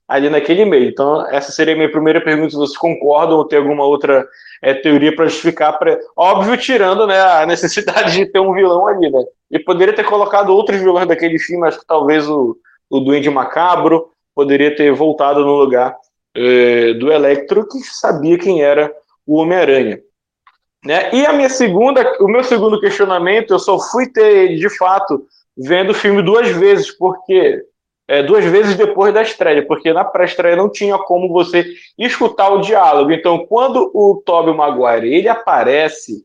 ali 0.06 0.28
naquele 0.28 0.64
meio. 0.64 0.88
Então, 0.88 1.26
essa 1.28 1.52
seria 1.52 1.74
a 1.74 1.76
minha 1.76 1.90
primeira 1.90 2.20
pergunta, 2.20 2.50
se 2.50 2.56
vocês 2.56 2.76
concordam 2.76 3.38
ou 3.38 3.46
tem 3.46 3.58
alguma 3.58 3.84
outra 3.84 4.26
é, 4.60 4.74
teoria 4.74 5.14
para 5.14 5.26
justificar, 5.26 5.78
pra... 5.78 5.98
óbvio, 6.16 6.56
tirando 6.56 7.06
né, 7.06 7.18
a 7.18 7.46
necessidade 7.46 8.12
de 8.12 8.26
ter 8.26 8.40
um 8.40 8.52
vilão 8.52 8.86
ali, 8.86 9.10
né? 9.10 9.22
E 9.50 9.58
poderia 9.58 9.94
ter 9.94 10.04
colocado 10.04 10.50
outros 10.50 10.78
vilões 10.78 11.06
daquele 11.06 11.38
filme, 11.38 11.66
acho 11.66 11.80
que 11.80 11.86
talvez 11.86 12.28
o, 12.28 12.56
o 12.90 13.00
Duende 13.00 13.30
Macabro 13.30 14.10
poderia 14.34 14.74
ter 14.74 14.92
voltado 14.92 15.44
no 15.44 15.54
lugar 15.54 15.96
é, 16.34 16.94
do 16.94 17.10
Electro, 17.12 17.66
que 17.66 17.78
sabia 17.78 18.38
quem 18.38 18.62
era 18.62 18.92
o 19.26 19.36
Homem-Aranha. 19.36 20.00
Né? 20.84 21.10
E 21.14 21.24
a 21.24 21.32
minha 21.32 21.48
segunda, 21.48 22.16
o 22.20 22.26
meu 22.26 22.42
segundo 22.42 22.80
questionamento, 22.80 23.52
eu 23.52 23.58
só 23.58 23.78
fui 23.78 24.08
ter 24.08 24.56
de 24.56 24.68
fato 24.76 25.24
vendo 25.56 25.90
o 25.90 25.94
filme 25.94 26.22
duas 26.22 26.48
vezes, 26.48 26.90
porque 26.96 27.62
é, 28.08 28.22
duas 28.22 28.44
vezes 28.44 28.76
depois 28.76 29.14
da 29.14 29.22
estreia, 29.22 29.66
porque 29.66 29.92
na 29.92 30.04
pré-estreia 30.04 30.56
não 30.56 30.70
tinha 30.70 30.98
como 30.98 31.28
você 31.28 31.64
escutar 31.98 32.50
o 32.50 32.60
diálogo. 32.60 33.12
Então, 33.12 33.46
quando 33.46 33.90
o 33.94 34.22
Tobey 34.24 34.54
Maguire 34.54 35.14
ele 35.14 35.28
aparece, 35.28 36.24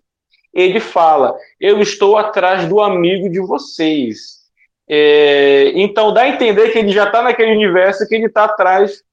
ele 0.54 0.80
fala: 0.80 1.36
"Eu 1.60 1.80
estou 1.80 2.18
atrás 2.18 2.68
do 2.68 2.82
amigo 2.82 3.30
de 3.30 3.40
vocês". 3.40 4.38
É, 4.90 5.72
então, 5.76 6.14
dá 6.14 6.22
a 6.22 6.30
entender 6.30 6.70
que 6.70 6.80
ele 6.80 6.92
já 6.92 7.06
está 7.06 7.22
naquele 7.22 7.52
universo 7.52 8.08
que 8.08 8.16
ele 8.16 8.28
está 8.28 8.46
atrás 8.46 9.04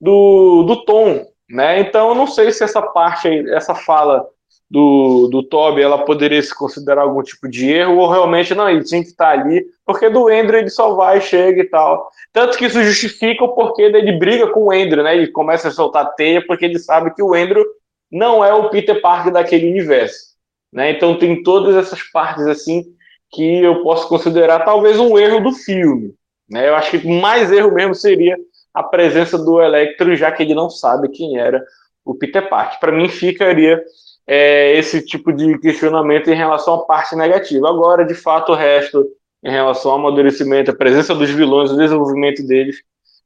do, 0.00 0.64
do 0.64 0.84
Tom, 0.84 1.24
né? 1.48 1.80
Então, 1.80 2.10
eu 2.10 2.14
não 2.14 2.26
sei 2.26 2.50
se 2.50 2.64
essa 2.64 2.82
parte, 2.82 3.28
essa 3.50 3.74
fala 3.74 4.28
do, 4.74 5.28
do 5.28 5.40
Toby, 5.40 5.82
ela 5.82 6.04
poderia 6.04 6.42
se 6.42 6.52
considerar 6.52 7.02
algum 7.02 7.22
tipo 7.22 7.48
de 7.48 7.70
erro, 7.70 7.96
ou 7.96 8.10
realmente 8.10 8.56
não, 8.56 8.68
ele 8.68 8.82
tinha 8.82 9.00
que 9.00 9.06
estar 9.06 9.28
ali, 9.28 9.64
porque 9.86 10.10
do 10.10 10.26
Andrew 10.26 10.58
ele 10.58 10.68
só 10.68 10.96
vai, 10.96 11.20
chega 11.20 11.60
e 11.60 11.68
tal. 11.68 12.10
Tanto 12.32 12.58
que 12.58 12.64
isso 12.64 12.82
justifica 12.82 13.44
o 13.44 13.54
porquê 13.54 13.88
dele 13.88 14.18
briga 14.18 14.48
com 14.48 14.64
o 14.64 14.72
Andrew, 14.72 15.04
né? 15.04 15.16
Ele 15.16 15.28
começa 15.28 15.68
a 15.68 15.70
soltar 15.70 16.16
teia 16.16 16.44
porque 16.44 16.64
ele 16.64 16.80
sabe 16.80 17.14
que 17.14 17.22
o 17.22 17.34
Andrew 17.34 17.64
não 18.10 18.44
é 18.44 18.52
o 18.52 18.68
Peter 18.68 19.00
Parker 19.00 19.32
daquele 19.32 19.70
universo. 19.70 20.34
Né? 20.72 20.90
Então 20.90 21.16
tem 21.16 21.40
todas 21.44 21.76
essas 21.76 22.02
partes 22.10 22.44
assim 22.48 22.84
que 23.30 23.62
eu 23.62 23.80
posso 23.84 24.08
considerar 24.08 24.64
talvez 24.64 24.98
um 24.98 25.16
erro 25.16 25.38
do 25.38 25.52
filme. 25.52 26.14
Né? 26.50 26.68
Eu 26.68 26.74
acho 26.74 26.90
que 26.90 27.06
mais 27.06 27.52
erro 27.52 27.72
mesmo 27.72 27.94
seria 27.94 28.36
a 28.74 28.82
presença 28.82 29.38
do 29.38 29.62
Electro, 29.62 30.16
já 30.16 30.32
que 30.32 30.42
ele 30.42 30.52
não 30.52 30.68
sabe 30.68 31.10
quem 31.10 31.38
era 31.38 31.64
o 32.04 32.12
Peter 32.12 32.48
Parker. 32.48 32.80
Para 32.80 32.90
mim 32.90 33.08
ficaria 33.08 33.80
é, 34.26 34.76
esse 34.76 35.04
tipo 35.04 35.32
de 35.32 35.58
questionamento 35.58 36.28
em 36.28 36.34
relação 36.34 36.74
à 36.74 36.84
parte 36.86 37.14
negativa. 37.14 37.68
Agora, 37.68 38.04
de 38.04 38.14
fato, 38.14 38.52
o 38.52 38.54
resto, 38.54 39.06
em 39.42 39.50
relação 39.50 39.92
ao 39.92 39.98
amadurecimento, 39.98 40.70
a 40.70 40.76
presença 40.76 41.14
dos 41.14 41.30
vilões, 41.30 41.70
o 41.70 41.76
desenvolvimento 41.76 42.46
deles, 42.46 42.76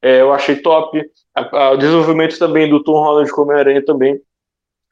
é, 0.02 0.20
eu 0.20 0.32
achei 0.32 0.56
top. 0.56 1.00
A, 1.34 1.56
a, 1.56 1.70
o 1.72 1.76
desenvolvimento 1.76 2.38
também 2.38 2.68
do 2.68 2.82
Tom 2.82 2.92
Holland 2.92 3.30
como 3.30 3.52
Aranha 3.52 3.84
também 3.84 4.20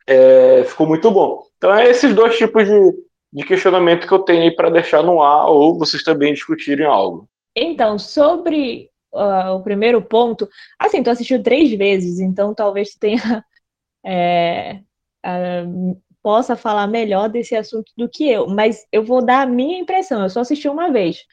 é, 0.06 0.64
ficou 0.64 0.86
muito 0.86 1.10
bom. 1.10 1.42
Então, 1.56 1.74
é 1.74 1.88
esses 1.88 2.14
dois 2.14 2.36
tipos 2.36 2.66
de, 2.66 2.92
de 3.32 3.44
questionamento 3.44 4.06
que 4.06 4.12
eu 4.12 4.20
tenho 4.20 4.42
aí 4.42 4.54
para 4.54 4.70
deixar 4.70 5.02
no 5.02 5.22
ar, 5.22 5.46
ou 5.46 5.78
vocês 5.78 6.02
também 6.02 6.32
discutirem 6.32 6.86
algo. 6.86 7.28
Então, 7.54 7.98
sobre 7.98 8.90
uh, 9.12 9.54
o 9.54 9.62
primeiro 9.62 10.00
ponto, 10.02 10.48
assim, 10.78 11.02
tu 11.02 11.10
assistiu 11.10 11.42
três 11.42 11.72
vezes, 11.72 12.20
então 12.20 12.54
talvez 12.54 12.90
tu 12.90 12.98
tenha 13.00 13.44
é, 14.04 14.80
uh, 15.26 16.00
possa 16.22 16.56
falar 16.56 16.86
melhor 16.86 17.28
desse 17.28 17.54
assunto 17.54 17.92
do 17.96 18.08
que 18.08 18.28
eu, 18.28 18.46
mas 18.46 18.86
eu 18.90 19.04
vou 19.04 19.24
dar 19.24 19.42
a 19.42 19.46
minha 19.46 19.78
impressão, 19.78 20.22
eu 20.22 20.30
só 20.30 20.40
assisti 20.40 20.68
uma 20.68 20.90
vez. 20.90 21.24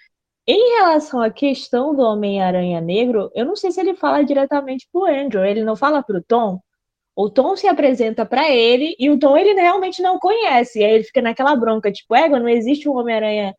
Em 0.46 0.78
relação 0.78 1.22
à 1.22 1.30
questão 1.30 1.96
do 1.96 2.02
Homem-Aranha 2.02 2.82
Negro, 2.82 3.32
eu 3.34 3.46
não 3.46 3.56
sei 3.56 3.72
se 3.72 3.80
ele 3.80 3.96
fala 3.96 4.24
diretamente 4.24 4.88
pro 4.91 5.06
Andrew, 5.06 5.46
ele 5.46 5.64
não 5.64 5.76
fala 5.76 6.04
pro 6.04 6.22
Tom. 6.22 6.60
O 7.16 7.30
Tom 7.30 7.56
se 7.56 7.68
apresenta 7.68 8.26
para 8.26 8.50
ele 8.52 8.96
e 9.00 9.10
o 9.10 9.18
Tom 9.18 9.38
ele 9.38 9.54
realmente 9.54 10.02
não 10.02 10.20
conhece. 10.20 10.80
E 10.80 10.84
aí 10.84 10.91
ele 10.96 11.04
fica 11.04 11.22
naquela 11.22 11.56
bronca, 11.56 11.91
tipo, 11.91 12.14
égua, 12.14 12.39
não 12.39 12.50
existe 12.50 12.89
um 12.89 12.98
Homem-Aranha 12.98 13.56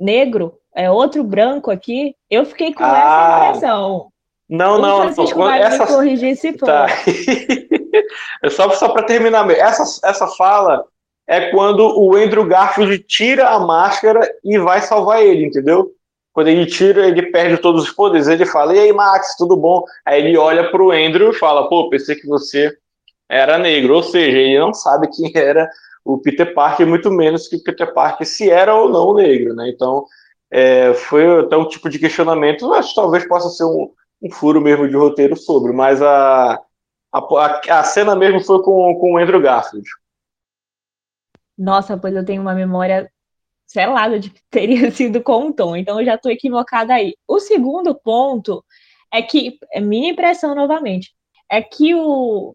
negro, 0.00 0.58
é 0.74 0.90
outro 0.90 1.22
branco 1.22 1.70
aqui. 1.70 2.14
Eu 2.28 2.44
fiquei 2.44 2.72
com 2.72 2.82
ah, 2.82 2.88
essa 2.88 3.48
impressão. 3.48 4.10
Não, 4.48 4.78
o 4.78 4.82
não, 4.82 5.02
Francisco 5.02 5.38
não. 5.38 5.46
Vai 5.46 5.62
essa... 5.62 5.84
me 5.84 5.86
corrigir 5.86 6.36
se 6.36 6.58
for. 6.58 6.66
Tá. 6.66 6.86
É 8.42 8.50
só 8.50 8.70
só 8.70 8.88
para 8.88 9.02
terminar, 9.02 9.48
essa, 9.50 10.00
essa 10.06 10.26
fala 10.28 10.84
é 11.28 11.50
quando 11.50 11.80
o 11.96 12.16
Andrew 12.16 12.44
Garfield 12.44 12.98
tira 13.00 13.50
a 13.50 13.60
máscara 13.60 14.20
e 14.44 14.58
vai 14.58 14.80
salvar 14.82 15.22
ele, 15.22 15.46
entendeu? 15.46 15.92
Quando 16.32 16.48
ele 16.48 16.66
tira, 16.66 17.06
ele 17.06 17.30
perde 17.30 17.58
todos 17.58 17.84
os 17.84 17.90
poderes. 17.90 18.26
Ele 18.26 18.46
fala: 18.46 18.74
E 18.74 18.78
aí, 18.80 18.92
Max, 18.92 19.36
tudo 19.36 19.56
bom? 19.56 19.84
Aí 20.04 20.20
ele 20.24 20.36
olha 20.36 20.70
pro 20.70 20.90
Andrew 20.90 21.30
e 21.30 21.38
fala: 21.38 21.68
Pô, 21.68 21.88
pensei 21.88 22.16
que 22.16 22.26
você 22.26 22.72
era 23.28 23.58
negro. 23.58 23.94
Ou 23.94 24.02
seja, 24.02 24.38
ele 24.38 24.58
não 24.58 24.74
sabe 24.74 25.08
quem 25.08 25.30
era 25.40 25.68
o 26.04 26.18
Peter 26.18 26.52
Parker, 26.54 26.86
muito 26.86 27.10
menos 27.10 27.46
que 27.46 27.56
o 27.56 27.62
Peter 27.62 27.92
Parker 27.92 28.26
se 28.26 28.50
era 28.50 28.74
ou 28.74 28.88
não 28.88 29.14
negro, 29.14 29.54
né? 29.54 29.68
Então, 29.68 30.04
é, 30.50 30.94
foi 30.94 31.40
até 31.40 31.56
um 31.56 31.68
tipo 31.68 31.88
de 31.88 31.98
questionamento. 31.98 32.72
Acho 32.74 32.90
que 32.90 32.94
talvez 32.96 33.26
possa 33.28 33.48
ser 33.50 33.64
um, 33.64 33.90
um 34.22 34.30
furo 34.30 34.60
mesmo 34.60 34.88
de 34.88 34.96
roteiro 34.96 35.36
sobre, 35.36 35.72
mas 35.72 36.02
a 36.02 36.60
a, 37.12 37.80
a, 37.80 37.84
cena 37.84 38.14
mesmo 38.14 38.40
foi 38.40 38.62
com, 38.62 38.94
com 38.96 39.14
o 39.14 39.18
Andrew 39.18 39.40
Garfield. 39.40 39.88
Nossa, 41.56 41.96
pois 41.96 42.14
eu 42.14 42.24
tenho 42.24 42.40
uma 42.40 42.54
memória 42.54 43.10
selada 43.66 44.18
de 44.18 44.30
que 44.30 44.40
teria 44.50 44.90
sido 44.92 45.22
com 45.22 45.48
o 45.48 45.52
Tom, 45.52 45.76
então 45.76 46.00
eu 46.00 46.06
já 46.06 46.14
estou 46.14 46.30
equivocada 46.30 46.94
aí. 46.94 47.14
O 47.26 47.38
segundo 47.38 47.94
ponto 47.94 48.64
é 49.12 49.22
que, 49.22 49.58
é 49.72 49.80
minha 49.80 50.10
impressão 50.10 50.54
novamente, 50.54 51.12
é 51.50 51.60
que 51.60 51.94
o, 51.94 52.54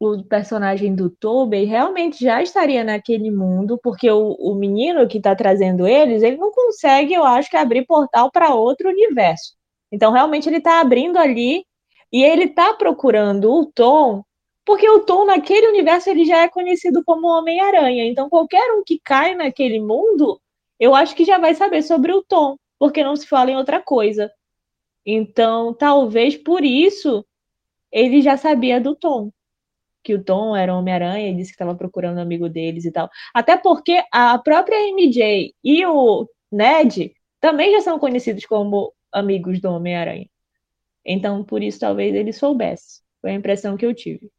o 0.00 0.24
personagem 0.24 0.94
do 0.94 1.10
Tobey 1.10 1.64
realmente 1.64 2.22
já 2.22 2.42
estaria 2.42 2.84
naquele 2.84 3.30
mundo, 3.30 3.78
porque 3.82 4.10
o, 4.10 4.32
o 4.38 4.54
menino 4.54 5.08
que 5.08 5.18
está 5.18 5.34
trazendo 5.34 5.86
eles, 5.86 6.22
ele 6.22 6.36
não 6.36 6.52
consegue, 6.52 7.14
eu 7.14 7.24
acho 7.24 7.50
que, 7.50 7.56
abrir 7.56 7.86
portal 7.86 8.30
para 8.30 8.54
outro 8.54 8.88
universo. 8.88 9.54
Então, 9.90 10.12
realmente, 10.12 10.48
ele 10.48 10.58
está 10.58 10.80
abrindo 10.80 11.16
ali 11.16 11.64
e 12.12 12.22
ele 12.24 12.48
tá 12.48 12.74
procurando 12.74 13.52
o 13.52 13.66
Tom, 13.66 14.24
porque 14.64 14.88
o 14.88 15.00
Tom, 15.00 15.24
naquele 15.24 15.68
universo, 15.68 16.10
ele 16.10 16.24
já 16.24 16.42
é 16.42 16.48
conhecido 16.48 17.02
como 17.04 17.26
Homem-Aranha. 17.26 18.04
Então, 18.04 18.28
qualquer 18.28 18.70
um 18.72 18.82
que 18.84 19.00
cai 19.02 19.34
naquele 19.34 19.80
mundo, 19.80 20.40
eu 20.78 20.94
acho 20.94 21.14
que 21.16 21.24
já 21.24 21.38
vai 21.38 21.54
saber 21.54 21.82
sobre 21.82 22.12
o 22.12 22.22
Tom, 22.22 22.56
porque 22.78 23.02
não 23.02 23.16
se 23.16 23.26
fala 23.26 23.50
em 23.50 23.56
outra 23.56 23.80
coisa. 23.80 24.30
Então, 25.06 25.72
talvez 25.72 26.36
por 26.36 26.64
isso 26.64 27.24
ele 27.90 28.20
já 28.22 28.36
sabia 28.36 28.80
do 28.80 28.94
Tom. 28.94 29.30
Que 30.02 30.14
o 30.14 30.22
Tom 30.22 30.54
era 30.54 30.76
Homem-Aranha, 30.76 31.34
disse 31.34 31.50
que 31.50 31.54
estava 31.54 31.74
procurando 31.74 32.18
um 32.18 32.22
amigo 32.22 32.48
deles 32.48 32.84
e 32.84 32.92
tal. 32.92 33.08
Até 33.34 33.56
porque 33.56 34.02
a 34.12 34.38
própria 34.38 34.76
MJ 34.92 35.54
e 35.64 35.86
o 35.86 36.28
Ned 36.52 37.14
também 37.40 37.72
já 37.72 37.80
são 37.80 37.98
conhecidos 37.98 38.44
como 38.46 38.92
amigos 39.12 39.60
do 39.60 39.70
Homem-Aranha. 39.70 40.28
Então, 41.10 41.42
por 41.42 41.62
isso, 41.62 41.80
talvez 41.80 42.14
ele 42.14 42.34
soubesse. 42.34 43.00
Foi 43.22 43.30
a 43.30 43.34
impressão 43.34 43.78
que 43.78 43.86
eu 43.86 43.94
tive. 43.94 44.30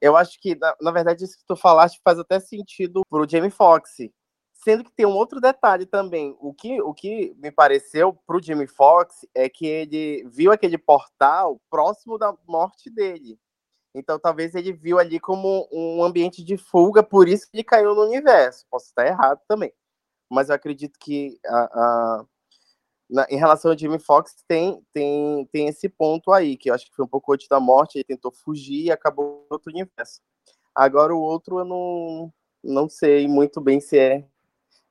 Eu 0.00 0.16
acho 0.16 0.40
que, 0.40 0.54
na, 0.54 0.76
na 0.80 0.92
verdade, 0.92 1.24
isso 1.24 1.36
que 1.36 1.44
tu 1.44 1.56
falaste 1.56 2.00
faz 2.04 2.16
até 2.16 2.38
sentido 2.38 3.02
pro 3.10 3.28
Jamie 3.28 3.50
Foxx. 3.50 4.08
Sendo 4.54 4.84
que 4.84 4.92
tem 4.92 5.04
um 5.04 5.16
outro 5.16 5.40
detalhe 5.40 5.84
também. 5.84 6.36
O 6.38 6.54
que, 6.54 6.80
o 6.80 6.94
que 6.94 7.34
me 7.38 7.50
pareceu 7.50 8.12
pro 8.24 8.40
Jamie 8.40 8.68
Foxx 8.68 9.26
é 9.34 9.48
que 9.48 9.66
ele 9.66 10.24
viu 10.28 10.52
aquele 10.52 10.78
portal 10.78 11.60
próximo 11.68 12.16
da 12.16 12.32
morte 12.46 12.88
dele. 12.88 13.36
Então, 13.92 14.16
talvez 14.16 14.54
ele 14.54 14.72
viu 14.72 15.00
ali 15.00 15.18
como 15.18 15.68
um 15.72 16.04
ambiente 16.04 16.44
de 16.44 16.56
fuga, 16.56 17.02
por 17.02 17.28
isso 17.28 17.50
que 17.50 17.56
ele 17.56 17.64
caiu 17.64 17.96
no 17.96 18.02
universo. 18.02 18.64
Posso 18.70 18.86
estar 18.86 19.04
errado 19.04 19.40
também. 19.48 19.72
Mas 20.30 20.50
eu 20.50 20.54
acredito 20.54 20.96
que 21.00 21.36
a, 21.44 21.58
a 21.64 22.26
na, 23.12 23.26
em 23.28 23.36
relação 23.36 23.70
ao 23.70 23.78
Jimmy 23.78 23.98
Fox, 23.98 24.42
tem, 24.48 24.82
tem, 24.92 25.46
tem 25.52 25.68
esse 25.68 25.86
ponto 25.86 26.32
aí, 26.32 26.56
que 26.56 26.70
eu 26.70 26.74
acho 26.74 26.86
que 26.86 26.96
foi 26.96 27.04
um 27.04 27.08
pouco 27.08 27.34
antes 27.34 27.46
da 27.46 27.60
morte, 27.60 27.96
ele 27.98 28.04
tentou 28.04 28.32
fugir 28.32 28.86
e 28.86 28.90
acabou 28.90 29.46
outro 29.50 29.70
universo. 29.70 30.22
Agora 30.74 31.14
o 31.14 31.20
outro 31.20 31.58
eu 31.58 31.64
não, 31.64 32.32
não 32.64 32.88
sei 32.88 33.28
muito 33.28 33.60
bem 33.60 33.80
se 33.80 33.98
é. 33.98 34.26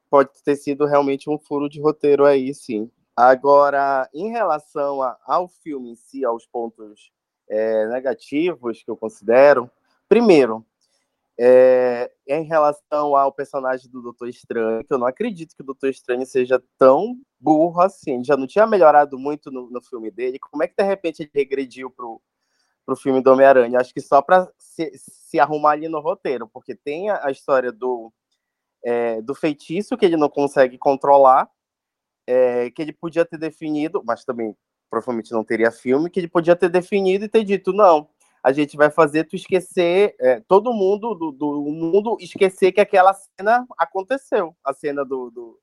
Pode 0.08 0.30
ter 0.44 0.56
sido 0.56 0.86
realmente 0.86 1.30
um 1.30 1.40
furo 1.40 1.68
de 1.68 1.82
roteiro 1.82 2.24
aí, 2.24 2.54
sim. 2.54 2.92
Agora, 3.16 4.08
em 4.14 4.30
relação 4.30 5.02
a, 5.02 5.18
ao 5.26 5.48
filme 5.48 5.92
em 5.92 5.96
si, 5.96 6.24
aos 6.24 6.46
pontos 6.46 7.12
é, 7.50 7.88
negativos 7.88 8.84
que 8.84 8.92
eu 8.92 8.98
considero, 8.98 9.70
primeiro, 10.08 10.64
É, 11.44 12.12
em 12.28 12.44
relação 12.44 13.16
ao 13.16 13.32
personagem 13.32 13.90
do 13.90 14.00
Doutor 14.00 14.30
Estranho, 14.30 14.86
que 14.86 14.94
eu 14.94 15.00
não 15.00 15.08
acredito 15.08 15.56
que 15.56 15.64
o 15.64 15.66
Doutor 15.66 15.90
Estranho 15.90 16.24
seja 16.24 16.62
tão 16.78 17.20
burro 17.40 17.82
assim. 17.82 18.24
Já 18.24 18.38
não 18.38 18.46
tinha 18.46 18.68
melhorado 18.68 19.18
muito 19.18 19.50
no, 19.50 19.68
no 19.72 19.82
filme 19.82 20.12
dele. 20.12 20.38
Como 20.38 20.62
é 20.62 20.68
que 20.68 20.76
de 20.78 20.84
repente 20.84 21.24
ele 21.24 21.32
regrediu 21.34 21.90
pro, 21.90 22.22
pro 22.86 22.96
filme 22.96 23.24
do 23.24 23.32
Homem-Aranha? 23.32 23.80
Acho 23.80 23.92
que 23.92 24.02
só 24.02 24.22
para 24.22 24.52
se, 24.56 24.92
se, 24.96 25.40
arrumar 25.40 25.72
ali 25.72 25.88
no 25.88 26.00
roteiro, 26.00 26.48
porque 26.48 26.76
tem 26.76 27.10
a, 27.10 27.26
a 27.26 27.32
história 27.32 27.72
do, 27.72 28.14
é, 28.86 29.20
do 29.24 29.34
feitiço 29.34 29.98
que 29.98 30.06
ele 30.06 30.18
não 30.18 30.30
consegue 30.30 30.78
controlar, 30.78 31.50
é, 32.28 32.70
que 32.70 32.84
ele 32.84 32.94
podia 32.94 33.26
ter 33.26 33.40
definido, 33.40 34.04
mas 34.06 34.24
também 34.24 34.56
provavelmente 34.92 35.32
não 35.32 35.44
teria 35.44 35.72
filme, 35.72 36.08
que 36.08 36.20
ele 36.20 36.28
podia 36.28 36.56
ter 36.56 36.70
definido 36.70 37.26
e 37.26 37.30
ter 37.30 37.44
dito, 37.44 37.74
não, 37.74 38.11
a 38.44 38.52
gente 38.52 38.76
vai 38.76 38.90
fazer 38.90 39.26
tu 39.26 39.36
esquecer, 39.36 40.16
é, 40.20 40.40
todo 40.42 40.74
mundo 40.74 41.14
do, 41.14 41.32
do, 41.32 41.62
mundo 41.72 42.18
esquecer 42.20 42.72
que 42.72 42.82
aquela 42.82 43.14
cena 43.14 43.66
aconteceu, 43.78 44.56
a 44.64 44.74
cena 44.74 45.06
do, 45.06 45.30
do, 45.30 45.60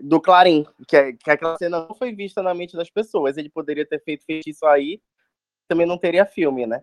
do 0.00 0.20
Clarim, 0.20 0.66
que, 0.88 1.12
que 1.12 1.30
aquela 1.30 1.56
cena 1.56 1.86
não 1.86 1.94
foi 1.94 2.12
vista 2.12 2.42
na 2.42 2.54
mente 2.54 2.76
das 2.76 2.90
pessoas. 2.90 3.36
Ele 3.36 3.48
poderia 3.48 3.86
ter 3.86 4.02
feito 4.02 4.24
feitiço 4.24 4.66
aí, 4.66 5.00
também 5.68 5.86
não 5.86 5.96
teria 5.96 6.26
filme, 6.26 6.66
né? 6.66 6.82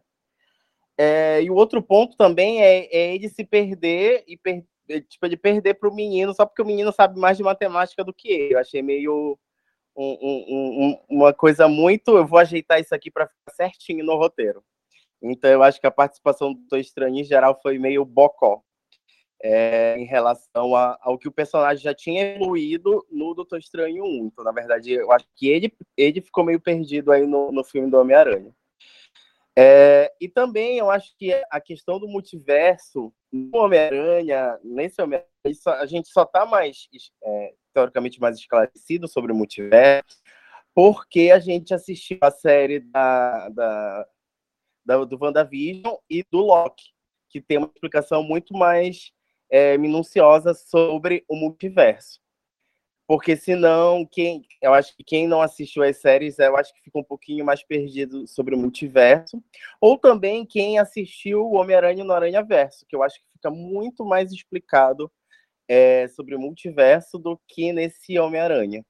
É, 0.97 1.41
e 1.41 1.49
o 1.49 1.55
outro 1.55 1.82
ponto 1.82 2.15
também 2.15 2.61
é, 2.61 2.86
é 2.95 3.15
ele 3.15 3.28
se 3.28 3.43
perder 3.43 4.24
e 4.28 4.38
per, 4.38 4.63
é, 4.88 5.01
tipo, 5.01 5.26
ele 5.26 5.38
perder 5.38 5.74
para 5.74 5.89
o 5.89 5.95
menino 5.95 6.34
só 6.34 6.45
porque 6.45 6.61
o 6.61 6.65
menino 6.65 6.91
sabe 6.91 7.19
mais 7.19 7.38
de 7.38 7.43
matemática 7.43 8.03
do 8.03 8.13
que 8.13 8.30
ele. 8.30 8.53
Eu 8.53 8.59
achei 8.59 8.82
meio 8.82 9.38
um, 9.96 10.18
um, 10.22 10.86
um, 10.86 11.18
uma 11.18 11.34
coisa 11.34 11.68
muito. 11.68 12.18
Eu 12.18 12.26
vou 12.26 12.39
ajeitar 12.39 12.80
isso 12.80 12.94
aqui 12.94 13.12
para 13.12 13.28
ficar 13.28 13.52
certinho 13.54 14.06
no 14.06 14.16
roteiro. 14.16 14.64
Então, 15.22 15.50
eu 15.50 15.62
acho 15.62 15.80
que 15.80 15.88
a 15.88 15.92
participação 15.92 16.54
do 16.54 16.78
Estranho, 16.78 17.20
em 17.20 17.24
geral, 17.24 17.60
foi 17.62 17.78
meio 17.78 18.04
bocó. 18.04 18.62
É, 19.44 19.98
em 19.98 20.06
relação 20.06 20.76
a, 20.76 21.00
ao 21.02 21.18
que 21.18 21.28
o 21.28 21.32
personagem 21.32 21.84
já 21.84 21.96
tinha 21.96 22.36
evoluído 22.36 23.04
no 23.10 23.34
Doutor 23.34 23.58
Estranho 23.58 24.04
1. 24.04 24.28
Então, 24.28 24.44
na 24.44 24.52
verdade, 24.52 24.92
eu 24.92 25.12
acho 25.12 25.26
que 25.36 25.50
ele, 25.50 25.74
ele 25.98 26.22
ficou 26.22 26.44
meio 26.44 26.60
perdido 26.60 27.12
aí 27.12 27.26
no, 27.26 27.52
no 27.52 27.64
filme 27.64 27.89
do 27.89 27.98
Homem-Aranha. 27.98 28.54
É, 29.58 30.14
e 30.22 30.30
também 30.30 30.78
eu 30.78 30.89
acho 30.89 31.16
que 31.18 31.34
a 31.50 31.60
questão 31.60 32.00
do 32.00 32.08
multiverso 32.08 33.12
no 33.32 33.58
Homem-Aranha, 33.58 34.60
nesse 34.64 35.02
Homem-Aranha, 35.02 35.28
a 35.80 35.86
gente 35.86 36.08
só 36.10 36.24
está 36.24 36.46
mais, 36.46 36.88
é, 37.24 37.54
teoricamente, 37.74 38.19
mais 38.19 38.38
esclarecido 38.38 39.07
sobre 39.07 39.32
o 39.32 39.36
multiverso, 39.36 40.22
porque 40.74 41.32
a 41.32 41.39
gente 41.39 41.74
assistiu 41.74 42.17
a 42.22 42.32
série 42.32 42.80
da, 42.80 43.49
da, 43.49 44.07
da, 44.86 45.05
do 45.05 45.17
WandaVision 45.22 45.95
e 46.09 46.24
do 46.32 46.39
Loki, 46.39 46.86
que 47.30 47.41
tem 47.41 47.57
uma 47.57 47.72
explicação 47.74 48.24
muito 48.24 48.53
mais 48.53 49.11
é, 49.49 49.78
minuciosa 49.78 50.53
sobre 50.53 51.24
o 51.28 51.36
multiverso. 51.36 52.22
Porque 53.07 53.36
senão, 53.36 54.05
quem, 54.09 54.47
eu 54.61 54.74
acho 54.74 54.95
que 54.95 55.03
quem 55.03 55.28
não 55.28 55.41
assistiu 55.41 55.84
as 55.84 55.97
séries, 55.97 56.39
eu 56.39 56.55
acho 56.55 56.74
que 56.74 56.82
fica 56.82 56.97
um 56.97 57.03
pouquinho 57.03 57.43
mais 57.43 57.61
perdido 57.61 58.26
sobre 58.26 58.55
o 58.55 58.57
multiverso. 58.57 59.43
Ou 59.82 59.97
também 59.97 60.45
quem 60.45 60.80
assistiu 60.80 61.45
o 61.45 61.55
Homem-Aranha 61.55 62.05
no 62.05 62.13
Aranha 62.13 62.41
Verso, 62.41 62.86
que 62.88 62.95
eu 62.95 63.03
acho 63.03 63.19
que 63.19 63.26
fica 63.34 63.49
muito 63.49 64.05
mais 64.05 64.32
explicado 64.32 65.11
é, 65.72 66.05
sobre 66.09 66.36
o 66.36 66.39
multiverso 66.39 67.17
do 67.17 67.39
que 67.47 67.72
nesse 67.72 68.19
Homem-Aranha. 68.19 68.86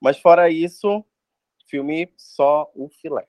Mas 0.00 0.18
fora 0.18 0.48
isso, 0.48 1.04
filme 1.68 2.10
só 2.16 2.72
o 2.74 2.88
filé. 2.88 3.28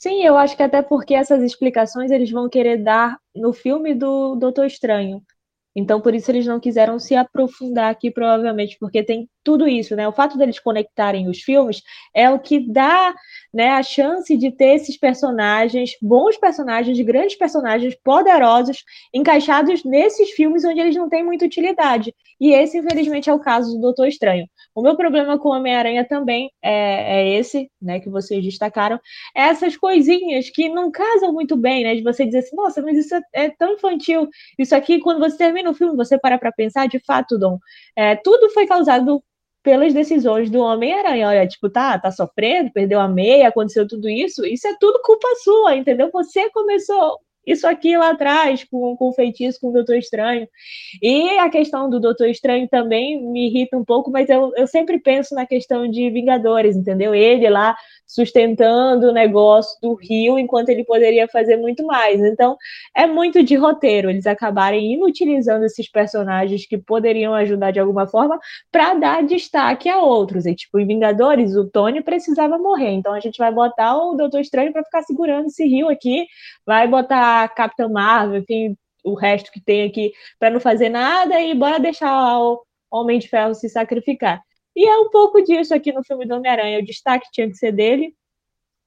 Sim, 0.00 0.24
eu 0.24 0.36
acho 0.36 0.56
que 0.56 0.64
até 0.64 0.82
porque 0.82 1.14
essas 1.14 1.44
explicações 1.44 2.10
eles 2.10 2.28
vão 2.28 2.48
querer 2.48 2.82
dar 2.82 3.16
no 3.32 3.52
filme 3.52 3.94
do 3.94 4.34
Doutor 4.34 4.66
Estranho. 4.66 5.24
Então, 5.76 6.00
por 6.00 6.14
isso 6.14 6.30
eles 6.30 6.46
não 6.46 6.60
quiseram 6.60 6.98
se 6.98 7.14
aprofundar 7.16 7.90
aqui, 7.90 8.10
provavelmente, 8.10 8.76
porque 8.78 9.02
tem 9.02 9.28
tudo 9.42 9.66
isso, 9.68 9.96
né? 9.96 10.06
O 10.06 10.12
fato 10.12 10.38
deles 10.38 10.58
conectarem 10.58 11.28
os 11.28 11.40
filmes 11.40 11.82
é 12.14 12.30
o 12.30 12.38
que 12.38 12.60
dá 12.60 13.14
né, 13.52 13.70
a 13.70 13.82
chance 13.82 14.36
de 14.36 14.50
ter 14.50 14.76
esses 14.76 14.96
personagens, 14.96 15.90
bons 16.00 16.36
personagens, 16.36 16.98
grandes 17.00 17.36
personagens, 17.36 17.94
poderosos, 18.02 18.84
encaixados 19.12 19.84
nesses 19.84 20.30
filmes 20.30 20.64
onde 20.64 20.80
eles 20.80 20.96
não 20.96 21.08
têm 21.08 21.24
muita 21.24 21.44
utilidade. 21.44 22.14
E 22.40 22.52
esse, 22.52 22.78
infelizmente, 22.78 23.30
é 23.30 23.34
o 23.34 23.38
caso 23.38 23.74
do 23.74 23.80
Doutor 23.80 24.06
Estranho. 24.06 24.46
O 24.74 24.82
meu 24.82 24.96
problema 24.96 25.38
com 25.38 25.50
Homem-Aranha 25.50 26.04
também 26.06 26.50
é, 26.62 27.20
é, 27.20 27.38
esse, 27.38 27.70
né, 27.80 28.00
que 28.00 28.08
vocês 28.10 28.42
destacaram, 28.42 28.98
é 29.36 29.42
essas 29.42 29.76
coisinhas 29.76 30.50
que 30.50 30.68
não 30.68 30.90
casam 30.90 31.32
muito 31.32 31.56
bem, 31.56 31.84
né, 31.84 31.94
de 31.94 32.02
você 32.02 32.24
dizer 32.26 32.38
assim, 32.38 32.56
nossa, 32.56 32.82
mas 32.82 32.98
isso 32.98 33.14
é, 33.14 33.22
é 33.32 33.50
tão 33.50 33.74
infantil, 33.74 34.28
isso 34.58 34.74
aqui, 34.74 35.00
quando 35.00 35.20
você 35.20 35.36
termina 35.36 35.70
o 35.70 35.74
filme, 35.74 35.96
você 35.96 36.18
para 36.18 36.38
para 36.38 36.52
pensar, 36.52 36.88
de 36.88 36.98
fato, 36.98 37.38
Dom, 37.38 37.58
é, 37.96 38.16
tudo 38.16 38.50
foi 38.50 38.66
causado 38.66 39.22
pelas 39.64 39.94
decisões 39.94 40.50
do 40.50 40.60
Homem-Aranha. 40.60 41.28
Olha, 41.28 41.48
tipo, 41.48 41.70
tá, 41.70 41.98
tá 41.98 42.12
sofrendo, 42.12 42.70
perdeu 42.70 43.00
a 43.00 43.08
meia, 43.08 43.48
aconteceu 43.48 43.88
tudo 43.88 44.08
isso, 44.08 44.44
isso 44.44 44.68
é 44.68 44.76
tudo 44.78 45.00
culpa 45.02 45.26
sua, 45.42 45.74
entendeu? 45.74 46.10
Você 46.12 46.50
começou 46.50 47.18
isso 47.46 47.66
aqui 47.66 47.96
lá 47.96 48.10
atrás, 48.10 48.64
com, 48.64 48.96
com 48.96 49.08
o 49.08 49.12
feitiço, 49.12 49.60
com 49.60 49.68
o 49.68 49.72
Doutor 49.72 49.96
Estranho. 49.96 50.48
E 51.02 51.38
a 51.38 51.48
questão 51.48 51.88
do 51.90 52.00
Doutor 52.00 52.28
Estranho 52.28 52.68
também 52.68 53.22
me 53.22 53.48
irrita 53.48 53.76
um 53.76 53.84
pouco, 53.84 54.10
mas 54.10 54.28
eu, 54.28 54.52
eu 54.56 54.66
sempre 54.66 54.98
penso 54.98 55.34
na 55.34 55.46
questão 55.46 55.88
de 55.88 56.10
Vingadores, 56.10 56.76
entendeu? 56.76 57.14
Ele 57.14 57.48
lá 57.48 57.76
sustentando 58.06 59.08
o 59.08 59.12
negócio 59.12 59.78
do 59.80 59.94
Rio, 59.94 60.38
enquanto 60.38 60.68
ele 60.68 60.84
poderia 60.84 61.26
fazer 61.26 61.56
muito 61.56 61.84
mais. 61.84 62.20
Então, 62.20 62.56
é 62.94 63.06
muito 63.06 63.42
de 63.42 63.56
roteiro, 63.56 64.10
eles 64.10 64.26
acabarem 64.26 64.92
inutilizando 64.94 65.64
esses 65.64 65.90
personagens 65.90 66.66
que 66.66 66.78
poderiam 66.78 67.34
ajudar 67.34 67.70
de 67.70 67.80
alguma 67.80 68.06
forma 68.06 68.38
para 68.70 68.94
dar 68.94 69.24
destaque 69.24 69.88
a 69.88 69.98
outros. 69.98 70.46
E, 70.46 70.54
tipo, 70.54 70.78
em 70.78 70.86
Vingadores, 70.86 71.56
o 71.56 71.68
Tony 71.68 72.02
precisava 72.02 72.58
morrer, 72.58 72.90
então 72.90 73.12
a 73.14 73.20
gente 73.20 73.38
vai 73.38 73.52
botar 73.52 73.96
o 73.96 74.14
Doutor 74.14 74.40
Estranho 74.40 74.72
para 74.72 74.84
ficar 74.84 75.02
segurando 75.02 75.46
esse 75.46 75.66
Rio 75.66 75.88
aqui, 75.88 76.26
vai 76.66 76.86
botar 76.86 77.33
Capitã 77.48 77.88
Marvel, 77.88 78.40
enfim, 78.40 78.76
o 79.04 79.14
resto 79.14 79.52
que 79.52 79.60
tem 79.60 79.86
aqui 79.86 80.12
para 80.38 80.50
não 80.50 80.60
fazer 80.60 80.88
nada 80.88 81.40
e 81.40 81.54
bora 81.54 81.78
deixar 81.78 82.38
o 82.40 82.62
Homem 82.90 83.18
de 83.18 83.28
Ferro 83.28 83.54
se 83.54 83.68
sacrificar. 83.68 84.42
E 84.74 84.86
é 84.88 84.96
um 84.98 85.10
pouco 85.10 85.42
disso 85.42 85.74
aqui 85.74 85.92
no 85.92 86.04
filme 86.04 86.26
do 86.26 86.34
Homem-Aranha. 86.34 86.78
O 86.80 86.84
destaque 86.84 87.28
tinha 87.32 87.48
que 87.48 87.56
ser 87.56 87.72
dele. 87.72 88.14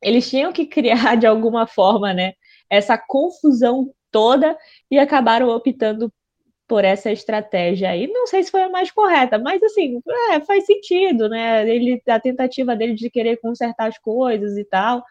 Eles 0.02 0.30
tinham 0.30 0.52
que 0.52 0.66
criar 0.68 1.16
de 1.16 1.28
alguma 1.28 1.68
forma, 1.68 2.14
né, 2.14 2.34
essa 2.70 2.98
confusão 2.98 3.94
toda 4.12 4.58
e 4.92 4.98
acabaram 5.00 5.50
optando 5.50 6.12
por 6.68 6.84
essa 6.84 7.12
estratégia 7.12 7.90
aí. 7.90 8.08
Não 8.08 8.28
sei 8.28 8.44
se 8.44 8.52
foi 8.52 8.64
a 8.64 8.70
mais 8.70 8.92
correta, 8.92 9.40
mas 9.40 9.62
assim, 9.64 10.02
é, 10.32 10.42
faz 10.42 10.66
sentido, 10.66 11.30
né? 11.30 11.68
Ele, 11.70 12.02
a 12.08 12.20
tentativa 12.20 12.76
dele 12.76 12.94
de 12.94 13.10
querer 13.10 13.38
consertar 13.38 13.88
as 13.88 13.98
coisas 13.98 14.58
e 14.58 14.66
tal. 14.66 15.04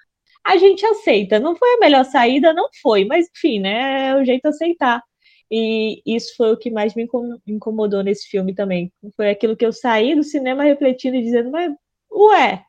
A 0.46 0.56
gente 0.56 0.84
aceita. 0.86 1.40
Não 1.40 1.56
foi 1.56 1.74
a 1.74 1.78
melhor 1.78 2.04
saída, 2.04 2.52
não 2.52 2.68
foi, 2.82 3.04
mas 3.04 3.28
enfim, 3.36 3.60
né? 3.60 4.10
É 4.10 4.14
o 4.14 4.24
jeito 4.24 4.46
aceitar. 4.46 5.02
E 5.50 6.02
isso 6.06 6.34
foi 6.36 6.52
o 6.52 6.56
que 6.56 6.70
mais 6.70 6.94
me 6.94 7.08
incomodou 7.46 8.02
nesse 8.02 8.28
filme 8.28 8.54
também. 8.54 8.92
Foi 9.16 9.30
aquilo 9.30 9.56
que 9.56 9.64
eu 9.66 9.72
saí 9.72 10.14
do 10.14 10.22
cinema 10.24 10.64
refletindo 10.64 11.16
e 11.16 11.22
dizendo, 11.22 11.50
mas, 11.50 11.72
ué, 12.12 12.64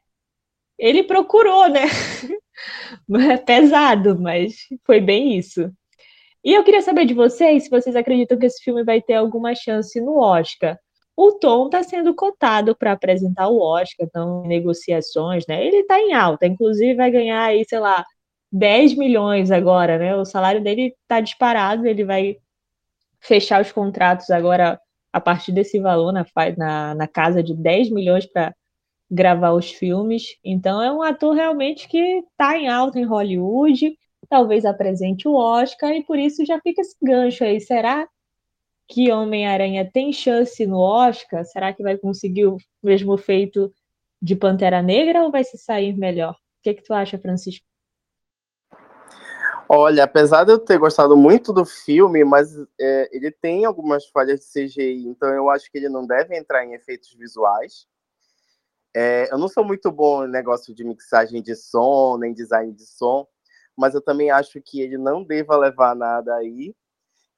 ele 0.77 1.03
procurou, 1.03 1.69
né? 1.69 1.83
É 3.31 3.37
pesado, 3.37 4.19
mas 4.19 4.55
foi 4.85 4.99
bem 4.99 5.37
isso. 5.37 5.71
E 6.43 6.53
eu 6.53 6.63
queria 6.63 6.81
saber 6.81 7.05
de 7.05 7.13
vocês 7.13 7.63
se 7.65 7.69
vocês 7.69 7.95
acreditam 7.95 8.37
que 8.39 8.45
esse 8.45 8.63
filme 8.63 8.83
vai 8.83 9.01
ter 9.01 9.15
alguma 9.15 9.53
chance 9.53 9.99
no 10.01 10.19
Oscar. 10.19 10.79
O 11.17 11.31
Tom 11.31 11.65
está 11.65 11.81
sendo 11.81 12.13
cotado 12.13 12.75
para 12.75 12.91
apresentar 12.91 13.49
o 13.49 13.59
Oscar, 13.59 14.05
estão 14.05 14.45
em 14.45 14.47
negociações, 14.47 15.45
né? 15.47 15.65
Ele 15.65 15.77
está 15.77 15.99
em 15.99 16.13
alta, 16.13 16.45
inclusive 16.45 16.93
vai 16.93 17.09
ganhar 17.09 17.43
aí, 17.43 17.65
sei 17.67 17.79
lá, 17.79 18.05
10 18.51 18.95
milhões 18.95 19.49
agora, 19.51 19.97
né? 19.97 20.15
O 20.15 20.23
salário 20.25 20.63
dele 20.63 20.95
está 21.01 21.19
disparado, 21.19 21.87
ele 21.87 22.05
vai 22.05 22.37
fechar 23.19 23.61
os 23.61 23.71
contratos 23.71 24.29
agora 24.29 24.79
a 25.11 25.19
partir 25.19 25.51
desse 25.51 25.79
valor 25.79 26.11
na, 26.13 26.23
na, 26.55 26.95
na 26.95 27.07
casa 27.07 27.41
de 27.41 27.55
10 27.55 27.89
milhões 27.89 28.25
para 28.27 28.53
gravar 29.09 29.53
os 29.53 29.71
filmes. 29.71 30.37
Então 30.43 30.81
é 30.81 30.91
um 30.91 31.01
ator 31.01 31.33
realmente 31.33 31.87
que 31.87 31.97
está 31.97 32.57
em 32.57 32.67
alta 32.67 32.99
em 32.99 33.05
Hollywood, 33.05 33.97
talvez 34.29 34.65
apresente 34.65 35.27
o 35.27 35.33
Oscar, 35.33 35.91
e 35.93 36.03
por 36.03 36.19
isso 36.19 36.45
já 36.45 36.59
fica 36.61 36.81
esse 36.81 36.95
gancho 37.01 37.43
aí. 37.43 37.59
Será 37.59 38.07
que 38.87 39.11
Homem-Aranha 39.11 39.89
tem 39.91 40.13
chance 40.13 40.65
no 40.65 40.79
Oscar? 40.79 41.43
Será 41.45 41.73
que 41.73 41.83
vai 41.83 41.97
conseguir 41.97 42.45
o 42.47 42.57
mesmo 42.81 43.17
feito 43.17 43.71
de 44.21 44.35
Pantera 44.35 44.81
Negra 44.81 45.23
ou 45.23 45.31
vai 45.31 45.43
se 45.43 45.57
sair 45.57 45.95
melhor? 45.95 46.33
O 46.33 46.37
que, 46.63 46.73
que 46.73 46.83
tu 46.83 46.93
acha, 46.93 47.19
Francisco? 47.19 47.65
Olha, 49.69 50.05
apesar 50.05 50.45
de 50.45 50.53
eu 50.53 50.59
ter 50.59 50.77
gostado 50.77 51.17
muito 51.17 51.51
do 51.51 51.65
filme, 51.65 52.23
mas 52.23 52.55
é, 52.79 53.09
ele 53.11 53.29
tem 53.29 53.65
algumas 53.65 54.05
falhas 54.07 54.39
de 54.39 54.45
CGI, 54.45 55.05
então 55.07 55.27
eu 55.29 55.49
acho 55.49 55.69
que 55.69 55.77
ele 55.77 55.89
não 55.89 56.07
deve 56.07 56.37
entrar 56.37 56.65
em 56.65 56.73
efeitos 56.73 57.13
visuais. 57.13 57.85
É, 58.95 59.31
eu 59.31 59.37
não 59.37 59.49
sou 59.49 59.65
muito 59.65 59.91
bom 59.91 60.25
em 60.25 60.29
negócio 60.29 60.73
de 60.73 60.85
mixagem 60.85 61.41
de 61.41 61.53
som, 61.53 62.17
nem 62.17 62.33
design 62.33 62.71
de 62.71 62.85
som, 62.85 63.27
mas 63.75 63.93
eu 63.93 64.01
também 64.01 64.31
acho 64.31 64.61
que 64.61 64.79
ele 64.79 64.97
não 64.97 65.21
deva 65.21 65.57
levar 65.57 65.93
nada 65.93 66.33
aí. 66.35 66.73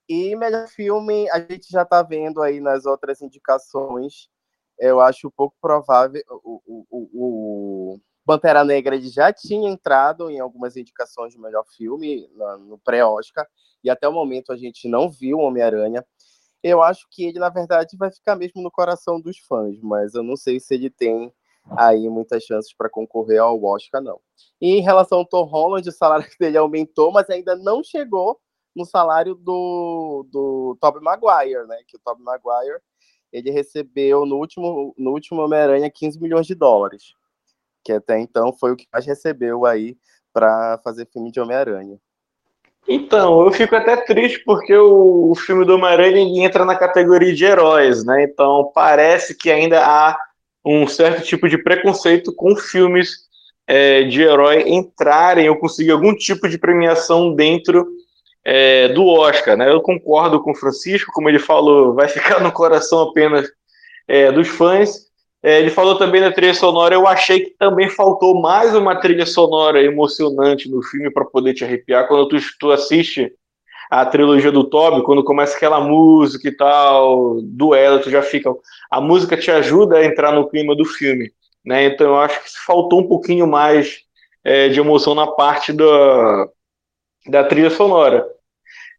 E 0.09 0.35
melhor 0.35 0.67
filme, 0.67 1.29
a 1.29 1.39
gente 1.39 1.69
já 1.69 1.83
está 1.83 2.01
vendo 2.01 2.41
aí 2.41 2.59
nas 2.59 2.87
outras 2.87 3.21
indicações. 3.21 4.27
Eu 4.79 4.99
acho 4.99 5.29
pouco 5.29 5.55
provável. 5.61 6.23
O, 6.43 6.59
o, 6.65 7.09
o, 7.13 7.99
Pantera 8.25 8.63
Negra 8.63 8.99
já 8.99 9.31
tinha 9.31 9.69
entrado 9.69 10.31
em 10.31 10.39
algumas 10.39 10.75
indicações 10.75 11.31
de 11.31 11.39
melhor 11.39 11.63
filme 11.77 12.27
no 12.67 12.79
pré-Oscar, 12.79 13.47
e 13.83 13.89
até 13.89 14.07
o 14.07 14.13
momento 14.13 14.51
a 14.51 14.57
gente 14.57 14.87
não 14.87 15.09
viu 15.09 15.39
Homem-Aranha. 15.39 16.03
Eu 16.63 16.81
acho 16.81 17.07
que 17.09 17.25
ele, 17.25 17.39
na 17.39 17.49
verdade, 17.49 17.95
vai 17.95 18.11
ficar 18.11 18.35
mesmo 18.35 18.61
no 18.61 18.71
coração 18.71 19.21
dos 19.21 19.37
fãs, 19.39 19.79
mas 19.81 20.15
eu 20.15 20.23
não 20.23 20.35
sei 20.35 20.59
se 20.59 20.73
ele 20.73 20.89
tem 20.89 21.31
aí 21.77 22.09
muitas 22.09 22.43
chances 22.43 22.73
para 22.73 22.89
concorrer 22.89 23.39
ao 23.39 23.63
Oscar, 23.63 24.01
não. 24.01 24.19
E 24.59 24.75
em 24.77 24.81
relação 24.81 25.19
ao 25.19 25.25
Tom 25.25 25.43
Holland, 25.43 25.87
o 25.87 25.91
salário 25.91 26.25
dele 26.39 26.57
aumentou, 26.57 27.11
mas 27.11 27.29
ainda 27.29 27.55
não 27.55 27.83
chegou 27.83 28.39
no 28.75 28.85
salário 28.85 29.35
do, 29.35 30.25
do 30.31 30.77
Tobey 30.79 31.01
Maguire, 31.01 31.67
né? 31.67 31.77
Que 31.87 31.97
o 31.97 31.99
Tobey 31.99 32.23
Maguire 32.23 32.79
ele 33.31 33.51
recebeu 33.51 34.25
no 34.25 34.37
último, 34.37 34.93
no 34.97 35.11
último 35.11 35.41
Homem-Aranha 35.41 35.89
15 35.89 36.19
milhões 36.19 36.47
de 36.47 36.55
dólares, 36.55 37.13
que 37.83 37.93
até 37.93 38.19
então 38.19 38.51
foi 38.53 38.71
o 38.71 38.75
que 38.75 38.87
mais 38.91 39.05
recebeu 39.05 39.65
aí 39.65 39.95
para 40.33 40.79
fazer 40.83 41.07
filme 41.11 41.31
de 41.31 41.39
Homem-Aranha. 41.39 41.99
Então, 42.87 43.45
eu 43.45 43.51
fico 43.51 43.75
até 43.75 43.97
triste 43.97 44.43
porque 44.43 44.75
o, 44.75 45.29
o 45.31 45.35
filme 45.35 45.63
do 45.63 45.75
Homem-Aranha 45.75 46.43
entra 46.43 46.65
na 46.65 46.75
categoria 46.75 47.33
de 47.33 47.45
heróis, 47.45 48.03
né? 48.03 48.23
Então 48.23 48.71
parece 48.73 49.35
que 49.35 49.51
ainda 49.51 49.85
há 49.85 50.17
um 50.65 50.87
certo 50.87 51.23
tipo 51.23 51.47
de 51.47 51.57
preconceito 51.61 52.33
com 52.33 52.55
filmes 52.55 53.29
é, 53.67 54.03
de 54.03 54.21
herói 54.21 54.63
entrarem 54.67 55.47
ou 55.49 55.57
conseguir 55.57 55.91
algum 55.91 56.15
tipo 56.15 56.49
de 56.49 56.57
premiação 56.57 57.35
dentro 57.35 57.87
é, 58.43 58.87
do 58.89 59.05
Oscar, 59.05 59.57
né? 59.57 59.69
Eu 59.69 59.81
concordo 59.81 60.41
com 60.41 60.51
o 60.51 60.55
Francisco, 60.55 61.11
como 61.13 61.29
ele 61.29 61.39
falou, 61.39 61.93
vai 61.93 62.07
ficar 62.07 62.41
no 62.41 62.51
coração 62.51 63.01
apenas 63.01 63.47
é, 64.07 64.31
dos 64.31 64.47
fãs. 64.47 65.09
É, 65.41 65.59
ele 65.59 65.69
falou 65.69 65.97
também 65.97 66.19
da 66.19 66.31
trilha 66.31 66.53
sonora, 66.53 66.93
eu 66.93 67.07
achei 67.07 67.39
que 67.39 67.51
também 67.51 67.89
faltou 67.89 68.41
mais 68.41 68.75
uma 68.75 68.95
trilha 68.95 69.25
sonora 69.25 69.81
emocionante 69.81 70.69
no 70.69 70.81
filme 70.83 71.09
para 71.11 71.23
poder 71.23 71.53
te 71.53 71.63
arrepiar. 71.63 72.07
Quando 72.07 72.27
tu, 72.27 72.37
tu 72.59 72.71
assiste 72.71 73.31
a 73.89 74.05
trilogia 74.05 74.51
do 74.51 74.65
Toby, 74.65 75.01
quando 75.03 75.23
começa 75.23 75.55
aquela 75.55 75.79
música 75.79 76.47
e 76.47 76.51
tal, 76.51 77.41
duelo, 77.41 77.99
tu 77.99 78.09
já 78.09 78.21
fica. 78.21 78.53
A 78.91 78.99
música 78.99 79.37
te 79.37 79.49
ajuda 79.49 79.97
a 79.97 80.05
entrar 80.05 80.33
no 80.33 80.49
clima 80.49 80.75
do 80.75 80.85
filme. 80.85 81.31
Né? 81.65 81.85
Então 81.85 82.07
eu 82.07 82.17
acho 82.17 82.43
que 82.43 82.49
faltou 82.65 82.99
um 82.99 83.07
pouquinho 83.07 83.47
mais 83.47 83.99
é, 84.43 84.69
de 84.69 84.79
emoção 84.79 85.15
na 85.15 85.27
parte 85.27 85.71
da, 85.71 86.47
da 87.27 87.43
trilha 87.43 87.69
sonora. 87.69 88.25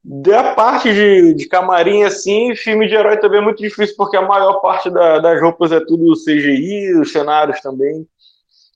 Da 0.03 0.55
parte 0.55 0.93
de, 0.93 1.35
de 1.35 1.47
camarim, 1.47 2.05
assim, 2.05 2.55
filme 2.57 2.89
de 2.89 2.95
herói 2.95 3.19
também 3.19 3.41
é 3.41 3.45
muito 3.45 3.59
difícil, 3.63 3.95
porque 3.97 4.17
a 4.17 4.23
maior 4.23 4.61
parte 4.61 4.89
da, 4.89 5.19
das 5.19 5.41
roupas 5.41 5.73
é 5.73 5.81
tudo 5.81 6.15
CGI, 6.15 6.95
os 6.95 7.13
cenários 7.13 7.61
também. 7.61 8.07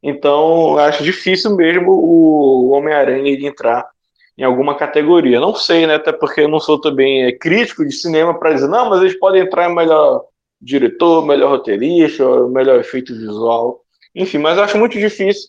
Então, 0.02 0.76
acho 0.76 1.02
difícil 1.02 1.56
mesmo 1.56 1.90
o 1.92 2.70
Homem-Aranha 2.70 3.32
entrar 3.48 3.88
em 4.36 4.42
alguma 4.42 4.76
categoria. 4.76 5.40
Não 5.40 5.54
sei, 5.54 5.86
né? 5.86 5.94
Até 5.94 6.12
porque 6.12 6.42
eu 6.42 6.48
não 6.48 6.60
sou 6.60 6.78
também 6.78 7.24
é, 7.24 7.32
crítico 7.32 7.84
de 7.86 7.92
cinema 7.92 8.38
para 8.38 8.52
dizer, 8.52 8.68
não, 8.68 8.90
mas 8.90 9.00
eles 9.00 9.18
podem 9.18 9.42
entrar 9.42 9.70
em 9.70 9.74
melhor 9.74 10.24
diretor, 10.60 11.24
melhor 11.26 11.50
roteirista, 11.50 12.24
melhor 12.48 12.80
efeito 12.80 13.14
visual. 13.14 13.80
Enfim, 14.14 14.38
mas 14.38 14.58
acho 14.58 14.76
muito 14.78 14.98
difícil. 14.98 15.48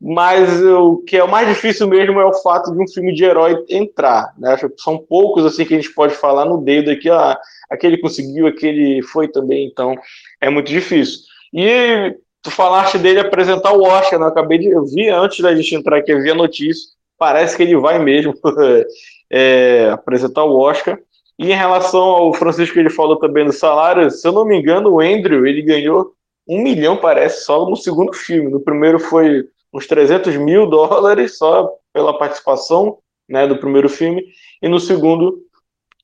Mas 0.00 0.62
o 0.62 0.98
que 0.98 1.16
é 1.16 1.24
o 1.24 1.30
mais 1.30 1.48
difícil 1.48 1.88
mesmo 1.88 2.20
é 2.20 2.24
o 2.24 2.34
fato 2.34 2.72
de 2.72 2.82
um 2.82 2.88
filme 2.88 3.14
de 3.14 3.24
herói 3.24 3.64
entrar. 3.70 4.34
Né? 4.38 4.56
São 4.76 4.98
poucos 4.98 5.46
assim 5.46 5.64
que 5.64 5.74
a 5.74 5.76
gente 5.76 5.94
pode 5.94 6.14
falar 6.14 6.44
no 6.44 6.58
dedo 6.58 6.90
aqui, 6.90 7.08
ah, 7.08 7.38
aquele 7.70 7.98
conseguiu, 7.98 8.46
aquele 8.46 9.02
foi 9.02 9.28
também, 9.28 9.66
então 9.66 9.94
é 10.40 10.50
muito 10.50 10.68
difícil. 10.68 11.20
E 11.52 12.16
tu 12.42 12.50
falaste 12.50 12.98
dele 12.98 13.20
apresentar 13.20 13.72
o 13.72 13.82
Oscar, 13.82 14.18
né? 14.18 14.26
eu 14.26 14.28
acabei 14.28 14.58
de 14.58 14.66
eu 14.66 14.84
vi 14.84 15.08
antes 15.08 15.40
da 15.40 15.54
gente 15.54 15.74
entrar 15.74 15.98
aqui, 15.98 16.12
eu 16.12 16.22
vi 16.22 16.30
a 16.30 16.34
notícia 16.34 16.94
parece 17.18 17.56
que 17.56 17.62
ele 17.62 17.76
vai 17.76 17.98
mesmo 17.98 18.34
é, 19.30 19.88
apresentar 19.90 20.44
o 20.44 20.58
Oscar. 20.58 20.98
E 21.38 21.50
em 21.50 21.56
relação 21.56 22.00
ao 22.00 22.34
Francisco, 22.34 22.78
ele 22.78 22.90
falou 22.90 23.16
também 23.16 23.44
do 23.44 23.52
salário, 23.52 24.10
se 24.10 24.26
eu 24.26 24.32
não 24.32 24.44
me 24.44 24.56
engano, 24.56 24.90
o 24.90 25.00
Andrew, 25.00 25.46
ele 25.46 25.62
ganhou 25.62 26.12
um 26.46 26.62
milhão, 26.62 26.96
parece, 26.96 27.44
só 27.44 27.68
no 27.68 27.76
segundo 27.76 28.12
filme. 28.12 28.50
No 28.50 28.60
primeiro 28.60 29.00
foi 29.00 29.44
uns 29.74 29.86
300 29.86 30.36
mil 30.36 30.66
dólares, 30.70 31.36
só 31.36 31.70
pela 31.92 32.16
participação 32.16 32.98
né, 33.28 33.46
do 33.46 33.58
primeiro 33.58 33.88
filme. 33.88 34.24
E 34.62 34.68
no 34.68 34.78
segundo, 34.78 35.42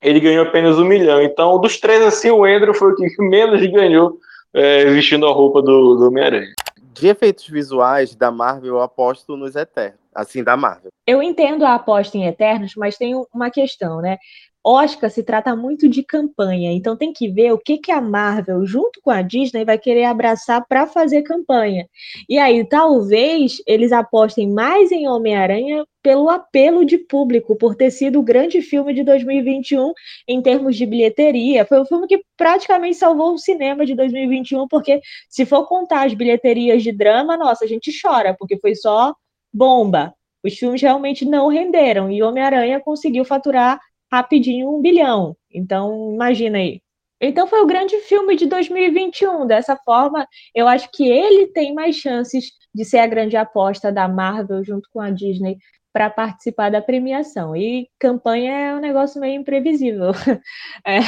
ele 0.03 0.21
ganhou 0.21 0.45
apenas 0.45 0.79
um 0.79 0.85
milhão. 0.85 1.23
Então, 1.23 1.61
dos 1.61 1.79
três, 1.79 2.03
assim, 2.03 2.31
o 2.31 2.45
Andrew 2.45 2.75
foi 2.75 2.93
o 2.93 2.97
que 2.97 3.07
menos 3.23 3.65
ganhou 3.71 4.19
é, 4.53 4.85
vestindo 4.87 5.27
a 5.27 5.33
roupa 5.33 5.63
do, 5.63 5.95
do 5.95 6.09
Homem-Aranha. 6.09 6.53
De 6.93 7.07
efeitos 7.07 7.47
visuais 7.47 8.15
da 8.15 8.31
Marvel, 8.31 8.75
eu 8.75 8.81
aposto 8.83 9.37
nos 9.37 9.55
Eternos 9.55 10.01
assim, 10.15 10.43
da 10.43 10.57
Marvel. 10.57 10.91
Eu 11.07 11.23
entendo 11.23 11.65
a 11.65 11.75
aposta 11.75 12.17
em 12.17 12.27
Eternos, 12.27 12.75
mas 12.77 12.97
tem 12.97 13.15
uma 13.33 13.51
questão, 13.51 14.01
né? 14.01 14.19
Oscar 14.65 15.11
se 15.11 15.23
trata 15.23 15.57
muito 15.57 15.89
de 15.89 16.03
campanha, 16.03 16.71
então 16.73 16.97
tem 16.97 17.13
que 17.13 17.29
ver 17.29 17.53
o 17.53 17.59
que, 17.59 17.79
que 17.79 17.91
a 17.91 18.01
Marvel, 18.01 18.67
junto 18.67 19.01
com 19.03 19.11
a 19.11 19.23
Disney, 19.23 19.65
vai 19.65 19.79
querer 19.79 20.05
abraçar 20.05 20.65
para 20.69 20.87
fazer 20.87 21.23
campanha. 21.23 21.89
E 22.29 22.39
aí, 22.39 22.63
talvez 22.65 23.63
eles 23.67 23.91
apostem 23.91 24.51
mais 24.51 24.93
em 24.93 25.09
Homem-Aranha 25.09 25.85
pelo 26.03 26.29
apelo 26.29 26.85
de 26.85 26.99
público, 26.99 27.57
por 27.57 27.75
ter 27.75 27.91
sido 27.91 28.21
o 28.21 28.23
grande 28.23 28.61
filme 28.61 28.93
de 28.93 29.03
2021 29.03 29.93
em 30.29 30.43
termos 30.43 30.77
de 30.77 30.85
bilheteria. 30.85 31.65
Foi 31.65 31.81
um 31.81 31.87
filme 31.87 32.07
que 32.07 32.23
praticamente 32.37 32.97
salvou 32.97 33.35
o 33.35 33.39
cinema 33.39 33.87
de 33.87 33.95
2021, 33.95 34.69
porque 34.69 35.01
se 35.29 35.47
for 35.47 35.67
contar 35.67 36.07
as 36.07 36.15
bilheterias 36.15 36.83
de 36.83 36.93
drama, 36.93 37.37
nossa, 37.37 37.65
a 37.65 37.69
gente 37.69 37.91
chora, 38.01 38.37
porque 38.39 38.59
foi 38.59 38.75
só 38.75 39.15
bomba. 39.53 40.15
Os 40.43 40.55
filmes 40.55 40.81
realmente 40.81 41.25
não 41.25 41.49
renderam 41.49 42.11
e 42.11 42.23
Homem-Aranha 42.23 42.81
conseguiu 42.81 43.25
faturar 43.25 43.79
rapidinho 44.11 44.69
um 44.71 44.81
bilhão. 44.81 45.37
Então, 45.53 46.13
imagina 46.15 46.59
aí. 46.59 46.81
Então 47.21 47.47
foi 47.47 47.61
o 47.61 47.67
grande 47.67 47.99
filme 47.99 48.35
de 48.35 48.47
2021. 48.47 49.47
Dessa 49.47 49.77
forma, 49.77 50.27
eu 50.55 50.67
acho 50.67 50.89
que 50.93 51.07
ele 51.07 51.49
tem 51.49 51.75
mais 51.75 51.97
chances 51.97 52.47
de 52.75 52.85
ser 52.85 52.99
a 52.99 53.07
grande 53.07 53.37
aposta 53.37 53.93
da 53.93 54.09
Marvel 54.09 54.65
junto 54.65 54.89
com 54.93 55.01
a 55.01 55.11
Disney 55.11 55.59
para 55.93 56.09
participar 56.09 56.71
da 56.71 56.81
premiação. 56.81 57.55
E 57.55 57.89
campanha 57.99 58.53
é 58.53 58.75
um 58.75 58.81
negócio 58.81 59.21
meio 59.21 59.41
imprevisível. 59.41 60.13
É. 60.87 60.99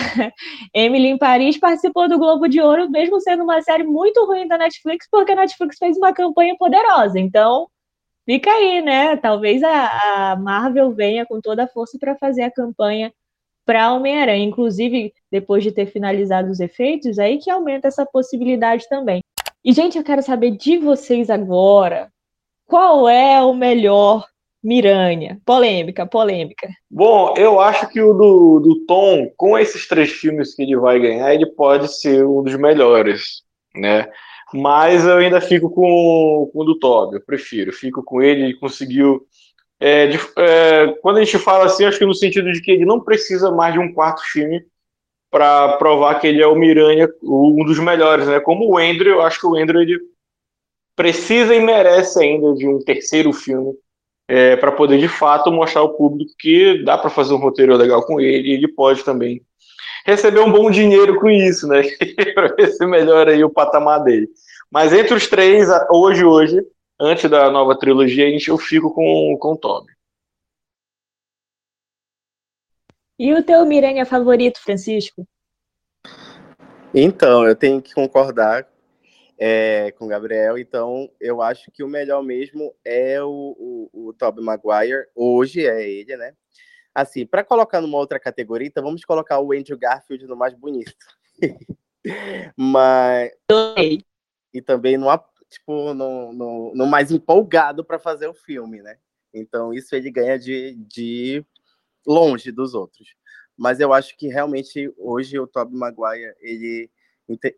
Emily 0.75 1.09
em 1.09 1.19
Paris 1.19 1.59
participou 1.59 2.09
do 2.09 2.19
Globo 2.19 2.47
de 2.47 2.61
Ouro, 2.61 2.91
mesmo 2.91 3.21
sendo 3.21 3.43
uma 3.45 3.63
série 3.63 3.85
muito 3.85 4.25
ruim 4.27 4.47
da 4.47 4.59
Netflix, 4.59 5.09
porque 5.11 5.33
a 5.33 5.37
Netflix 5.37 5.79
fez 5.79 5.97
uma 5.97 6.13
campanha 6.13 6.55
poderosa. 6.59 7.19
Então, 7.19 7.69
Fica 8.25 8.51
aí, 8.51 8.81
né? 8.81 9.17
Talvez 9.17 9.63
a, 9.63 10.33
a 10.33 10.37
Marvel 10.37 10.93
venha 10.93 11.27
com 11.27 11.41
toda 11.41 11.65
a 11.65 11.69
força 11.69 11.99
para 11.99 12.17
fazer 12.17 12.43
a 12.43 12.51
campanha 12.51 13.13
para 13.65 13.93
Homem-Aranha. 13.93 14.45
Inclusive, 14.45 15.13
depois 15.31 15.65
de 15.65 15.73
ter 15.73 15.87
finalizado 15.87 16.51
os 16.51 16.61
efeitos, 16.61 17.19
aí 17.19 17.39
que 17.39 17.51
aumenta 17.51 17.89
essa 17.89 18.07
possibilidade 18.07 18.89
também. 18.89 19.21
E, 19.65 19.73
gente, 19.73 19.97
eu 19.97 20.05
quero 20.05 20.23
saber 20.23 20.53
de 20.53 20.79
vocês 20.79 21.31
agora. 21.31 22.11
Qual 22.67 23.09
é 23.09 23.43
o 23.43 23.53
melhor 23.53 24.27
Miranha? 24.63 25.41
Polêmica, 25.45 26.07
polêmica. 26.07 26.69
Bom, 26.89 27.35
eu 27.37 27.61
acho 27.61 27.89
que 27.89 28.01
o 28.01 28.13
do, 28.13 28.61
do 28.61 28.87
Tom, 28.87 29.29
com 29.37 29.59
esses 29.59 29.89
três 29.89 30.13
filmes 30.13 30.55
que 30.55 30.63
ele 30.63 30.77
vai 30.77 31.01
ganhar, 31.01 31.35
ele 31.35 31.47
pode 31.47 31.89
ser 31.89 32.25
um 32.25 32.43
dos 32.43 32.55
melhores, 32.57 33.43
né? 33.75 34.09
Mas 34.55 35.05
eu 35.05 35.17
ainda 35.17 35.41
fico 35.41 35.71
com, 35.71 36.51
com 36.53 36.61
o 36.61 36.65
do 36.65 36.79
Toby, 36.79 37.17
eu 37.17 37.23
prefiro, 37.23 37.73
fico 37.73 38.03
com 38.03 38.23
ele, 38.23 38.43
ele 38.43 38.55
conseguiu. 38.55 39.27
É, 39.81 40.07
de, 40.07 40.19
é, 40.39 40.89
quando 41.03 41.17
a 41.17 41.25
gente 41.25 41.39
fala 41.39 41.65
assim, 41.65 41.85
acho 41.85 41.99
que 41.99 42.07
no 42.07 42.15
sentido 42.15 42.53
de 42.53 42.61
que 42.61 42.71
ele 42.71 42.85
não 42.85 43.01
precisa 43.01 43.51
mais 43.51 43.75
de 43.75 43.81
um 43.81 43.93
quarto 43.93 44.23
filme 44.23 44.65
para 45.31 45.77
provar 45.79 46.21
que 46.21 46.27
ele 46.27 46.43
é 46.43 46.47
o 46.47 46.55
Miranha, 46.55 47.09
um 47.23 47.65
dos 47.65 47.79
melhores, 47.79 48.29
né? 48.29 48.39
Como 48.39 48.69
o 48.69 48.77
Andrew, 48.77 49.15
eu 49.15 49.23
acho 49.23 49.41
que 49.41 49.47
o 49.47 49.57
Andrew 49.57 49.81
ele 49.81 49.99
precisa 50.95 51.55
e 51.55 51.61
merece 51.61 52.23
ainda 52.23 52.55
de 52.55 52.69
um 52.69 52.79
terceiro 52.79 53.33
filme 53.33 53.73
é, 54.29 54.57
para 54.57 54.73
poder 54.73 54.99
de 54.99 55.09
fato 55.09 55.51
mostrar 55.51 55.81
ao 55.81 55.95
público 55.95 56.33
que 56.39 56.83
dá 56.85 56.97
para 56.97 57.11
fazer 57.11 57.35
um 57.35 57.39
roteiro 57.39 57.77
legal 57.77 58.05
com 58.05 58.21
ele 58.21 58.49
e 58.49 58.53
ele 58.53 58.69
pode 58.69 59.03
também 59.05 59.43
receber 60.05 60.41
um 60.41 60.51
bom 60.51 60.71
dinheiro 60.71 61.21
com 61.21 61.31
isso, 61.31 61.67
né? 61.67 61.83
para 62.35 62.55
ver 62.55 62.73
se 62.73 62.87
melhora 62.87 63.33
aí 63.33 63.43
o 63.45 63.51
patamar 63.51 64.03
dele. 64.03 64.29
Mas 64.71 64.93
entre 64.93 65.15
os 65.15 65.27
três, 65.27 65.69
hoje, 65.91 66.25
hoje, 66.25 66.67
antes 67.01 67.29
da 67.31 67.51
nova 67.51 67.79
trilogia, 67.79 68.27
a 68.27 68.31
gente, 68.31 68.49
eu 68.49 68.59
fico 68.59 68.93
com, 68.93 69.37
com 69.39 69.53
o 69.53 69.57
Toby. 69.57 69.93
E 73.19 73.33
o 73.35 73.43
teu 73.43 73.65
Miranha 73.67 74.05
favorito, 74.05 74.61
Francisco? 74.61 75.27
Então, 76.95 77.47
eu 77.47 77.55
tenho 77.55 77.81
que 77.81 77.95
concordar. 77.95 78.67
é, 79.39 79.91
com 79.93 80.05
o 80.05 80.09
Gabriel. 80.09 80.57
Então, 80.57 81.11
eu 81.21 81.43
acho 81.43 81.69
que 81.73 81.83
o 81.83 81.89
melhor 81.89 82.23
mesmo 82.23 82.73
é 82.85 83.21
o, 83.21 83.91
o, 83.93 84.09
o 84.09 84.13
Tobey 84.13 84.45
Maguire. 84.45 85.07
Hoje 85.17 85.67
é 85.67 85.89
ele, 85.89 86.17
né? 86.17 86.33
Assim, 86.95 87.25
para 87.27 87.45
colocar 87.45 87.81
numa 87.81 87.97
outra 87.99 88.21
categoria, 88.21 88.69
então 88.69 88.83
vamos 88.83 89.05
colocar 89.05 89.41
o 89.41 89.53
Andrew 89.53 89.79
Garfield 89.79 90.27
no 90.27 90.37
mais 90.37 90.55
bonito. 90.55 90.95
Mas. 92.57 93.33
E 94.53 94.61
também 94.61 94.99
no, 94.99 95.07
tipo, 95.49 95.95
no, 95.95 96.33
no, 96.33 96.73
no 96.75 96.87
mais 96.87 97.11
empolgado 97.11 97.85
para 97.85 97.99
fazer 97.99 98.29
o 98.29 98.35
filme, 98.35 98.83
né? 98.83 98.99
Então, 99.33 99.73
isso 99.73 99.95
ele 99.97 100.11
ganha 100.11 100.39
de, 100.39 100.75
de 100.75 101.45
longe 102.07 102.53
dos 102.53 102.75
outros. 102.75 103.15
Mas 103.57 103.81
eu 103.81 103.93
acho 103.93 104.17
que 104.17 104.29
realmente 104.29 104.93
hoje 104.99 105.39
o 105.39 105.47
Tobey 105.47 105.77
Maguire 105.77 106.35
ele 106.41 106.91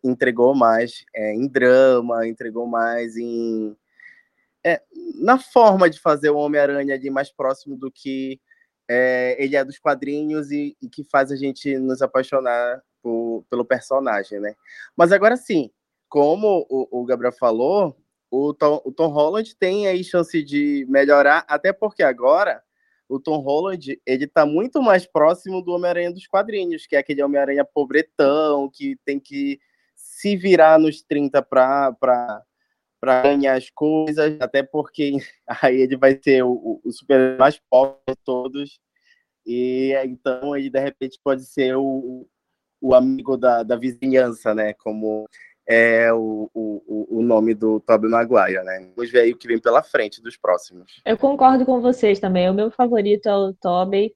entregou 0.05 0.55
mais 0.55 1.05
é, 1.15 1.33
em 1.35 1.49
drama, 1.49 2.27
entregou 2.29 2.67
mais 2.67 3.17
em 3.17 3.77
é, 4.65 4.83
na 5.17 5.39
forma 5.39 5.91
de 5.91 6.01
fazer 6.01 6.31
o 6.31 6.37
Homem-Aranha 6.37 6.95
ali 6.95 7.11
mais 7.11 7.31
próximo 7.31 7.77
do 7.77 7.91
que 7.91 8.41
é, 8.89 9.37
ele 9.39 9.57
é 9.57 9.65
dos 9.65 9.79
quadrinhos 9.79 10.51
e, 10.51 10.77
e, 10.81 10.89
que 10.89 11.05
faz 11.05 11.31
a 11.31 11.37
gente 11.37 11.79
nos 11.79 12.03
apaixonar 12.03 12.83
por, 13.03 13.45
pelo 13.49 13.65
personagem, 13.65 14.41
né? 14.41 14.55
Mas 14.97 15.13
agora 15.13 15.37
sim, 15.37 15.71
como 16.09 16.67
o, 16.69 17.01
o 17.01 17.05
Gabriel 17.05 17.33
falou, 17.33 17.97
o 18.31 18.53
Tom, 18.53 18.81
o 18.85 18.93
Tom 18.93 19.09
Holland 19.09 19.55
tem 19.57 19.87
aí 19.87 20.03
chance 20.03 20.43
de 20.43 20.87
melhorar, 20.89 21.45
até 21.49 21.73
porque 21.73 22.03
agora 22.03 22.63
o 23.09 23.21
Tom 23.21 23.39
Holland 23.39 24.01
ele 24.07 24.27
tá 24.27 24.45
muito 24.47 24.83
mais 24.83 25.07
próximo 25.07 25.63
do 25.63 25.73
Homem-Aranha 25.73 26.13
dos 26.13 26.27
quadrinhos, 26.27 26.87
que 26.87 26.97
é 26.97 26.99
aquele 26.99 27.23
Homem-Aranha 27.23 27.65
pobretão, 27.65 28.71
que 28.73 28.97
tem 29.05 29.21
que 29.21 29.61
se 29.95 30.37
virar 30.37 30.79
nos 30.79 31.03
30 31.03 31.43
para 31.43 32.43
ganhar 33.05 33.57
as 33.57 33.71
coisas, 33.71 34.37
até 34.41 34.63
porque 34.63 35.13
aí 35.63 35.81
ele 35.81 35.97
vai 35.97 36.19
ser 36.23 36.45
o, 36.45 36.81
o 36.85 36.93
super 36.93 37.39
mais 37.39 37.61
pobre 37.71 38.01
de 38.09 38.17
todos, 38.25 38.79
e 39.47 39.93
então 40.05 40.57
ele 40.57 40.71
de 40.71 40.81
repente 40.81 41.19
pode 41.23 41.45
ser 41.45 41.77
o, 41.77 42.27
o 42.81 42.95
amigo 42.95 43.37
da, 43.37 43.63
da 43.63 43.77
vizinhança, 43.77 44.55
né? 44.55 44.75
Como 44.75 45.27
é 45.67 46.13
o, 46.13 46.51
o, 46.55 47.19
o 47.19 47.23
nome 47.23 47.55
do 47.55 47.81
Tobey 47.81 48.11
Maguire, 48.11 48.63
né? 48.65 48.91
Vamos 48.95 49.11
ver 49.11 49.21
aí 49.21 49.33
o 49.33 49.37
que 49.37 49.49
vem 49.49 49.59
pela 49.59 49.83
frente 49.83 50.21
dos 50.23 50.37
próximos. 50.37 51.01
Eu 51.05 51.17
concordo 51.17 51.65
com 51.65 51.81
vocês 51.81 52.21
também. 52.21 52.51
O 52.51 52.55
meu 52.55 52.71
favorito 52.71 53.27
é 53.27 53.35
o 53.35 53.55
Tobey, 53.55 54.15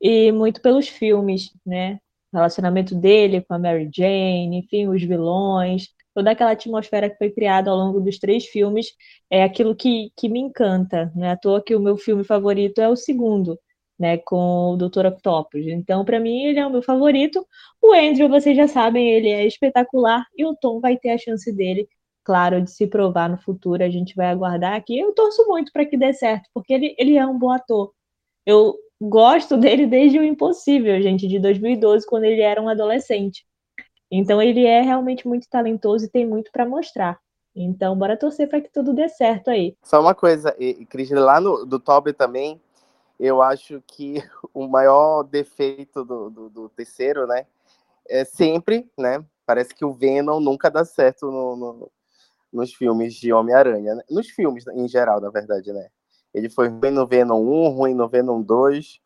e 0.00 0.32
muito 0.32 0.62
pelos 0.62 0.88
filmes, 0.88 1.50
né? 1.64 1.98
O 2.32 2.36
relacionamento 2.36 2.94
dele 2.94 3.42
com 3.42 3.54
a 3.54 3.58
Mary 3.58 3.90
Jane, 3.92 4.58
enfim, 4.58 4.88
os 4.88 5.02
vilões, 5.02 5.88
toda 6.14 6.30
aquela 6.30 6.52
atmosfera 6.52 7.08
que 7.10 7.16
foi 7.18 7.30
criada 7.30 7.70
ao 7.70 7.76
longo 7.76 8.00
dos 8.00 8.18
três 8.18 8.46
filmes 8.46 8.88
é 9.30 9.42
aquilo 9.42 9.74
que, 9.74 10.10
que 10.16 10.28
me 10.28 10.40
encanta. 10.40 11.12
Não 11.14 11.26
é 11.26 11.30
à 11.32 11.36
toa 11.36 11.62
que 11.62 11.74
o 11.74 11.80
meu 11.80 11.96
filme 11.96 12.24
favorito 12.24 12.80
é 12.80 12.88
o 12.88 12.96
segundo, 12.96 13.58
né, 13.98 14.18
com 14.18 14.72
o 14.72 14.76
Dr. 14.76 15.06
Octopus. 15.06 15.66
Então, 15.66 16.04
para 16.04 16.18
mim, 16.20 16.44
ele 16.44 16.58
é 16.58 16.66
o 16.66 16.70
meu 16.70 16.82
favorito. 16.82 17.46
O 17.82 17.92
Andrew, 17.92 18.28
vocês 18.28 18.56
já 18.56 18.66
sabem, 18.66 19.10
ele 19.10 19.28
é 19.28 19.46
espetacular 19.46 20.24
e 20.36 20.44
o 20.44 20.54
Tom 20.56 20.80
vai 20.80 20.96
ter 20.96 21.10
a 21.10 21.18
chance 21.18 21.52
dele, 21.52 21.88
claro, 22.24 22.62
de 22.62 22.70
se 22.70 22.86
provar 22.86 23.28
no 23.28 23.38
futuro. 23.38 23.82
A 23.82 23.90
gente 23.90 24.14
vai 24.16 24.28
aguardar 24.28 24.74
aqui. 24.74 24.98
Eu 24.98 25.12
torço 25.14 25.46
muito 25.46 25.72
para 25.72 25.86
que 25.86 25.96
dê 25.96 26.12
certo, 26.12 26.48
porque 26.54 26.72
ele, 26.72 26.94
ele 26.98 27.16
é 27.16 27.26
um 27.26 27.38
bom 27.38 27.50
ator. 27.50 27.92
Eu 28.46 28.76
gosto 29.00 29.56
dele 29.58 29.86
desde 29.86 30.18
o 30.18 30.24
Impossível, 30.24 31.00
gente, 31.02 31.28
de 31.28 31.38
2012, 31.38 32.06
quando 32.06 32.24
ele 32.24 32.42
era 32.42 32.60
um 32.62 32.68
adolescente. 32.68 33.44
Então, 34.10 34.42
ele 34.42 34.66
é 34.66 34.80
realmente 34.80 35.26
muito 35.28 35.48
talentoso 35.48 36.04
e 36.04 36.08
tem 36.08 36.26
muito 36.26 36.50
para 36.50 36.66
mostrar. 36.66 37.18
Então, 37.54 37.96
bora 37.96 38.16
torcer 38.16 38.48
para 38.48 38.60
que 38.60 38.70
tudo 38.70 38.92
dê 38.92 39.08
certo 39.08 39.50
aí. 39.50 39.76
Só 39.82 40.00
uma 40.00 40.14
coisa, 40.14 40.54
Cris, 40.88 41.10
lá 41.10 41.40
no, 41.40 41.64
do 41.64 41.78
Toby 41.78 42.12
também, 42.12 42.60
eu 43.18 43.42
acho 43.42 43.82
que 43.86 44.14
o 44.54 44.66
maior 44.66 45.22
defeito 45.22 46.04
do, 46.04 46.30
do, 46.30 46.48
do, 46.48 46.68
terceiro, 46.70 47.26
né, 47.26 47.46
é 48.08 48.24
sempre, 48.24 48.90
né, 48.98 49.24
parece 49.44 49.74
que 49.74 49.84
o 49.84 49.92
Venom 49.92 50.40
nunca 50.40 50.70
dá 50.70 50.84
certo 50.84 51.30
no, 51.30 51.56
no, 51.56 51.90
nos 52.52 52.72
filmes 52.72 53.14
de 53.14 53.32
Homem-Aranha, 53.32 53.96
né? 53.96 54.02
nos 54.10 54.28
filmes 54.30 54.66
em 54.68 54.88
geral, 54.88 55.20
na 55.20 55.30
verdade, 55.30 55.72
né. 55.72 55.88
Ele 56.32 56.48
foi 56.48 56.68
ruim 56.68 56.92
no 56.92 57.06
Venom 57.06 57.42
1, 57.42 57.68
ruim 57.70 57.94
no 57.94 58.08
Venom 58.08 58.40
2 58.40 59.00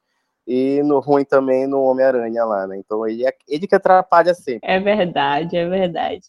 e 0.46 0.82
no 0.82 1.00
ruim 1.00 1.24
também 1.24 1.66
no 1.66 1.82
Homem-Aranha 1.82 2.44
lá, 2.44 2.66
né? 2.66 2.78
Então 2.78 3.06
ele, 3.06 3.26
é, 3.26 3.32
ele 3.48 3.66
que 3.66 3.74
atrapalha 3.74 4.34
sempre. 4.34 4.60
É 4.62 4.78
verdade, 4.78 5.56
é 5.56 5.68
verdade. 5.68 6.26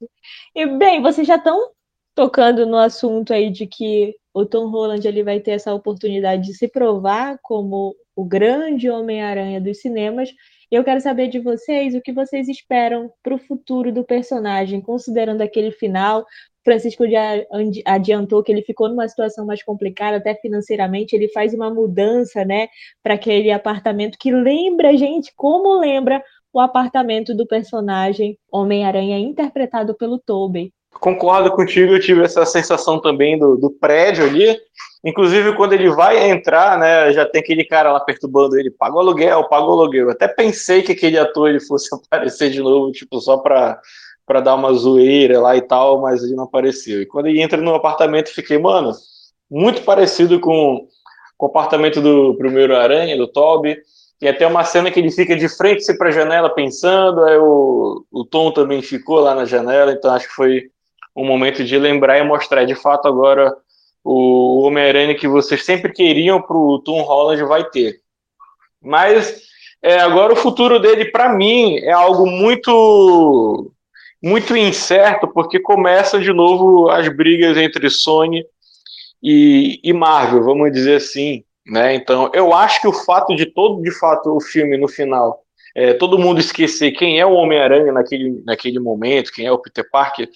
E 0.55 0.65
bem, 0.65 1.01
vocês 1.01 1.27
já 1.27 1.35
estão 1.35 1.71
tocando 2.13 2.65
no 2.65 2.77
assunto 2.77 3.33
aí 3.33 3.49
de 3.49 3.67
que 3.67 4.15
o 4.33 4.45
Tom 4.45 4.69
Holland 4.69 5.05
ele 5.05 5.23
vai 5.23 5.39
ter 5.39 5.51
essa 5.51 5.73
oportunidade 5.73 6.43
de 6.43 6.53
se 6.53 6.67
provar 6.67 7.37
como 7.41 7.95
o 8.15 8.23
grande 8.23 8.89
Homem-Aranha 8.89 9.59
dos 9.59 9.81
cinemas. 9.81 10.29
Eu 10.71 10.83
quero 10.83 11.01
saber 11.01 11.27
de 11.27 11.39
vocês 11.39 11.93
o 11.93 12.01
que 12.01 12.13
vocês 12.13 12.47
esperam 12.47 13.11
para 13.21 13.35
o 13.35 13.39
futuro 13.39 13.91
do 13.91 14.03
personagem, 14.03 14.81
considerando 14.81 15.41
aquele 15.41 15.71
final. 15.71 16.25
Francisco 16.65 17.07
já 17.07 17.45
adiantou 17.85 18.43
que 18.43 18.51
ele 18.51 18.63
ficou 18.63 18.89
numa 18.89 19.07
situação 19.07 19.45
mais 19.45 19.63
complicada, 19.63 20.17
até 20.17 20.33
financeiramente. 20.33 21.15
Ele 21.15 21.29
faz 21.29 21.53
uma 21.53 21.69
mudança, 21.73 22.43
né, 22.43 22.67
para 23.03 23.13
aquele 23.13 23.51
apartamento 23.51 24.17
que 24.19 24.31
lembra, 24.31 24.97
gente, 24.97 25.31
como 25.35 25.79
lembra 25.79 26.21
o 26.51 26.59
apartamento 26.59 27.35
do 27.35 27.45
personagem 27.45 28.37
Homem-Aranha 28.51 29.19
interpretado 29.19 29.93
pelo 29.93 30.17
Tobey. 30.17 30.73
Concordo 30.99 31.51
contigo, 31.51 31.93
eu 31.93 31.99
tive 31.99 32.23
essa 32.23 32.45
sensação 32.45 32.99
também 32.99 33.37
do, 33.37 33.57
do 33.57 33.69
prédio 33.69 34.25
ali. 34.25 34.57
Inclusive, 35.03 35.53
quando 35.55 35.73
ele 35.73 35.89
vai 35.89 36.31
entrar, 36.31 36.79
né, 36.79 37.13
já 37.13 37.25
tem 37.25 37.41
aquele 37.41 37.63
cara 37.63 37.91
lá 37.91 37.99
perturbando 37.99 38.57
ele, 38.57 38.71
paga 38.71 38.95
o 38.95 38.99
aluguel, 38.99 39.47
paga 39.49 39.65
o 39.65 39.71
aluguel. 39.71 40.09
Até 40.09 40.27
pensei 40.27 40.81
que 40.81 40.93
aquele 40.93 41.19
ator 41.19 41.49
ele 41.49 41.59
fosse 41.59 41.89
aparecer 41.93 42.49
de 42.49 42.61
novo, 42.61 42.91
tipo, 42.91 43.19
só 43.19 43.37
para 43.37 43.79
para 44.25 44.41
dar 44.41 44.55
uma 44.55 44.73
zoeira 44.73 45.39
lá 45.39 45.55
e 45.55 45.61
tal, 45.61 46.01
mas 46.01 46.23
ele 46.23 46.35
não 46.35 46.45
apareceu. 46.45 47.01
E 47.01 47.05
quando 47.05 47.27
ele 47.27 47.41
entra 47.41 47.61
no 47.61 47.75
apartamento, 47.75 48.33
fiquei, 48.33 48.57
mano, 48.57 48.91
muito 49.49 49.83
parecido 49.83 50.39
com, 50.39 50.87
com 51.37 51.45
o 51.45 51.49
apartamento 51.49 52.01
do 52.01 52.35
primeiro 52.35 52.75
Aranha, 52.75 53.17
do 53.17 53.27
Toby. 53.27 53.77
E 54.21 54.27
até 54.27 54.47
uma 54.47 54.63
cena 54.63 54.89
que 54.89 54.99
ele 54.99 55.11
fica 55.11 55.35
de 55.35 55.47
frente 55.49 55.93
para 55.97 56.09
a 56.09 56.11
janela 56.11 56.49
pensando, 56.49 57.23
aí 57.23 57.37
o, 57.37 58.05
o 58.11 58.25
Tom 58.25 58.51
também 58.51 58.81
ficou 58.81 59.19
lá 59.19 59.35
na 59.35 59.45
janela, 59.45 59.91
então 59.91 60.11
acho 60.13 60.27
que 60.27 60.33
foi 60.33 60.63
um 61.15 61.25
momento 61.25 61.63
de 61.63 61.77
lembrar 61.77 62.17
e 62.17 62.23
mostrar 62.23 62.65
de 62.65 62.75
fato 62.75 63.07
agora 63.07 63.53
o 64.03 64.61
Homem-Aranha 64.61 65.15
que 65.15 65.27
vocês 65.27 65.65
sempre 65.65 65.91
queriam 65.91 66.41
para 66.41 66.55
o 66.55 66.79
Tom 66.79 67.01
Holland 67.01 67.43
vai 67.43 67.65
ter. 67.69 67.99
Mas 68.81 69.43
é, 69.81 69.99
agora 69.99 70.33
o 70.33 70.37
futuro 70.37 70.79
dele, 70.79 71.05
para 71.05 71.29
mim, 71.29 71.77
é 71.79 71.91
algo 71.91 72.25
muito 72.25 73.71
muito 74.25 74.57
incerto, 74.57 75.27
porque 75.27 75.59
começam 75.59 76.19
de 76.19 76.33
novo 76.33 76.89
as 76.89 77.07
brigas 77.07 77.55
entre 77.57 77.91
Sony 77.91 78.43
e, 79.21 79.79
e 79.83 79.93
Marvel, 79.93 80.43
vamos 80.43 80.71
dizer 80.71 80.95
assim. 80.95 81.43
Né? 81.63 81.93
Então, 81.93 82.31
eu 82.33 82.51
acho 82.51 82.81
que 82.81 82.87
o 82.87 82.93
fato 82.93 83.35
de 83.35 83.45
todo, 83.45 83.83
de 83.83 83.91
fato, 83.91 84.35
o 84.35 84.41
filme 84.41 84.77
no 84.77 84.87
final, 84.87 85.43
é, 85.75 85.93
todo 85.93 86.17
mundo 86.17 86.39
esquecer 86.39 86.93
quem 86.93 87.19
é 87.19 87.25
o 87.25 87.33
Homem-Aranha 87.33 87.91
naquele, 87.91 88.41
naquele 88.43 88.79
momento, 88.79 89.31
quem 89.31 89.45
é 89.45 89.51
o 89.51 89.59
Peter 89.59 89.87
Parker, 89.91 90.27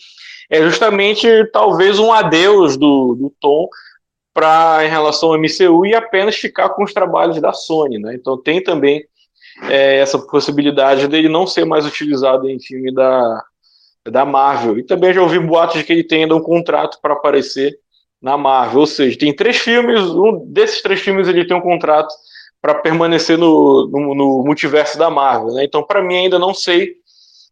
é 0.51 0.61
justamente 0.61 1.27
talvez 1.51 1.97
um 1.97 2.13
adeus 2.13 2.77
do, 2.77 3.15
do 3.15 3.33
Tom 3.41 3.67
para 4.35 4.85
em 4.85 4.89
relação 4.89 5.33
ao 5.33 5.39
MCU 5.39 5.87
e 5.87 5.95
apenas 5.95 6.35
ficar 6.35 6.69
com 6.69 6.83
os 6.83 6.93
trabalhos 6.93 7.41
da 7.41 7.53
Sony, 7.53 7.97
né? 7.97 8.13
Então 8.13 8.39
tem 8.39 8.61
também 8.61 9.03
é, 9.63 9.97
essa 9.97 10.19
possibilidade 10.19 11.07
dele 11.07 11.27
não 11.27 11.47
ser 11.47 11.65
mais 11.65 11.87
utilizado 11.87 12.47
em 12.47 12.59
filme 12.59 12.93
da, 12.93 13.43
da 14.09 14.25
Marvel. 14.25 14.77
E 14.77 14.83
também 14.83 15.13
já 15.13 15.21
ouvi 15.21 15.39
boatos 15.39 15.77
de 15.77 15.83
que 15.83 15.93
ele 15.93 16.03
tem 16.03 16.23
ainda 16.23 16.35
um 16.35 16.41
contrato 16.41 16.99
para 17.01 17.13
aparecer 17.13 17.77
na 18.21 18.37
Marvel. 18.37 18.81
Ou 18.81 18.87
seja, 18.87 19.17
tem 19.17 19.35
três 19.35 19.57
filmes, 19.57 20.01
um 20.01 20.45
desses 20.47 20.81
três 20.81 20.99
filmes 20.99 21.27
ele 21.27 21.45
tem 21.45 21.55
um 21.55 21.61
contrato 21.61 22.13
para 22.61 22.75
permanecer 22.75 23.37
no, 23.37 23.87
no, 23.87 24.15
no, 24.15 24.43
multiverso 24.43 24.97
da 24.97 25.09
Marvel. 25.09 25.53
Né? 25.53 25.63
Então, 25.63 25.83
para 25.83 26.01
mim, 26.01 26.15
ainda 26.15 26.37
não 26.37 26.53
sei, 26.53 26.95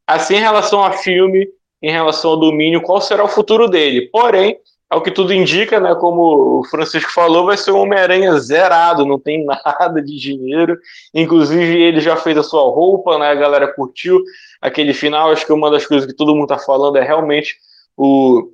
assim, 0.05 0.35
em 0.35 0.41
relação 0.41 0.83
a 0.83 0.91
filme, 0.91 1.47
em 1.81 1.91
relação 1.91 2.31
ao 2.31 2.37
domínio, 2.37 2.81
qual 2.81 2.99
será 2.99 3.23
o 3.23 3.29
futuro 3.29 3.69
dele. 3.69 4.09
Porém, 4.11 4.57
ao 4.89 5.01
que 5.01 5.11
tudo 5.11 5.33
indica, 5.33 5.79
né, 5.79 5.95
como 5.95 6.59
o 6.59 6.63
Francisco 6.63 7.11
falou, 7.11 7.45
vai 7.45 7.57
ser 7.57 7.71
um 7.71 7.79
Homem-Aranha 7.79 8.37
zerado, 8.39 9.05
não 9.05 9.19
tem 9.19 9.43
nada 9.45 10.01
de 10.01 10.17
dinheiro. 10.17 10.77
Inclusive, 11.13 11.81
ele 11.81 11.99
já 11.99 12.15
fez 12.15 12.37
a 12.37 12.43
sua 12.43 12.63
roupa, 12.63 13.17
né, 13.17 13.29
a 13.29 13.35
galera 13.35 13.73
curtiu 13.73 14.21
aquele 14.61 14.93
final. 14.93 15.31
Acho 15.31 15.45
que 15.45 15.53
uma 15.53 15.71
das 15.71 15.85
coisas 15.85 16.07
que 16.07 16.15
todo 16.15 16.33
mundo 16.33 16.51
está 16.51 16.57
falando 16.57 16.97
é 16.97 17.03
realmente 17.03 17.57
o, 17.95 18.51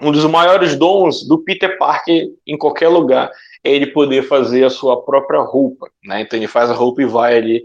um 0.00 0.10
dos 0.10 0.24
maiores 0.24 0.76
dons 0.76 1.26
do 1.26 1.38
Peter 1.38 1.78
Parker 1.78 2.28
em 2.46 2.56
qualquer 2.56 2.88
lugar 2.88 3.30
é 3.64 3.70
ele 3.70 3.86
poder 3.86 4.22
fazer 4.22 4.64
a 4.64 4.70
sua 4.70 5.02
própria 5.02 5.40
roupa. 5.40 5.88
Né? 6.04 6.22
Então, 6.22 6.38
ele 6.38 6.48
faz 6.48 6.70
a 6.70 6.74
roupa 6.74 7.02
e 7.02 7.06
vai 7.06 7.36
ali 7.36 7.64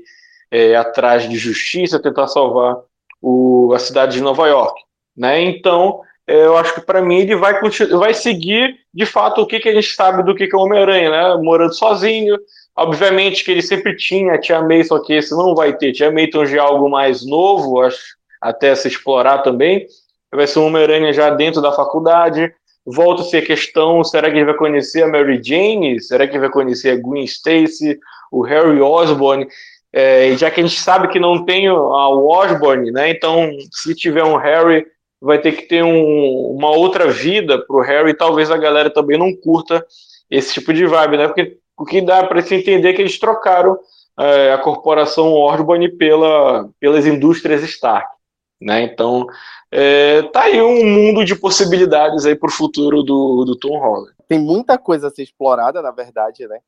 é, 0.51 0.75
atrás 0.75 1.27
de 1.27 1.37
justiça, 1.37 2.01
tentar 2.01 2.27
salvar 2.27 2.77
o, 3.21 3.73
a 3.73 3.79
cidade 3.79 4.13
de 4.13 4.21
Nova 4.21 4.47
York. 4.47 4.79
Né? 5.15 5.41
Então, 5.41 6.01
é, 6.27 6.45
eu 6.45 6.57
acho 6.57 6.75
que 6.75 6.81
para 6.81 7.01
mim 7.01 7.19
ele 7.19 7.35
vai, 7.35 7.59
vai 7.97 8.13
seguir 8.13 8.75
de 8.93 9.05
fato 9.05 9.41
o 9.41 9.47
que, 9.47 9.59
que 9.59 9.69
a 9.69 9.73
gente 9.73 9.93
sabe 9.93 10.23
do 10.23 10.35
que, 10.35 10.45
que 10.45 10.55
é 10.55 10.59
o 10.59 10.61
Homem-Aranha, 10.61 11.09
né? 11.09 11.41
Morando 11.41 11.73
sozinho. 11.73 12.37
Obviamente 12.77 13.43
que 13.43 13.49
ele 13.49 13.61
sempre 13.63 13.95
tinha 13.95 14.37
Tia 14.37 14.61
May, 14.61 14.83
só 14.83 14.99
que 14.99 15.13
esse 15.13 15.31
não 15.31 15.55
vai 15.55 15.75
ter. 15.75 15.93
Tia 15.93 16.11
May 16.11 16.29
é 16.53 16.57
algo 16.59 16.87
mais 16.87 17.25
novo, 17.25 17.81
acho, 17.81 18.15
até 18.39 18.75
se 18.75 18.87
explorar 18.87 19.39
também. 19.39 19.87
Vai 20.31 20.45
ser 20.45 20.59
um 20.59 20.67
Homem-Aranha 20.67 21.11
já 21.11 21.31
dentro 21.31 21.59
da 21.59 21.71
faculdade. 21.71 22.53
Volta 22.85 23.37
a 23.37 23.41
questão: 23.41 24.03
será 24.03 24.29
que 24.29 24.37
ele 24.37 24.45
vai 24.45 24.53
conhecer 24.53 25.03
a 25.03 25.07
Mary 25.07 25.41
Jane? 25.43 25.99
Será 25.99 26.27
que 26.27 26.33
ele 26.33 26.41
vai 26.41 26.49
conhecer 26.49 26.91
a 26.91 27.01
Gwen 27.01 27.23
Stacy? 27.23 27.99
O 28.31 28.43
Harry 28.43 28.79
Osborn? 28.79 29.47
É, 29.91 30.35
já 30.37 30.51
que 30.51 30.61
a 30.61 30.63
gente 30.63 30.79
sabe 30.79 31.07
que 31.07 31.19
não 31.19 31.45
tem 31.45 31.67
a 31.67 32.09
Osborn, 32.09 32.91
né? 32.91 33.09
Então, 33.09 33.49
se 33.71 33.95
tiver 33.95 34.23
um 34.23 34.35
Harry, 34.35 34.85
vai 35.19 35.39
ter 35.39 35.53
que 35.53 35.63
ter 35.63 35.83
um, 35.83 36.55
uma 36.55 36.69
outra 36.71 37.09
vida 37.09 37.57
pro 37.65 37.81
Harry. 37.81 38.13
Talvez 38.13 38.51
a 38.51 38.57
galera 38.57 38.89
também 38.89 39.17
não 39.17 39.35
curta 39.35 39.83
esse 40.29 40.53
tipo 40.53 40.71
de 40.73 40.85
vibe, 40.85 41.17
né? 41.17 41.27
Porque 41.27 41.57
o 41.77 41.85
que 41.85 42.01
dá 42.01 42.25
para 42.25 42.41
se 42.41 42.55
entender 42.55 42.93
que 42.93 43.01
eles 43.01 43.19
trocaram 43.19 43.77
é, 44.19 44.51
a 44.51 44.57
corporação 44.57 45.31
Osborn 45.33 45.89
pela, 45.97 46.69
pelas 46.79 47.05
indústrias 47.05 47.61
Stark, 47.63 48.09
né? 48.59 48.81
Então, 48.81 49.27
é, 49.71 50.23
tá 50.23 50.43
aí 50.43 50.61
um 50.61 50.83
mundo 50.85 51.23
de 51.23 51.35
possibilidades 51.35 52.25
aí 52.25 52.35
para 52.35 52.49
o 52.49 52.51
futuro 52.51 53.03
do, 53.03 53.45
do 53.45 53.55
Tom 53.55 53.77
Holland. 53.77 54.15
Tem 54.27 54.39
muita 54.39 54.77
coisa 54.77 55.07
a 55.07 55.11
ser 55.11 55.23
explorada, 55.23 55.81
na 55.81 55.91
verdade, 55.91 56.47
né? 56.47 56.59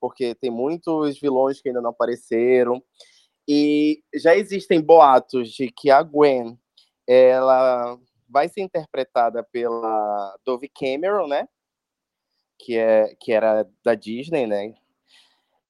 Porque 0.00 0.34
tem 0.34 0.50
muitos 0.50 1.18
vilões 1.18 1.60
que 1.60 1.68
ainda 1.68 1.80
não 1.80 1.90
apareceram. 1.90 2.82
E 3.48 4.00
já 4.14 4.36
existem 4.36 4.80
boatos 4.80 5.50
de 5.50 5.72
que 5.72 5.90
a 5.90 6.02
Gwen 6.02 6.58
ela 7.06 7.98
vai 8.28 8.48
ser 8.48 8.60
interpretada 8.60 9.42
pela 9.42 10.36
Dove 10.44 10.68
Cameron, 10.68 11.26
né? 11.26 11.48
Que, 12.58 12.76
é, 12.76 13.14
que 13.20 13.32
era 13.32 13.68
da 13.84 13.94
Disney, 13.94 14.46
né? 14.46 14.74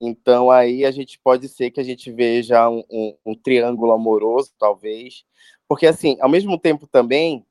Então 0.00 0.50
aí 0.50 0.84
a 0.84 0.90
gente 0.90 1.18
pode 1.18 1.48
ser 1.48 1.70
que 1.70 1.80
a 1.80 1.84
gente 1.84 2.10
veja 2.10 2.68
um, 2.68 2.82
um, 2.90 3.16
um 3.26 3.34
triângulo 3.34 3.92
amoroso, 3.92 4.52
talvez. 4.58 5.24
Porque, 5.68 5.86
assim, 5.86 6.16
ao 6.20 6.28
mesmo 6.28 6.58
tempo 6.58 6.86
também, 6.86 7.44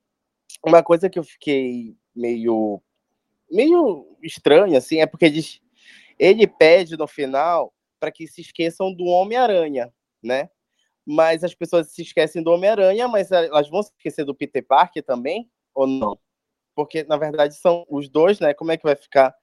uma 0.66 0.82
coisa 0.82 1.10
que 1.10 1.20
eu 1.20 1.24
fiquei 1.24 1.96
meio, 2.16 2.82
meio 3.52 4.18
estranho, 4.24 4.76
assim, 4.78 5.00
é 5.00 5.06
porque 5.06 5.26
ele, 5.26 5.42
ele 6.18 6.48
pede 6.48 6.98
no 6.98 7.08
final 7.08 7.74
para 8.00 8.12
que 8.12 8.28
se 8.28 8.42
esqueçam 8.42 8.94
do 8.94 9.06
Homem-Aranha, 9.06 9.94
né? 10.24 10.50
mas 11.08 11.42
as 11.42 11.56
pessoas 11.56 11.90
se 11.90 12.02
esquecem 12.02 12.44
do 12.44 12.52
Homem-Aranha, 12.52 13.08
mas 13.08 13.32
elas 13.32 13.70
vão 13.70 13.82
se 13.82 13.92
esquecer 13.92 14.26
do 14.26 14.36
Peter 14.36 14.62
Parker 14.62 15.02
também, 15.02 15.50
ou 15.74 15.88
não? 15.88 16.20
Porque, 16.78 17.04
na 17.06 17.18
verdade, 17.18 17.56
são 17.56 17.84
os 17.90 18.08
dois, 18.08 18.40
né? 18.40 18.54
Como 18.54 18.72
é 18.72 18.78
que 18.78 18.84
vai 18.84 18.96
ficar 18.96 19.34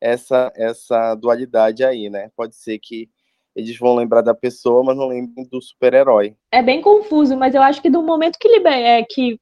essa, 0.00 0.52
essa 0.56 1.14
dualidade 1.14 1.84
aí, 1.84 2.10
né? 2.10 2.32
Pode 2.34 2.56
ser 2.56 2.80
que 2.80 3.08
eles 3.54 3.78
vão 3.78 3.94
lembrar 3.94 4.22
da 4.22 4.34
pessoa, 4.34 4.82
mas 4.82 4.96
não 4.96 5.06
lembrem 5.06 5.46
do 5.48 5.62
super-herói. 5.62 6.34
É 6.50 6.60
bem 6.60 6.82
confuso, 6.82 7.36
mas 7.36 7.54
eu 7.54 7.62
acho 7.62 7.80
que 7.80 7.88
do 7.88 8.02
momento 8.02 8.40
que, 8.40 8.48
liber... 8.48 8.72
é, 8.72 9.04
que 9.04 9.38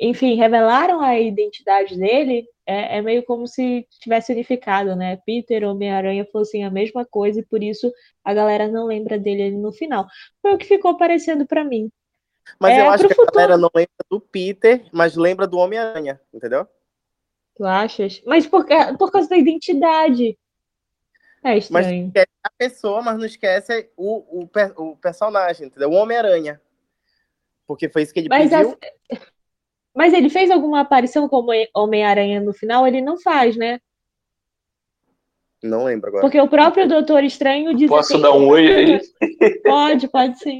enfim, 0.00 0.34
revelaram 0.34 1.02
a 1.02 1.20
identidade 1.20 1.94
dele, 1.94 2.46
é, 2.66 2.96
é, 2.96 3.02
meio 3.02 3.22
como 3.22 3.46
se 3.46 3.86
tivesse 4.00 4.32
unificado, 4.32 4.96
né? 4.96 5.18
Peter 5.26 5.64
Homem-Aranha 5.64 6.26
fossem 6.32 6.64
a 6.64 6.70
mesma 6.70 7.04
coisa 7.04 7.40
e 7.40 7.44
por 7.44 7.62
isso 7.62 7.92
a 8.24 8.32
galera 8.32 8.66
não 8.66 8.86
lembra 8.86 9.18
dele 9.18 9.50
no 9.50 9.72
final. 9.72 10.06
Foi 10.40 10.54
o 10.54 10.58
que 10.58 10.64
ficou 10.64 10.96
parecendo 10.96 11.46
para 11.46 11.64
mim. 11.64 11.90
Mas 12.58 12.74
é, 12.74 12.80
eu 12.80 12.90
acho 12.90 13.08
que 13.08 13.14
futuro... 13.14 13.30
a 13.30 13.34
galera 13.34 13.56
não 13.56 13.70
lembra 13.74 13.90
do 14.10 14.20
Peter, 14.20 14.84
mas 14.92 15.16
lembra 15.16 15.46
do 15.46 15.58
Homem-Aranha, 15.58 16.20
entendeu? 16.32 16.66
Tu 17.56 17.64
achas? 17.64 18.22
Mas 18.26 18.46
por, 18.46 18.66
por 18.98 19.10
causa 19.10 19.28
da 19.28 19.36
identidade. 19.36 20.38
É 21.44 21.58
estranho. 21.58 21.86
Mas 21.86 22.06
esquece 22.06 22.30
a 22.44 22.50
pessoa, 22.56 23.02
mas 23.02 23.18
não 23.18 23.26
esquece 23.26 23.90
o, 23.96 24.42
o, 24.42 24.48
o 24.76 24.96
personagem, 24.96 25.66
entendeu? 25.66 25.90
O 25.90 25.94
Homem-Aranha. 25.94 26.60
Porque 27.66 27.88
foi 27.88 28.02
isso 28.02 28.12
que 28.12 28.20
ele 28.20 28.28
mas 28.28 28.50
pediu. 28.50 28.78
Mas 29.94 30.14
ele 30.14 30.30
fez 30.30 30.50
alguma 30.50 30.80
aparição 30.80 31.28
como 31.28 31.50
Homem-Aranha 31.74 32.40
no 32.40 32.52
final? 32.52 32.86
Ele 32.86 33.00
não 33.00 33.18
faz, 33.18 33.56
né? 33.56 33.78
Não 35.62 35.84
lembro 35.84 36.08
agora. 36.08 36.22
Porque 36.22 36.40
o 36.40 36.48
próprio 36.48 36.88
Doutor 36.88 37.22
Estranho 37.22 37.74
diz 37.74 37.88
Posso 37.88 38.14
assim, 38.14 38.22
dar 38.22 38.32
um 38.32 38.48
oi 38.48 38.66
aí? 38.66 39.00
Pode, 39.62 40.08
pode 40.08 40.38
sim. 40.38 40.58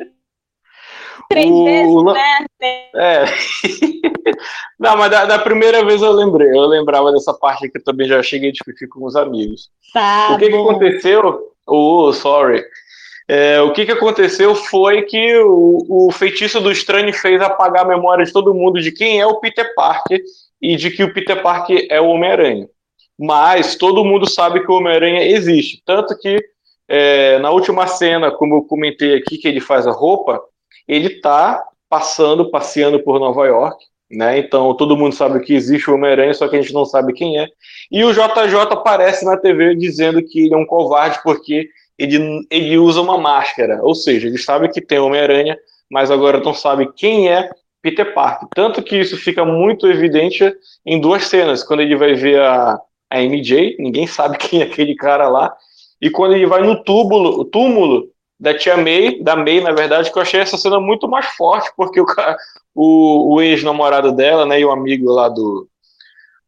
Três 1.33 1.51
o... 1.51 1.64
vezes, 1.64 2.05
né? 2.05 2.47
É. 2.95 3.24
Não, 4.78 4.97
mas 4.97 5.11
da, 5.11 5.24
da, 5.24 5.39
primeira 5.39 5.85
vez 5.85 6.03
eu 6.03 6.12
lembrei. 6.12 6.49
Eu 6.49 6.66
lembrava 6.66 7.11
dessa 7.12 7.33
parte 7.33 7.68
que 7.70 7.78
eu 7.78 7.85
também 7.85 8.07
já 8.07 8.22
cheguei 8.22 8.51
a 8.51 8.53
discutir 8.53 8.87
com 8.89 9.05
os 9.05 9.16
amigos. 9.16 9.70
Tá 9.95 10.35
o 10.35 10.39
que, 10.39 10.49
que 10.49 10.55
aconteceu? 10.55 11.53
Oh, 11.66 12.12
sorry. 12.12 12.62
É, 13.28 13.62
o 13.62 13.72
que, 13.72 13.87
que 13.87 13.93
aconteceu 13.93 14.55
foi 14.55 15.03
que 15.03 15.39
o, 15.39 15.87
o 15.89 16.12
feitiço 16.12 16.61
do 16.61 16.70
estranho 16.70 17.12
fez 17.14 17.41
apagar 17.41 17.85
a 17.85 17.89
memória 17.89 18.24
de 18.24 18.33
todo 18.33 18.55
mundo 18.55 18.80
de 18.80 18.93
quem 18.93 19.20
é 19.20 19.26
o 19.26 19.39
Peter 19.39 19.74
Parker 19.74 20.20
e 20.61 20.76
de 20.76 20.91
que 20.91 21.03
o 21.03 21.14
Peter 21.14 21.41
Parker 21.41 21.87
é 21.89 22.01
o 22.01 22.09
Homem-Aranha. 22.09 22.68
Mas 23.18 23.76
todo 23.76 24.05
mundo 24.05 24.28
sabe 24.28 24.61
que 24.61 24.70
o 24.70 24.74
Homem-Aranha 24.74 25.22
existe. 25.22 25.83
Tanto 25.87 26.18
que 26.18 26.45
é, 26.89 27.39
na 27.39 27.51
última 27.51 27.87
cena, 27.87 28.30
como 28.30 28.57
eu 28.57 28.62
comentei 28.62 29.14
aqui, 29.14 29.39
que 29.39 29.49
ele 29.49 29.61
faz 29.61 29.87
a 29.87 29.93
roupa, 29.93 30.43
ele 30.87 31.09
está 31.09 31.62
passando, 31.89 32.51
passeando 32.51 33.01
por 33.01 33.18
Nova 33.20 33.47
York. 33.47 33.85
Né? 34.11 34.39
Então 34.39 34.75
todo 34.77 34.97
mundo 34.97 35.14
sabe 35.14 35.41
que 35.41 35.55
existe 35.55 35.91
o 35.91 35.95
Homem-Aranha, 35.95 36.35
só 36.35 36.47
que 36.47 36.57
a 36.57 36.61
gente 36.61 36.75
não 36.75 36.85
sabe 36.85 37.12
quem 37.12 37.39
é. 37.39 37.49
E 37.91 38.05
o 38.05 38.12
JJ 38.12 38.57
aparece 38.70 39.25
na 39.25 39.37
TV 39.37 39.75
dizendo 39.75 40.23
que 40.23 40.47
ele 40.47 40.55
é 40.55 40.57
um 40.57 40.66
covarde 40.66 41.18
porque 41.23 41.68
ele, 41.99 42.47
ele 42.51 42.79
usa 42.79 43.01
uma 43.01 43.16
máscara, 43.16 43.81
ou 43.83 43.95
seja, 43.95 44.27
ele 44.27 44.39
sabe 44.39 44.68
que 44.68 44.81
tem 44.81 44.99
Homem-Aranha, 44.99 45.57
mas 45.91 46.11
agora 46.11 46.41
não 46.41 46.53
sabe 46.53 46.91
quem 46.95 47.31
é 47.31 47.51
Peter 47.81 48.12
Parker. 48.14 48.49
Tanto 48.55 48.83
que 48.83 48.97
isso 48.97 49.16
fica 49.16 49.45
muito 49.45 49.87
evidente 49.87 50.55
em 50.85 51.01
duas 51.01 51.25
cenas, 51.25 51.62
quando 51.62 51.81
ele 51.81 51.97
vai 51.97 52.14
ver 52.14 52.41
a, 52.41 52.79
a 53.11 53.23
MJ, 53.23 53.77
ninguém 53.79 54.07
sabe 54.07 54.37
quem 54.39 54.61
é 54.61 54.64
aquele 54.64 54.95
cara 54.95 55.29
lá, 55.29 55.55
e 56.01 56.11
quando 56.11 56.35
ele 56.35 56.47
vai 56.47 56.62
no 56.62 56.83
túmulo, 56.83 57.45
túmulo 57.45 58.09
da 58.43 58.53
tia 58.53 58.76
May, 58.76 59.22
da 59.22 59.36
May, 59.36 59.61
na 59.61 59.70
verdade, 59.70 60.11
que 60.11 60.18
eu 60.18 60.22
achei 60.22 60.40
essa 60.40 60.59
cena 60.59 60.80
muito 60.80 61.07
mais 61.07 61.26
forte, 61.26 61.70
porque 61.76 62.01
o, 62.01 62.07
o, 62.74 63.34
o 63.34 63.40
ex-namorado 63.40 64.11
dela, 64.11 64.45
né, 64.45 64.59
e 64.59 64.64
o 64.64 64.72
amigo 64.72 65.12
lá 65.12 65.28
do, 65.28 65.68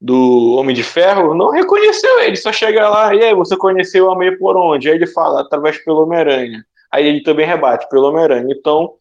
do 0.01 0.57
Homem 0.57 0.75
de 0.75 0.83
Ferro, 0.83 1.35
não 1.35 1.51
reconheceu 1.51 2.19
ele, 2.19 2.35
só 2.35 2.51
chega 2.51 2.89
lá, 2.89 3.15
e 3.15 3.23
aí, 3.23 3.33
você 3.33 3.57
conheceu 3.57 4.07
o 4.07 4.09
Homem 4.11 4.37
por 4.37 4.57
onde? 4.57 4.89
Aí 4.89 4.97
ele 4.97 5.07
fala, 5.07 5.43
através 5.43 5.79
pelo 5.85 6.03
Homem-Aranha. 6.03 6.67
Aí 6.91 7.07
ele 7.07 7.23
também 7.23 7.47
rebate, 7.47 7.89
pelo 7.89 8.09
Homem-Aranha. 8.09 8.53
Então, 8.59 8.95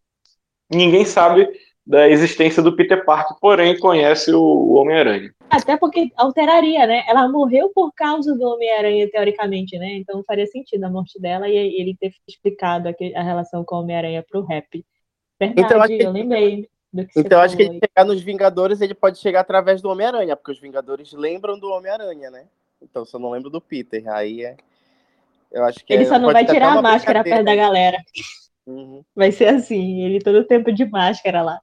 ninguém 0.71 1.03
sabe 1.03 1.49
da 1.85 2.09
existência 2.09 2.63
do 2.63 2.75
Peter 2.75 3.03
Parker, 3.03 3.37
porém 3.41 3.77
conhece 3.77 4.33
o 4.33 4.73
Homem-Aranha. 4.73 5.33
Até 5.49 5.75
porque 5.77 6.11
alteraria, 6.15 6.87
né? 6.87 7.03
Ela 7.07 7.27
morreu 7.27 7.69
por 7.73 7.91
causa 7.93 8.33
do 8.35 8.43
Homem-Aranha, 8.43 9.09
teoricamente, 9.11 9.77
né? 9.77 9.95
Então 9.95 10.23
faria 10.23 10.47
sentido 10.47 10.83
a 10.85 10.89
morte 10.89 11.19
dela 11.19 11.47
e 11.47 11.55
ele 11.55 11.95
ter 11.99 12.13
explicado 12.27 12.89
a 12.89 13.21
relação 13.21 13.63
com 13.63 13.75
o 13.75 13.79
Homem-Aranha 13.81 14.23
pro 14.27 14.45
rap. 14.45 14.83
Verdade, 15.39 15.93
então, 15.95 16.07
eu 16.07 16.11
lembrei 16.11 16.69
então 17.15 17.41
acho 17.41 17.57
que 17.57 17.63
ele 17.63 17.79
chegar 17.79 18.05
nos 18.05 18.21
Vingadores, 18.21 18.79
ele 18.79 18.93
pode 18.93 19.17
chegar 19.17 19.39
através 19.39 19.81
do 19.81 19.89
Homem-Aranha, 19.89 20.35
porque 20.35 20.51
os 20.51 20.59
Vingadores 20.59 21.11
lembram 21.11 21.57
do 21.57 21.69
Homem-Aranha, 21.69 22.29
né? 22.29 22.45
Então 22.81 23.03
só 23.03 23.17
não 23.17 23.31
lembro 23.31 23.49
do 23.49 23.59
Peter. 23.59 24.07
Aí 24.09 24.45
é. 24.45 24.55
Eu 25.51 25.63
acho 25.63 25.83
que 25.83 25.91
ele 25.91 26.03
é... 26.03 26.05
só 26.05 26.19
não 26.19 26.31
vai 26.31 26.45
tirar 26.45 26.77
a 26.77 26.81
máscara 26.81 27.23
perto 27.23 27.45
da 27.45 27.55
galera. 27.55 27.97
Uhum. 28.65 29.03
Vai 29.15 29.31
ser 29.31 29.47
assim, 29.47 30.03
ele 30.03 30.19
todo 30.19 30.45
tempo 30.45 30.71
de 30.71 30.85
máscara 30.85 31.41
lá. 31.41 31.59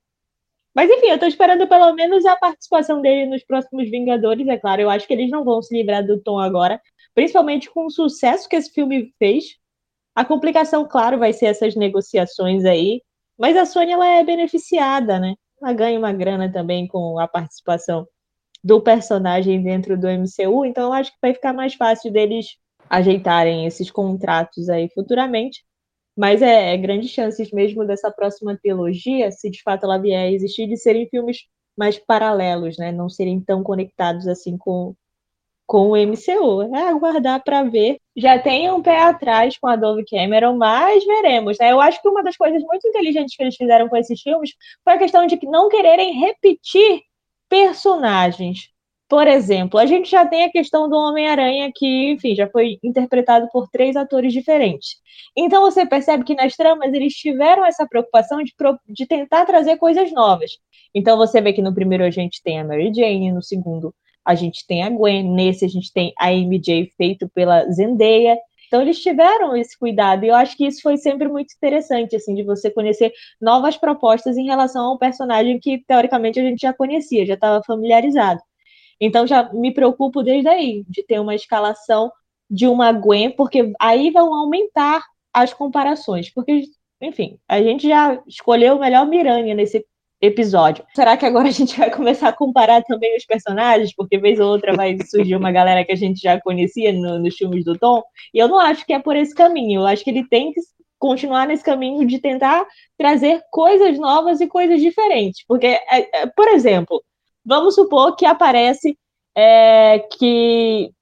Mas 0.74 0.90
enfim, 0.90 1.08
eu 1.08 1.18
tô 1.18 1.26
esperando 1.26 1.66
pelo 1.66 1.92
menos 1.94 2.24
a 2.24 2.36
participação 2.36 3.00
dele 3.00 3.26
nos 3.26 3.44
próximos 3.44 3.90
Vingadores, 3.90 4.46
é 4.48 4.56
claro. 4.56 4.82
Eu 4.82 4.90
acho 4.90 5.06
que 5.06 5.12
eles 5.12 5.30
não 5.30 5.44
vão 5.44 5.60
se 5.62 5.76
livrar 5.76 6.06
do 6.06 6.20
Tom 6.20 6.38
agora, 6.38 6.80
principalmente 7.14 7.70
com 7.70 7.86
o 7.86 7.90
sucesso 7.90 8.48
que 8.48 8.56
esse 8.56 8.72
filme 8.72 9.12
fez. 9.18 9.56
A 10.14 10.24
complicação, 10.24 10.86
claro, 10.88 11.18
vai 11.18 11.32
ser 11.32 11.46
essas 11.46 11.74
negociações 11.74 12.64
aí. 12.64 13.02
Mas 13.38 13.56
a 13.56 13.64
Sony 13.66 13.92
ela 13.92 14.06
é 14.06 14.22
beneficiada, 14.22 15.18
né? 15.18 15.34
Ela 15.62 15.72
ganha 15.72 15.98
uma 15.98 16.12
grana 16.12 16.52
também 16.52 16.86
com 16.86 17.18
a 17.18 17.26
participação 17.26 18.06
do 18.62 18.80
personagem 18.80 19.62
dentro 19.62 19.98
do 19.98 20.06
MCU, 20.06 20.66
então 20.66 20.84
eu 20.84 20.92
acho 20.92 21.10
que 21.12 21.18
vai 21.22 21.32
ficar 21.32 21.52
mais 21.52 21.74
fácil 21.74 22.12
deles 22.12 22.56
ajeitarem 22.88 23.66
esses 23.66 23.90
contratos 23.90 24.68
aí 24.68 24.88
futuramente. 24.92 25.64
Mas 26.16 26.42
é, 26.42 26.74
é 26.74 26.76
grandes 26.76 27.10
chances 27.10 27.50
mesmo 27.52 27.84
dessa 27.86 28.10
próxima 28.10 28.56
trilogia, 28.56 29.30
se 29.30 29.50
de 29.50 29.62
fato 29.62 29.84
ela 29.84 29.98
vier 29.98 30.22
a 30.28 30.30
existir, 30.30 30.66
de 30.66 30.76
serem 30.76 31.08
filmes 31.08 31.38
mais 31.76 31.98
paralelos, 31.98 32.76
né? 32.78 32.92
Não 32.92 33.08
serem 33.08 33.40
tão 33.40 33.62
conectados 33.62 34.26
assim 34.28 34.58
com, 34.58 34.94
com 35.66 35.90
o 35.90 35.96
MCU. 35.96 36.62
É 36.76 36.88
aguardar 36.88 37.42
para 37.42 37.62
ver. 37.62 37.98
Já 38.16 38.38
tem 38.38 38.70
um 38.70 38.82
pé 38.82 39.02
atrás 39.02 39.56
com 39.58 39.68
a 39.68 39.76
Dove 39.76 40.04
Cameron, 40.04 40.56
mas 40.56 41.04
veremos. 41.04 41.58
Né? 41.58 41.72
Eu 41.72 41.80
acho 41.80 42.02
que 42.02 42.08
uma 42.08 42.22
das 42.22 42.36
coisas 42.36 42.62
muito 42.62 42.86
inteligentes 42.86 43.34
que 43.36 43.42
eles 43.42 43.56
fizeram 43.56 43.88
com 43.88 43.96
esses 43.96 44.20
filmes 44.20 44.50
foi 44.84 44.94
a 44.94 44.98
questão 44.98 45.26
de 45.26 45.38
não 45.44 45.68
quererem 45.68 46.18
repetir 46.18 47.02
personagens. 47.48 48.70
Por 49.10 49.26
exemplo, 49.26 49.80
a 49.80 49.86
gente 49.86 50.08
já 50.08 50.24
tem 50.24 50.44
a 50.44 50.52
questão 50.52 50.88
do 50.88 50.96
Homem-Aranha, 50.96 51.72
que, 51.74 52.12
enfim, 52.12 52.32
já 52.36 52.48
foi 52.48 52.78
interpretado 52.80 53.48
por 53.52 53.68
três 53.68 53.96
atores 53.96 54.32
diferentes. 54.32 54.90
Então 55.36 55.62
você 55.62 55.84
percebe 55.84 56.22
que 56.22 56.32
nas 56.36 56.54
tramas 56.54 56.92
eles 56.94 57.14
tiveram 57.14 57.66
essa 57.66 57.84
preocupação 57.88 58.40
de, 58.40 58.54
de 58.88 59.06
tentar 59.08 59.44
trazer 59.46 59.78
coisas 59.78 60.12
novas. 60.12 60.52
Então 60.94 61.16
você 61.16 61.40
vê 61.40 61.52
que 61.52 61.60
no 61.60 61.74
primeiro 61.74 62.04
a 62.04 62.10
gente 62.10 62.40
tem 62.40 62.60
a 62.60 62.64
Mary 62.64 62.94
Jane, 62.94 63.32
no 63.32 63.42
segundo 63.42 63.92
a 64.24 64.36
gente 64.36 64.64
tem 64.64 64.84
a 64.84 64.90
Gwen, 64.90 65.24
nesse 65.34 65.64
a 65.64 65.68
gente 65.68 65.92
tem 65.92 66.12
a 66.16 66.32
MJ 66.32 66.92
feito 66.96 67.28
pela 67.34 67.68
Zendaya. 67.72 68.38
Então 68.68 68.80
eles 68.80 69.02
tiveram 69.02 69.56
esse 69.56 69.76
cuidado 69.76 70.24
e 70.24 70.28
eu 70.28 70.36
acho 70.36 70.56
que 70.56 70.66
isso 70.66 70.82
foi 70.82 70.96
sempre 70.96 71.26
muito 71.26 71.52
interessante, 71.56 72.14
assim, 72.14 72.32
de 72.36 72.44
você 72.44 72.70
conhecer 72.70 73.12
novas 73.40 73.76
propostas 73.76 74.36
em 74.36 74.46
relação 74.46 74.84
ao 74.84 74.98
personagem 74.98 75.58
que 75.58 75.82
teoricamente 75.84 76.38
a 76.38 76.44
gente 76.44 76.60
já 76.60 76.72
conhecia, 76.72 77.26
já 77.26 77.34
estava 77.34 77.60
familiarizado. 77.66 78.40
Então 79.00 79.26
já 79.26 79.52
me 79.52 79.72
preocupo 79.72 80.22
desde 80.22 80.48
aí 80.48 80.84
de 80.88 81.02
ter 81.02 81.18
uma 81.20 81.34
escalação 81.34 82.10
de 82.50 82.66
uma 82.66 82.92
Gwen, 82.92 83.30
porque 83.30 83.72
aí 83.80 84.10
vão 84.10 84.34
aumentar 84.34 85.04
as 85.32 85.54
comparações, 85.54 86.32
porque 86.32 86.64
enfim, 87.00 87.38
a 87.48 87.62
gente 87.62 87.88
já 87.88 88.20
escolheu 88.26 88.76
o 88.76 88.80
melhor 88.80 89.06
Miranha 89.06 89.54
nesse 89.54 89.84
episódio. 90.20 90.84
Será 90.94 91.16
que 91.16 91.24
agora 91.24 91.48
a 91.48 91.52
gente 91.52 91.78
vai 91.78 91.90
começar 91.90 92.28
a 92.28 92.32
comparar 92.32 92.82
também 92.82 93.16
os 93.16 93.24
personagens? 93.24 93.94
Porque 93.94 94.18
vez 94.18 94.38
ou 94.38 94.48
outra 94.48 94.74
vai 94.74 94.98
surgir 95.08 95.34
uma 95.34 95.50
galera 95.50 95.84
que 95.84 95.92
a 95.92 95.96
gente 95.96 96.20
já 96.20 96.38
conhecia 96.40 96.92
no, 96.92 97.18
nos 97.18 97.36
filmes 97.36 97.64
do 97.64 97.78
Tom. 97.78 98.02
E 98.34 98.38
eu 98.38 98.48
não 98.48 98.58
acho 98.58 98.84
que 98.84 98.92
é 98.92 98.98
por 98.98 99.16
esse 99.16 99.34
caminho. 99.34 99.80
Eu 99.80 99.86
acho 99.86 100.04
que 100.04 100.10
ele 100.10 100.28
tem 100.28 100.52
que 100.52 100.60
continuar 100.98 101.46
nesse 101.46 101.64
caminho 101.64 102.06
de 102.06 102.18
tentar 102.18 102.66
trazer 102.98 103.40
coisas 103.50 103.98
novas 103.98 104.40
e 104.42 104.46
coisas 104.46 104.80
diferentes. 104.80 105.42
Porque, 105.48 105.66
é, 105.66 106.22
é, 106.22 106.26
por 106.26 106.48
exemplo, 106.48 107.02
vamos 107.44 107.74
supor 107.74 108.16
que 108.16 108.26
aparece 108.26 108.98
é, 109.34 109.98
que 109.98 110.92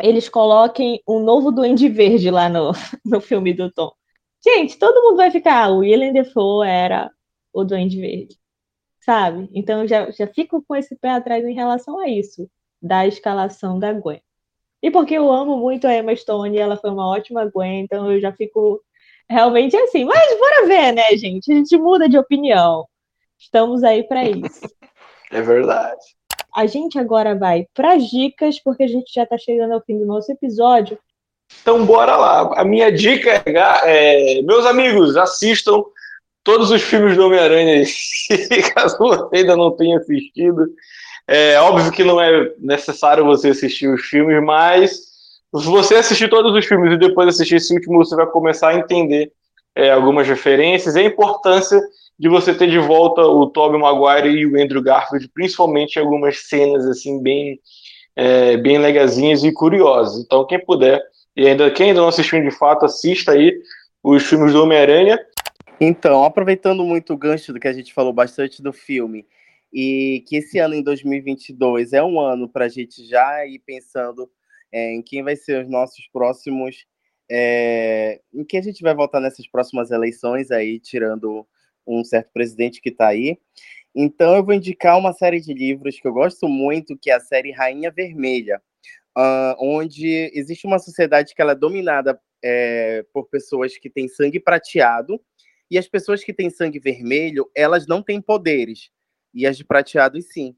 eles 0.00 0.28
coloquem 0.28 1.00
um 1.08 1.20
novo 1.20 1.50
Duende 1.52 1.88
Verde 1.88 2.30
lá 2.30 2.48
no, 2.48 2.72
no 3.04 3.20
filme 3.20 3.52
do 3.54 3.70
Tom. 3.72 3.92
Gente, 4.42 4.78
todo 4.78 5.02
mundo 5.02 5.16
vai 5.16 5.30
ficar, 5.30 5.64
ah, 5.64 5.70
o 5.70 5.78
Willem 5.78 6.12
Dafoe 6.12 6.66
era 6.68 7.10
o 7.52 7.64
Duende 7.64 8.00
Verde, 8.00 8.36
sabe? 9.00 9.48
Então 9.54 9.82
eu 9.82 9.88
já, 9.88 10.10
já 10.10 10.26
fico 10.26 10.62
com 10.66 10.76
esse 10.76 10.96
pé 10.96 11.10
atrás 11.10 11.44
em 11.44 11.54
relação 11.54 11.98
a 11.98 12.08
isso, 12.08 12.48
da 12.82 13.06
escalação 13.06 13.78
da 13.78 13.92
Gwen. 13.92 14.20
E 14.82 14.90
porque 14.90 15.14
eu 15.14 15.32
amo 15.32 15.56
muito 15.56 15.86
a 15.86 15.94
Emma 15.96 16.14
Stone, 16.14 16.58
ela 16.58 16.76
foi 16.76 16.90
uma 16.90 17.08
ótima 17.08 17.50
Gwen, 17.50 17.80
então 17.84 18.12
eu 18.12 18.20
já 18.20 18.32
fico 18.32 18.82
realmente 19.28 19.76
assim. 19.76 20.04
Mas 20.04 20.38
bora 20.38 20.66
ver, 20.66 20.92
né, 20.92 21.16
gente? 21.16 21.50
A 21.50 21.54
gente 21.56 21.76
muda 21.78 22.08
de 22.08 22.18
opinião. 22.18 22.86
Estamos 23.38 23.82
aí 23.82 24.04
para 24.04 24.28
isso. 24.28 24.68
É 25.30 25.40
verdade. 25.42 26.00
A 26.54 26.66
gente 26.66 26.98
agora 26.98 27.34
vai 27.34 27.66
para 27.74 27.96
dicas, 27.96 28.60
porque 28.60 28.84
a 28.84 28.88
gente 28.88 29.12
já 29.12 29.24
está 29.24 29.36
chegando 29.36 29.72
ao 29.72 29.82
fim 29.82 29.98
do 29.98 30.06
nosso 30.06 30.30
episódio. 30.30 30.98
Então, 31.60 31.84
bora 31.84 32.16
lá. 32.16 32.60
A 32.60 32.64
minha 32.64 32.90
dica 32.92 33.42
é, 33.44 34.38
é 34.38 34.42
meus 34.42 34.64
amigos, 34.64 35.16
assistam 35.16 35.82
todos 36.44 36.70
os 36.70 36.82
filmes 36.82 37.16
do 37.16 37.26
Homem-Aranha, 37.26 37.84
caso 38.74 38.98
você 38.98 39.36
ainda 39.38 39.56
não 39.56 39.74
tenha 39.74 39.98
assistido. 39.98 40.66
É 41.26 41.58
óbvio 41.58 41.90
que 41.90 42.04
não 42.04 42.20
é 42.20 42.52
necessário 42.58 43.24
você 43.24 43.48
assistir 43.48 43.88
os 43.88 44.02
filmes, 44.02 44.42
mas 44.44 44.92
se 44.92 45.66
você 45.66 45.94
assistir 45.96 46.28
todos 46.28 46.54
os 46.54 46.66
filmes 46.66 46.92
e 46.92 46.98
depois 46.98 47.28
assistir 47.28 47.56
esse 47.56 47.72
último, 47.72 48.04
você 48.04 48.14
vai 48.14 48.26
começar 48.26 48.68
a 48.68 48.74
entender 48.74 49.32
é, 49.74 49.90
algumas 49.90 50.28
referências 50.28 50.94
e 50.94 51.00
a 51.00 51.04
importância 51.04 51.80
de 52.18 52.28
você 52.28 52.54
ter 52.54 52.68
de 52.68 52.78
volta 52.78 53.22
o 53.22 53.46
Tobey 53.46 53.80
Maguire 53.80 54.28
e 54.28 54.46
o 54.46 54.60
Andrew 54.60 54.82
Garfield, 54.82 55.28
principalmente 55.28 55.98
algumas 55.98 56.38
cenas 56.48 56.86
assim 56.86 57.22
bem 57.22 57.58
é, 58.16 58.56
bem 58.56 58.78
legazinhas 58.78 59.42
e 59.42 59.52
curiosas. 59.52 60.22
Então, 60.24 60.46
quem 60.46 60.64
puder 60.64 61.02
e 61.36 61.46
ainda 61.46 61.70
quem 61.70 61.88
ainda 61.88 62.00
não 62.00 62.08
assistiu 62.08 62.40
de 62.42 62.50
fato, 62.50 62.84
assista 62.84 63.32
aí 63.32 63.60
os 64.02 64.24
filmes 64.24 64.52
do 64.52 64.62
Homem-Aranha. 64.62 65.18
Então, 65.80 66.24
aproveitando 66.24 66.84
muito 66.84 67.12
o 67.12 67.18
gancho 67.18 67.52
do 67.52 67.58
que 67.58 67.66
a 67.66 67.72
gente 67.72 67.92
falou 67.92 68.12
bastante 68.12 68.62
do 68.62 68.72
filme, 68.72 69.26
e 69.72 70.22
que 70.28 70.36
esse 70.36 70.58
ano, 70.58 70.74
em 70.74 70.82
2022, 70.82 71.92
é 71.92 72.02
um 72.02 72.20
ano 72.20 72.48
para 72.48 72.66
a 72.66 72.68
gente 72.68 73.04
já 73.04 73.44
ir 73.44 73.58
pensando 73.58 74.30
é, 74.70 74.94
em 74.94 75.02
quem 75.02 75.24
vai 75.24 75.34
ser 75.34 75.62
os 75.64 75.68
nossos 75.68 76.06
próximos. 76.12 76.86
É, 77.28 78.20
em 78.32 78.44
quem 78.44 78.60
a 78.60 78.62
gente 78.62 78.82
vai 78.82 78.94
votar 78.94 79.20
nessas 79.20 79.48
próximas 79.48 79.90
eleições 79.90 80.52
aí, 80.52 80.78
tirando 80.78 81.44
um 81.86 82.04
certo 82.04 82.30
presidente 82.32 82.80
que 82.80 82.90
está 82.90 83.08
aí. 83.08 83.38
Então, 83.94 84.34
eu 84.34 84.44
vou 84.44 84.54
indicar 84.54 84.98
uma 84.98 85.12
série 85.12 85.40
de 85.40 85.54
livros 85.54 86.00
que 86.00 86.06
eu 86.06 86.12
gosto 86.12 86.48
muito, 86.48 86.98
que 86.98 87.10
é 87.10 87.14
a 87.14 87.20
série 87.20 87.52
Rainha 87.52 87.90
Vermelha, 87.90 88.60
uh, 89.16 89.54
onde 89.58 90.30
existe 90.34 90.66
uma 90.66 90.78
sociedade 90.78 91.34
que 91.34 91.40
ela 91.40 91.52
é 91.52 91.56
dominada 91.56 92.20
é, 92.42 93.04
por 93.12 93.28
pessoas 93.28 93.78
que 93.78 93.88
têm 93.88 94.08
sangue 94.08 94.40
prateado, 94.40 95.20
e 95.70 95.78
as 95.78 95.88
pessoas 95.88 96.22
que 96.22 96.32
têm 96.32 96.50
sangue 96.50 96.78
vermelho, 96.78 97.50
elas 97.54 97.86
não 97.86 98.02
têm 98.02 98.20
poderes. 98.20 98.90
E 99.32 99.46
as 99.46 99.56
de 99.56 99.64
prateado, 99.64 100.20
sim. 100.20 100.54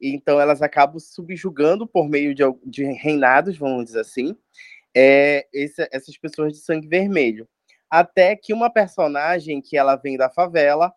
Então, 0.00 0.40
elas 0.40 0.60
acabam 0.60 0.98
subjugando 0.98 1.86
por 1.86 2.08
meio 2.08 2.34
de, 2.34 2.42
de 2.66 2.84
reinados, 2.84 3.56
vamos 3.56 3.84
dizer 3.84 4.00
assim, 4.00 4.36
é, 4.94 5.46
esse, 5.52 5.88
essas 5.92 6.16
pessoas 6.18 6.52
de 6.52 6.58
sangue 6.58 6.88
vermelho. 6.88 7.48
Até 7.92 8.34
que 8.34 8.54
uma 8.54 8.70
personagem 8.70 9.60
que 9.60 9.76
ela 9.76 9.96
vem 9.96 10.16
da 10.16 10.30
favela, 10.30 10.90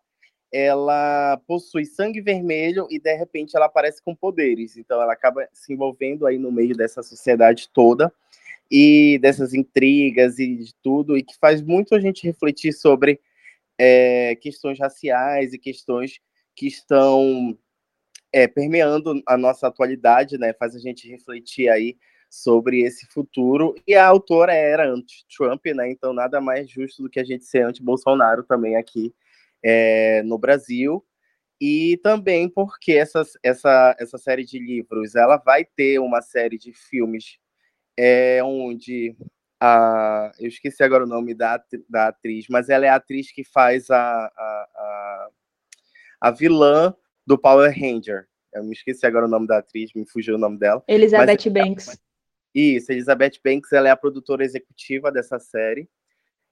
ela 0.50 1.36
possui 1.46 1.84
sangue 1.84 2.22
vermelho 2.22 2.86
e 2.88 2.98
de 2.98 3.14
repente 3.14 3.54
ela 3.54 3.66
aparece 3.66 4.02
com 4.02 4.14
poderes. 4.14 4.78
Então 4.78 5.02
ela 5.02 5.12
acaba 5.12 5.46
se 5.52 5.74
envolvendo 5.74 6.26
aí 6.26 6.38
no 6.38 6.50
meio 6.50 6.74
dessa 6.74 7.02
sociedade 7.02 7.68
toda 7.68 8.10
e 8.70 9.18
dessas 9.20 9.52
intrigas 9.52 10.38
e 10.38 10.56
de 10.56 10.74
tudo, 10.82 11.18
e 11.18 11.22
que 11.22 11.36
faz 11.36 11.60
muito 11.60 11.94
a 11.94 12.00
gente 12.00 12.26
refletir 12.26 12.72
sobre 12.72 13.20
é, 13.76 14.34
questões 14.36 14.78
raciais 14.80 15.52
e 15.52 15.58
questões 15.58 16.18
que 16.54 16.66
estão 16.66 17.58
é, 18.32 18.48
permeando 18.48 19.22
a 19.26 19.36
nossa 19.36 19.66
atualidade, 19.66 20.38
né? 20.38 20.54
Faz 20.54 20.74
a 20.74 20.78
gente 20.78 21.06
refletir 21.06 21.68
aí 21.68 21.98
sobre 22.28 22.82
esse 22.82 23.06
futuro. 23.06 23.74
E 23.86 23.94
a 23.94 24.06
autora 24.06 24.52
era 24.52 24.88
anti-Trump, 24.88 25.64
né? 25.74 25.90
Então 25.90 26.12
nada 26.12 26.40
mais 26.40 26.68
justo 26.68 27.02
do 27.02 27.10
que 27.10 27.20
a 27.20 27.24
gente 27.24 27.44
ser 27.44 27.62
anti-Bolsonaro 27.62 28.42
também 28.42 28.76
aqui 28.76 29.14
é, 29.62 30.22
no 30.22 30.38
Brasil. 30.38 31.04
E 31.60 31.98
também 32.02 32.48
porque 32.48 32.92
essa, 32.92 33.22
essa, 33.42 33.96
essa 33.98 34.18
série 34.18 34.44
de 34.44 34.58
livros 34.58 35.14
ela 35.14 35.38
vai 35.38 35.64
ter 35.64 35.98
uma 35.98 36.20
série 36.20 36.58
de 36.58 36.72
filmes 36.72 37.38
é, 37.98 38.42
onde 38.44 39.16
a, 39.60 40.32
eu 40.38 40.48
esqueci 40.48 40.82
agora 40.82 41.04
o 41.04 41.08
nome 41.08 41.34
da, 41.34 41.62
da 41.88 42.08
atriz, 42.08 42.46
mas 42.50 42.68
ela 42.68 42.84
é 42.84 42.88
a 42.88 42.96
atriz 42.96 43.32
que 43.32 43.42
faz 43.42 43.90
a, 43.90 43.96
a, 43.96 44.68
a, 44.76 45.28
a 46.20 46.30
vilã 46.30 46.94
do 47.26 47.38
Power 47.38 47.72
Ranger. 47.72 48.26
Eu 48.52 48.64
me 48.64 48.72
esqueci 48.72 49.06
agora 49.06 49.26
o 49.26 49.28
nome 49.28 49.46
da 49.46 49.58
atriz, 49.58 49.92
me 49.94 50.06
fugiu 50.06 50.36
o 50.36 50.38
nome 50.38 50.58
dela. 50.58 50.82
Elizabeth 50.86 51.26
mas, 51.26 51.46
Banks. 51.46 51.98
Isso, 52.56 52.90
Elizabeth 52.90 53.32
Banks, 53.44 53.70
ela 53.70 53.88
é 53.88 53.90
a 53.90 53.96
produtora 53.96 54.42
executiva 54.42 55.12
dessa 55.12 55.38
série. 55.38 55.86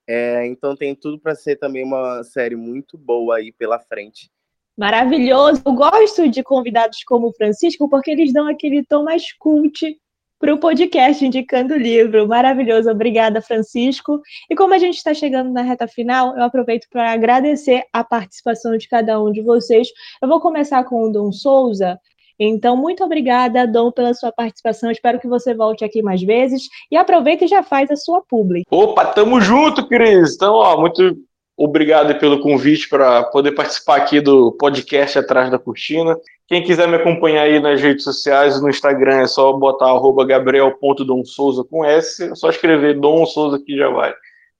É, 0.07 0.47
então 0.47 0.77
tem 0.77 0.95
tudo 0.95 1.19
para 1.19 1.35
ser 1.35 1.57
também 1.57 1.83
uma 1.83 2.23
série 2.23 2.57
muito 2.57 2.99
boa 2.99 3.37
aí 3.37 3.51
pela 3.51 3.81
frente. 3.81 4.31
Maravilhoso. 4.77 5.63
Eu 5.65 5.73
gosto 5.73 6.29
de 6.29 6.43
convidados 6.43 7.03
como 7.05 7.29
o 7.29 7.33
Francisco 7.33 7.89
porque 7.89 8.11
eles 8.11 8.35
dão 8.35 8.47
aquele 8.47 8.85
tom 8.85 9.05
mais 9.05 9.33
cult 9.33 9.99
para 10.39 10.53
o 10.53 10.59
podcast 10.59 11.25
Indicando 11.25 11.73
o 11.73 11.79
Livro. 11.79 12.29
Maravilhoso, 12.29 12.91
obrigada, 12.91 13.41
Francisco. 13.41 14.21
E 14.51 14.55
como 14.55 14.75
a 14.75 14.79
gente 14.79 14.97
está 14.97 15.15
chegando 15.15 15.51
na 15.51 15.63
reta 15.63 15.89
final, 15.89 16.37
eu 16.37 16.43
aproveito 16.43 16.87
para 16.91 17.13
agradecer 17.13 17.83
a 17.91 18.05
participação 18.05 18.77
de 18.77 18.87
cada 18.89 19.19
um 19.23 19.33
de 19.33 19.41
vocês. 19.41 19.89
Eu 20.21 20.29
vou 20.29 20.39
começar 20.39 20.85
com 20.85 21.05
o 21.05 21.11
Dom 21.11 21.33
Souza. 21.33 21.99
Então, 22.39 22.77
muito 22.77 23.05
obrigada, 23.05 23.67
Dom, 23.67 23.91
pela 23.93 24.15
sua 24.15 24.33
participação. 24.33 24.91
Espero 24.91 25.21
que 25.21 25.29
você 25.29 25.55
volte 25.55 25.85
aqui 25.85 26.03
mais 26.03 26.23
vezes. 26.23 26.65
E 26.91 26.97
aproveita 26.97 27.45
e 27.45 27.49
já 27.49 27.63
faz 27.63 27.91
a 27.91 27.97
sua 27.97 28.23
publi. 28.23 28.63
Opa, 28.71 29.07
tamo 29.07 29.41
junto, 29.41 29.87
Cris. 29.87 30.35
Então, 30.35 30.55
ó, 30.55 30.81
muito 30.81 31.17
obrigado 31.57 32.19
pelo 32.19 32.41
convite 32.41 32.89
para 32.89 33.23
poder 33.25 33.53
participar 33.53 33.97
aqui 33.97 34.21
do 34.21 34.53
podcast 34.53 35.19
Atrás 35.19 35.51
da 35.51 35.59
Cortina. 35.59 36.17
Quem 36.49 36.63
quiser 36.63 36.89
me 36.89 36.97
acompanhar 36.97 37.43
aí 37.43 37.61
nas 37.61 37.81
redes 37.81 38.05
sociais, 38.05 38.61
no 38.61 38.69
Instagram 38.69 39.23
é 39.23 39.27
só 39.27 39.53
botar 39.53 39.87
arroba 39.87 40.27
gabriel.domsouza 40.27 41.65
com 41.65 41.85
S, 41.85 42.25
é 42.25 42.35
só 42.35 42.51
escrever 42.51 43.01
Dom 43.01 43.25
Souza 43.25 43.59
que 43.65 43.77
já 43.77 43.89
vai 43.89 44.13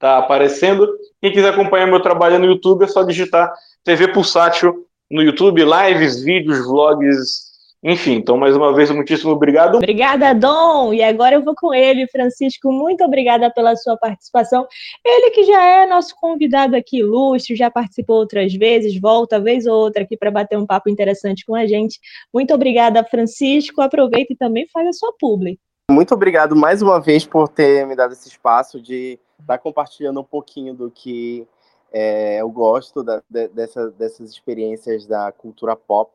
tá 0.05 0.19
aparecendo. 0.19 0.87
Quem 1.21 1.33
quiser 1.33 1.49
acompanhar 1.49 1.87
meu 1.87 2.01
trabalho 2.01 2.39
no 2.39 2.45
YouTube 2.45 2.85
é 2.85 2.87
só 2.87 3.03
digitar 3.03 3.51
TV 3.83 4.09
Pulsátil 4.09 4.85
no 5.11 5.23
YouTube, 5.23 5.65
lives, 5.65 6.23
vídeos, 6.23 6.67
vlogs, 6.67 7.54
Enfim, 7.87 8.13
então 8.13 8.39
mais 8.39 8.57
uma 8.57 8.73
vez, 8.73 8.91
muitíssimo 8.91 9.33
obrigado. 9.33 9.75
Obrigada, 9.75 10.35
Dom. 10.35 10.95
E 10.95 11.03
agora 11.03 11.35
eu 11.35 11.45
vou 11.45 11.55
com 11.55 11.75
ele, 11.75 12.09
Francisco. 12.09 12.73
Muito 12.73 13.05
obrigada 13.05 13.51
pela 13.51 13.77
sua 13.77 13.95
participação. 13.95 14.67
Ele 15.05 15.31
que 15.33 15.45
já 15.45 15.63
é 15.63 15.87
nosso 15.87 16.17
convidado 16.17 16.75
aqui 16.75 17.01
ilustre, 17.01 17.55
já 17.55 17.71
participou 17.71 18.17
outras 18.17 18.55
vezes, 18.55 18.99
volta 18.99 19.39
vez 19.39 19.67
ou 19.67 19.75
outra 19.75 20.03
aqui 20.03 20.17
para 20.17 20.31
bater 20.31 20.57
um 20.57 20.65
papo 20.65 20.89
interessante 20.89 21.45
com 21.45 21.55
a 21.55 21.67
gente. 21.67 22.01
Muito 22.33 22.55
obrigada, 22.55 23.05
Francisco. 23.05 23.83
Aproveita 23.83 24.33
e 24.33 24.37
também 24.37 24.67
faz 24.73 24.89
a 24.89 24.93
sua 24.95 25.13
publi. 25.21 25.61
Muito 25.91 26.15
obrigado 26.15 26.57
mais 26.57 26.81
uma 26.81 26.99
vez 26.99 27.27
por 27.27 27.49
ter 27.49 27.87
me 27.87 27.95
dado 27.95 28.15
esse 28.15 28.29
espaço 28.29 28.81
de 28.81 29.19
estar 29.39 29.59
compartilhando 29.59 30.21
um 30.21 30.25
pouquinho 30.25 30.73
do 30.73 30.91
que 30.91 31.47
é, 31.93 32.41
eu 32.41 32.49
gosto 32.49 33.03
da, 33.03 33.23
de, 33.29 33.49
dessa, 33.49 33.91
dessas 33.91 34.31
experiências 34.31 35.07
da 35.07 35.31
cultura 35.31 35.77
pop 35.77 36.14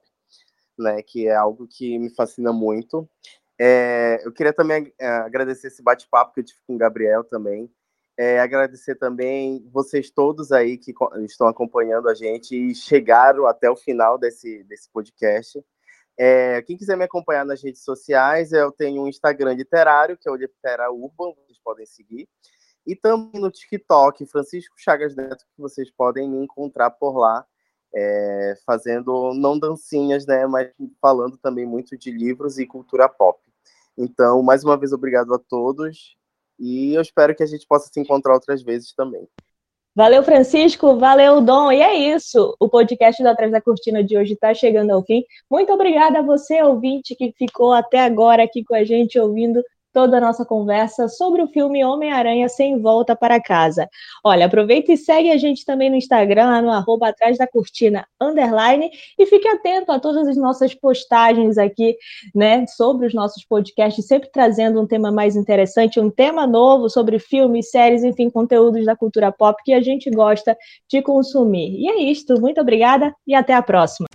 né, 0.82 1.02
que 1.02 1.28
é 1.28 1.36
algo 1.36 1.68
que 1.68 1.98
me 2.00 2.10
fascina 2.10 2.52
muito. 2.52 3.10
É, 3.60 4.22
eu 4.24 4.32
queria 4.32 4.54
também 4.54 4.94
é, 4.98 5.08
agradecer 5.08 5.68
esse 5.68 5.84
bate-papo 5.84 6.34
que 6.34 6.40
eu 6.40 6.46
tive 6.46 6.60
com 6.66 6.76
o 6.76 6.78
Gabriel 6.78 7.24
também. 7.24 7.70
É, 8.18 8.40
agradecer 8.40 8.96
também 8.96 9.66
vocês 9.72 10.10
todos 10.10 10.52
aí 10.52 10.78
que 10.78 10.94
estão 11.24 11.48
acompanhando 11.48 12.10
a 12.10 12.14
gente 12.14 12.54
e 12.54 12.76
chegaram 12.76 13.46
até 13.46 13.70
o 13.70 13.76
final 13.76 14.18
desse, 14.18 14.64
desse 14.64 14.90
podcast. 14.92 15.64
É, 16.18 16.62
quem 16.64 16.76
quiser 16.76 16.98
me 16.98 17.06
acompanhar 17.06 17.46
nas 17.46 17.64
redes 17.64 17.82
sociais, 17.82 18.52
eu 18.52 18.74
tenho 18.74 19.04
um 19.04 19.08
Instagram 19.08 19.54
literário, 19.54 20.18
que 20.18 20.28
é 20.28 20.32
o 20.32 20.36
Litera 20.36 20.92
Urban, 20.92 21.34
vocês 21.34 21.58
podem 21.64 21.86
seguir. 21.86 22.28
E 22.86 22.94
também 22.94 23.42
no 23.42 23.50
TikTok, 23.50 24.26
Francisco 24.26 24.76
Chagas 24.78 25.16
Neto, 25.16 25.46
que 25.56 25.62
vocês 25.62 25.90
podem 25.90 26.30
me 26.30 26.44
encontrar 26.44 26.92
por 26.92 27.18
lá 27.18 27.46
é, 27.94 28.56
fazendo 28.66 29.34
não 29.34 29.58
dancinhas, 29.58 30.26
né, 30.26 30.46
mas 30.48 30.70
falando 31.02 31.38
também 31.38 31.66
muito 31.66 31.98
de 31.98 32.12
livros 32.12 32.58
e 32.58 32.66
cultura 32.66 33.10
pop. 33.10 33.40
Então, 33.98 34.42
mais 34.42 34.64
uma 34.64 34.78
vez, 34.78 34.94
obrigado 34.94 35.34
a 35.34 35.40
todos 35.40 36.16
e 36.60 36.94
eu 36.94 37.02
espero 37.02 37.36
que 37.36 37.44
a 37.44 37.46
gente 37.46 37.66
possa 37.68 37.90
se 37.92 38.00
encontrar 38.00 38.34
outras 38.34 38.62
vezes 38.62 38.94
também. 38.94 39.28
Valeu, 39.96 40.24
Francisco. 40.24 40.98
Valeu, 40.98 41.42
Dom. 41.42 41.72
E 41.72 41.82
é 41.82 41.94
isso. 41.94 42.56
O 42.60 42.70
podcast 42.70 43.22
do 43.22 43.28
Atrás 43.28 43.52
da 43.52 43.62
Cortina 43.62 44.04
de 44.04 44.18
hoje 44.18 44.34
está 44.34 44.54
chegando 44.54 44.92
ao 44.92 45.04
fim. 45.04 45.24
Muito 45.50 45.74
obrigada 45.74 46.20
a 46.20 46.22
você, 46.22 46.62
ouvinte, 46.62 47.16
que 47.16 47.34
ficou 47.38 47.74
até 47.74 48.00
agora 48.00 48.44
aqui 48.44 48.64
com 48.64 48.76
a 48.76 48.84
gente 48.84 49.20
ouvindo 49.20 49.62
toda 49.94 50.18
a 50.18 50.22
nossa 50.22 50.46
conversa 50.46 51.08
sobre 51.08 51.42
o 51.42 51.48
filme 51.48 51.84
Homem-Aranha 51.84 52.48
Sem 52.50 52.80
Volta 52.82 53.16
para 53.16 53.42
Casa. 53.42 53.88
Olha, 54.24 54.46
aproveita 54.46 54.92
e 54.92 54.98
segue 54.98 55.32
a 55.32 55.38
gente 55.38 55.66
também 55.66 55.90
no 55.90 55.96
Instagram, 55.96 56.62
no 56.62 56.72
arroba 56.72 57.10
atrás 57.10 57.38
da 57.38 57.48
cortina 57.48 58.06
underline, 58.22 58.90
e 59.18 59.26
fique 59.26 59.48
atento 59.48 59.92
a 59.92 60.00
todas 60.00 60.28
as 60.28 60.38
nossas 60.38 60.74
postagens 60.74 61.58
aqui, 61.58 61.96
né, 62.36 62.66
sobre 62.68 63.08
os 63.08 63.14
nossos 63.14 63.46
podcasts, 63.46 64.06
sempre 64.06 64.30
trazendo 64.32 64.82
um 64.82 64.88
tema 64.88 65.12
mais 65.12 65.36
interessante, 65.36 66.00
um 66.00 66.10
tema 66.10 66.46
novo 66.46 66.90
sobre 66.90 67.20
filmes, 67.20 67.70
séries, 67.70 68.04
enfim, 68.04 68.30
conteúdos 68.30 68.86
da 68.86 68.96
cultura 68.96 69.32
pop 69.32 69.62
que 69.64 69.74
a 69.74 69.82
gente 69.82 70.10
gosta 70.10 70.58
de 70.90 71.02
consumir. 71.02 71.80
E 71.80 71.88
é 71.88 72.04
isto, 72.04 72.40
muito 72.40 72.60
obrigada 72.60 73.14
e 73.26 73.34
até 73.34 73.54
a 73.54 73.62
próxima. 73.62 74.09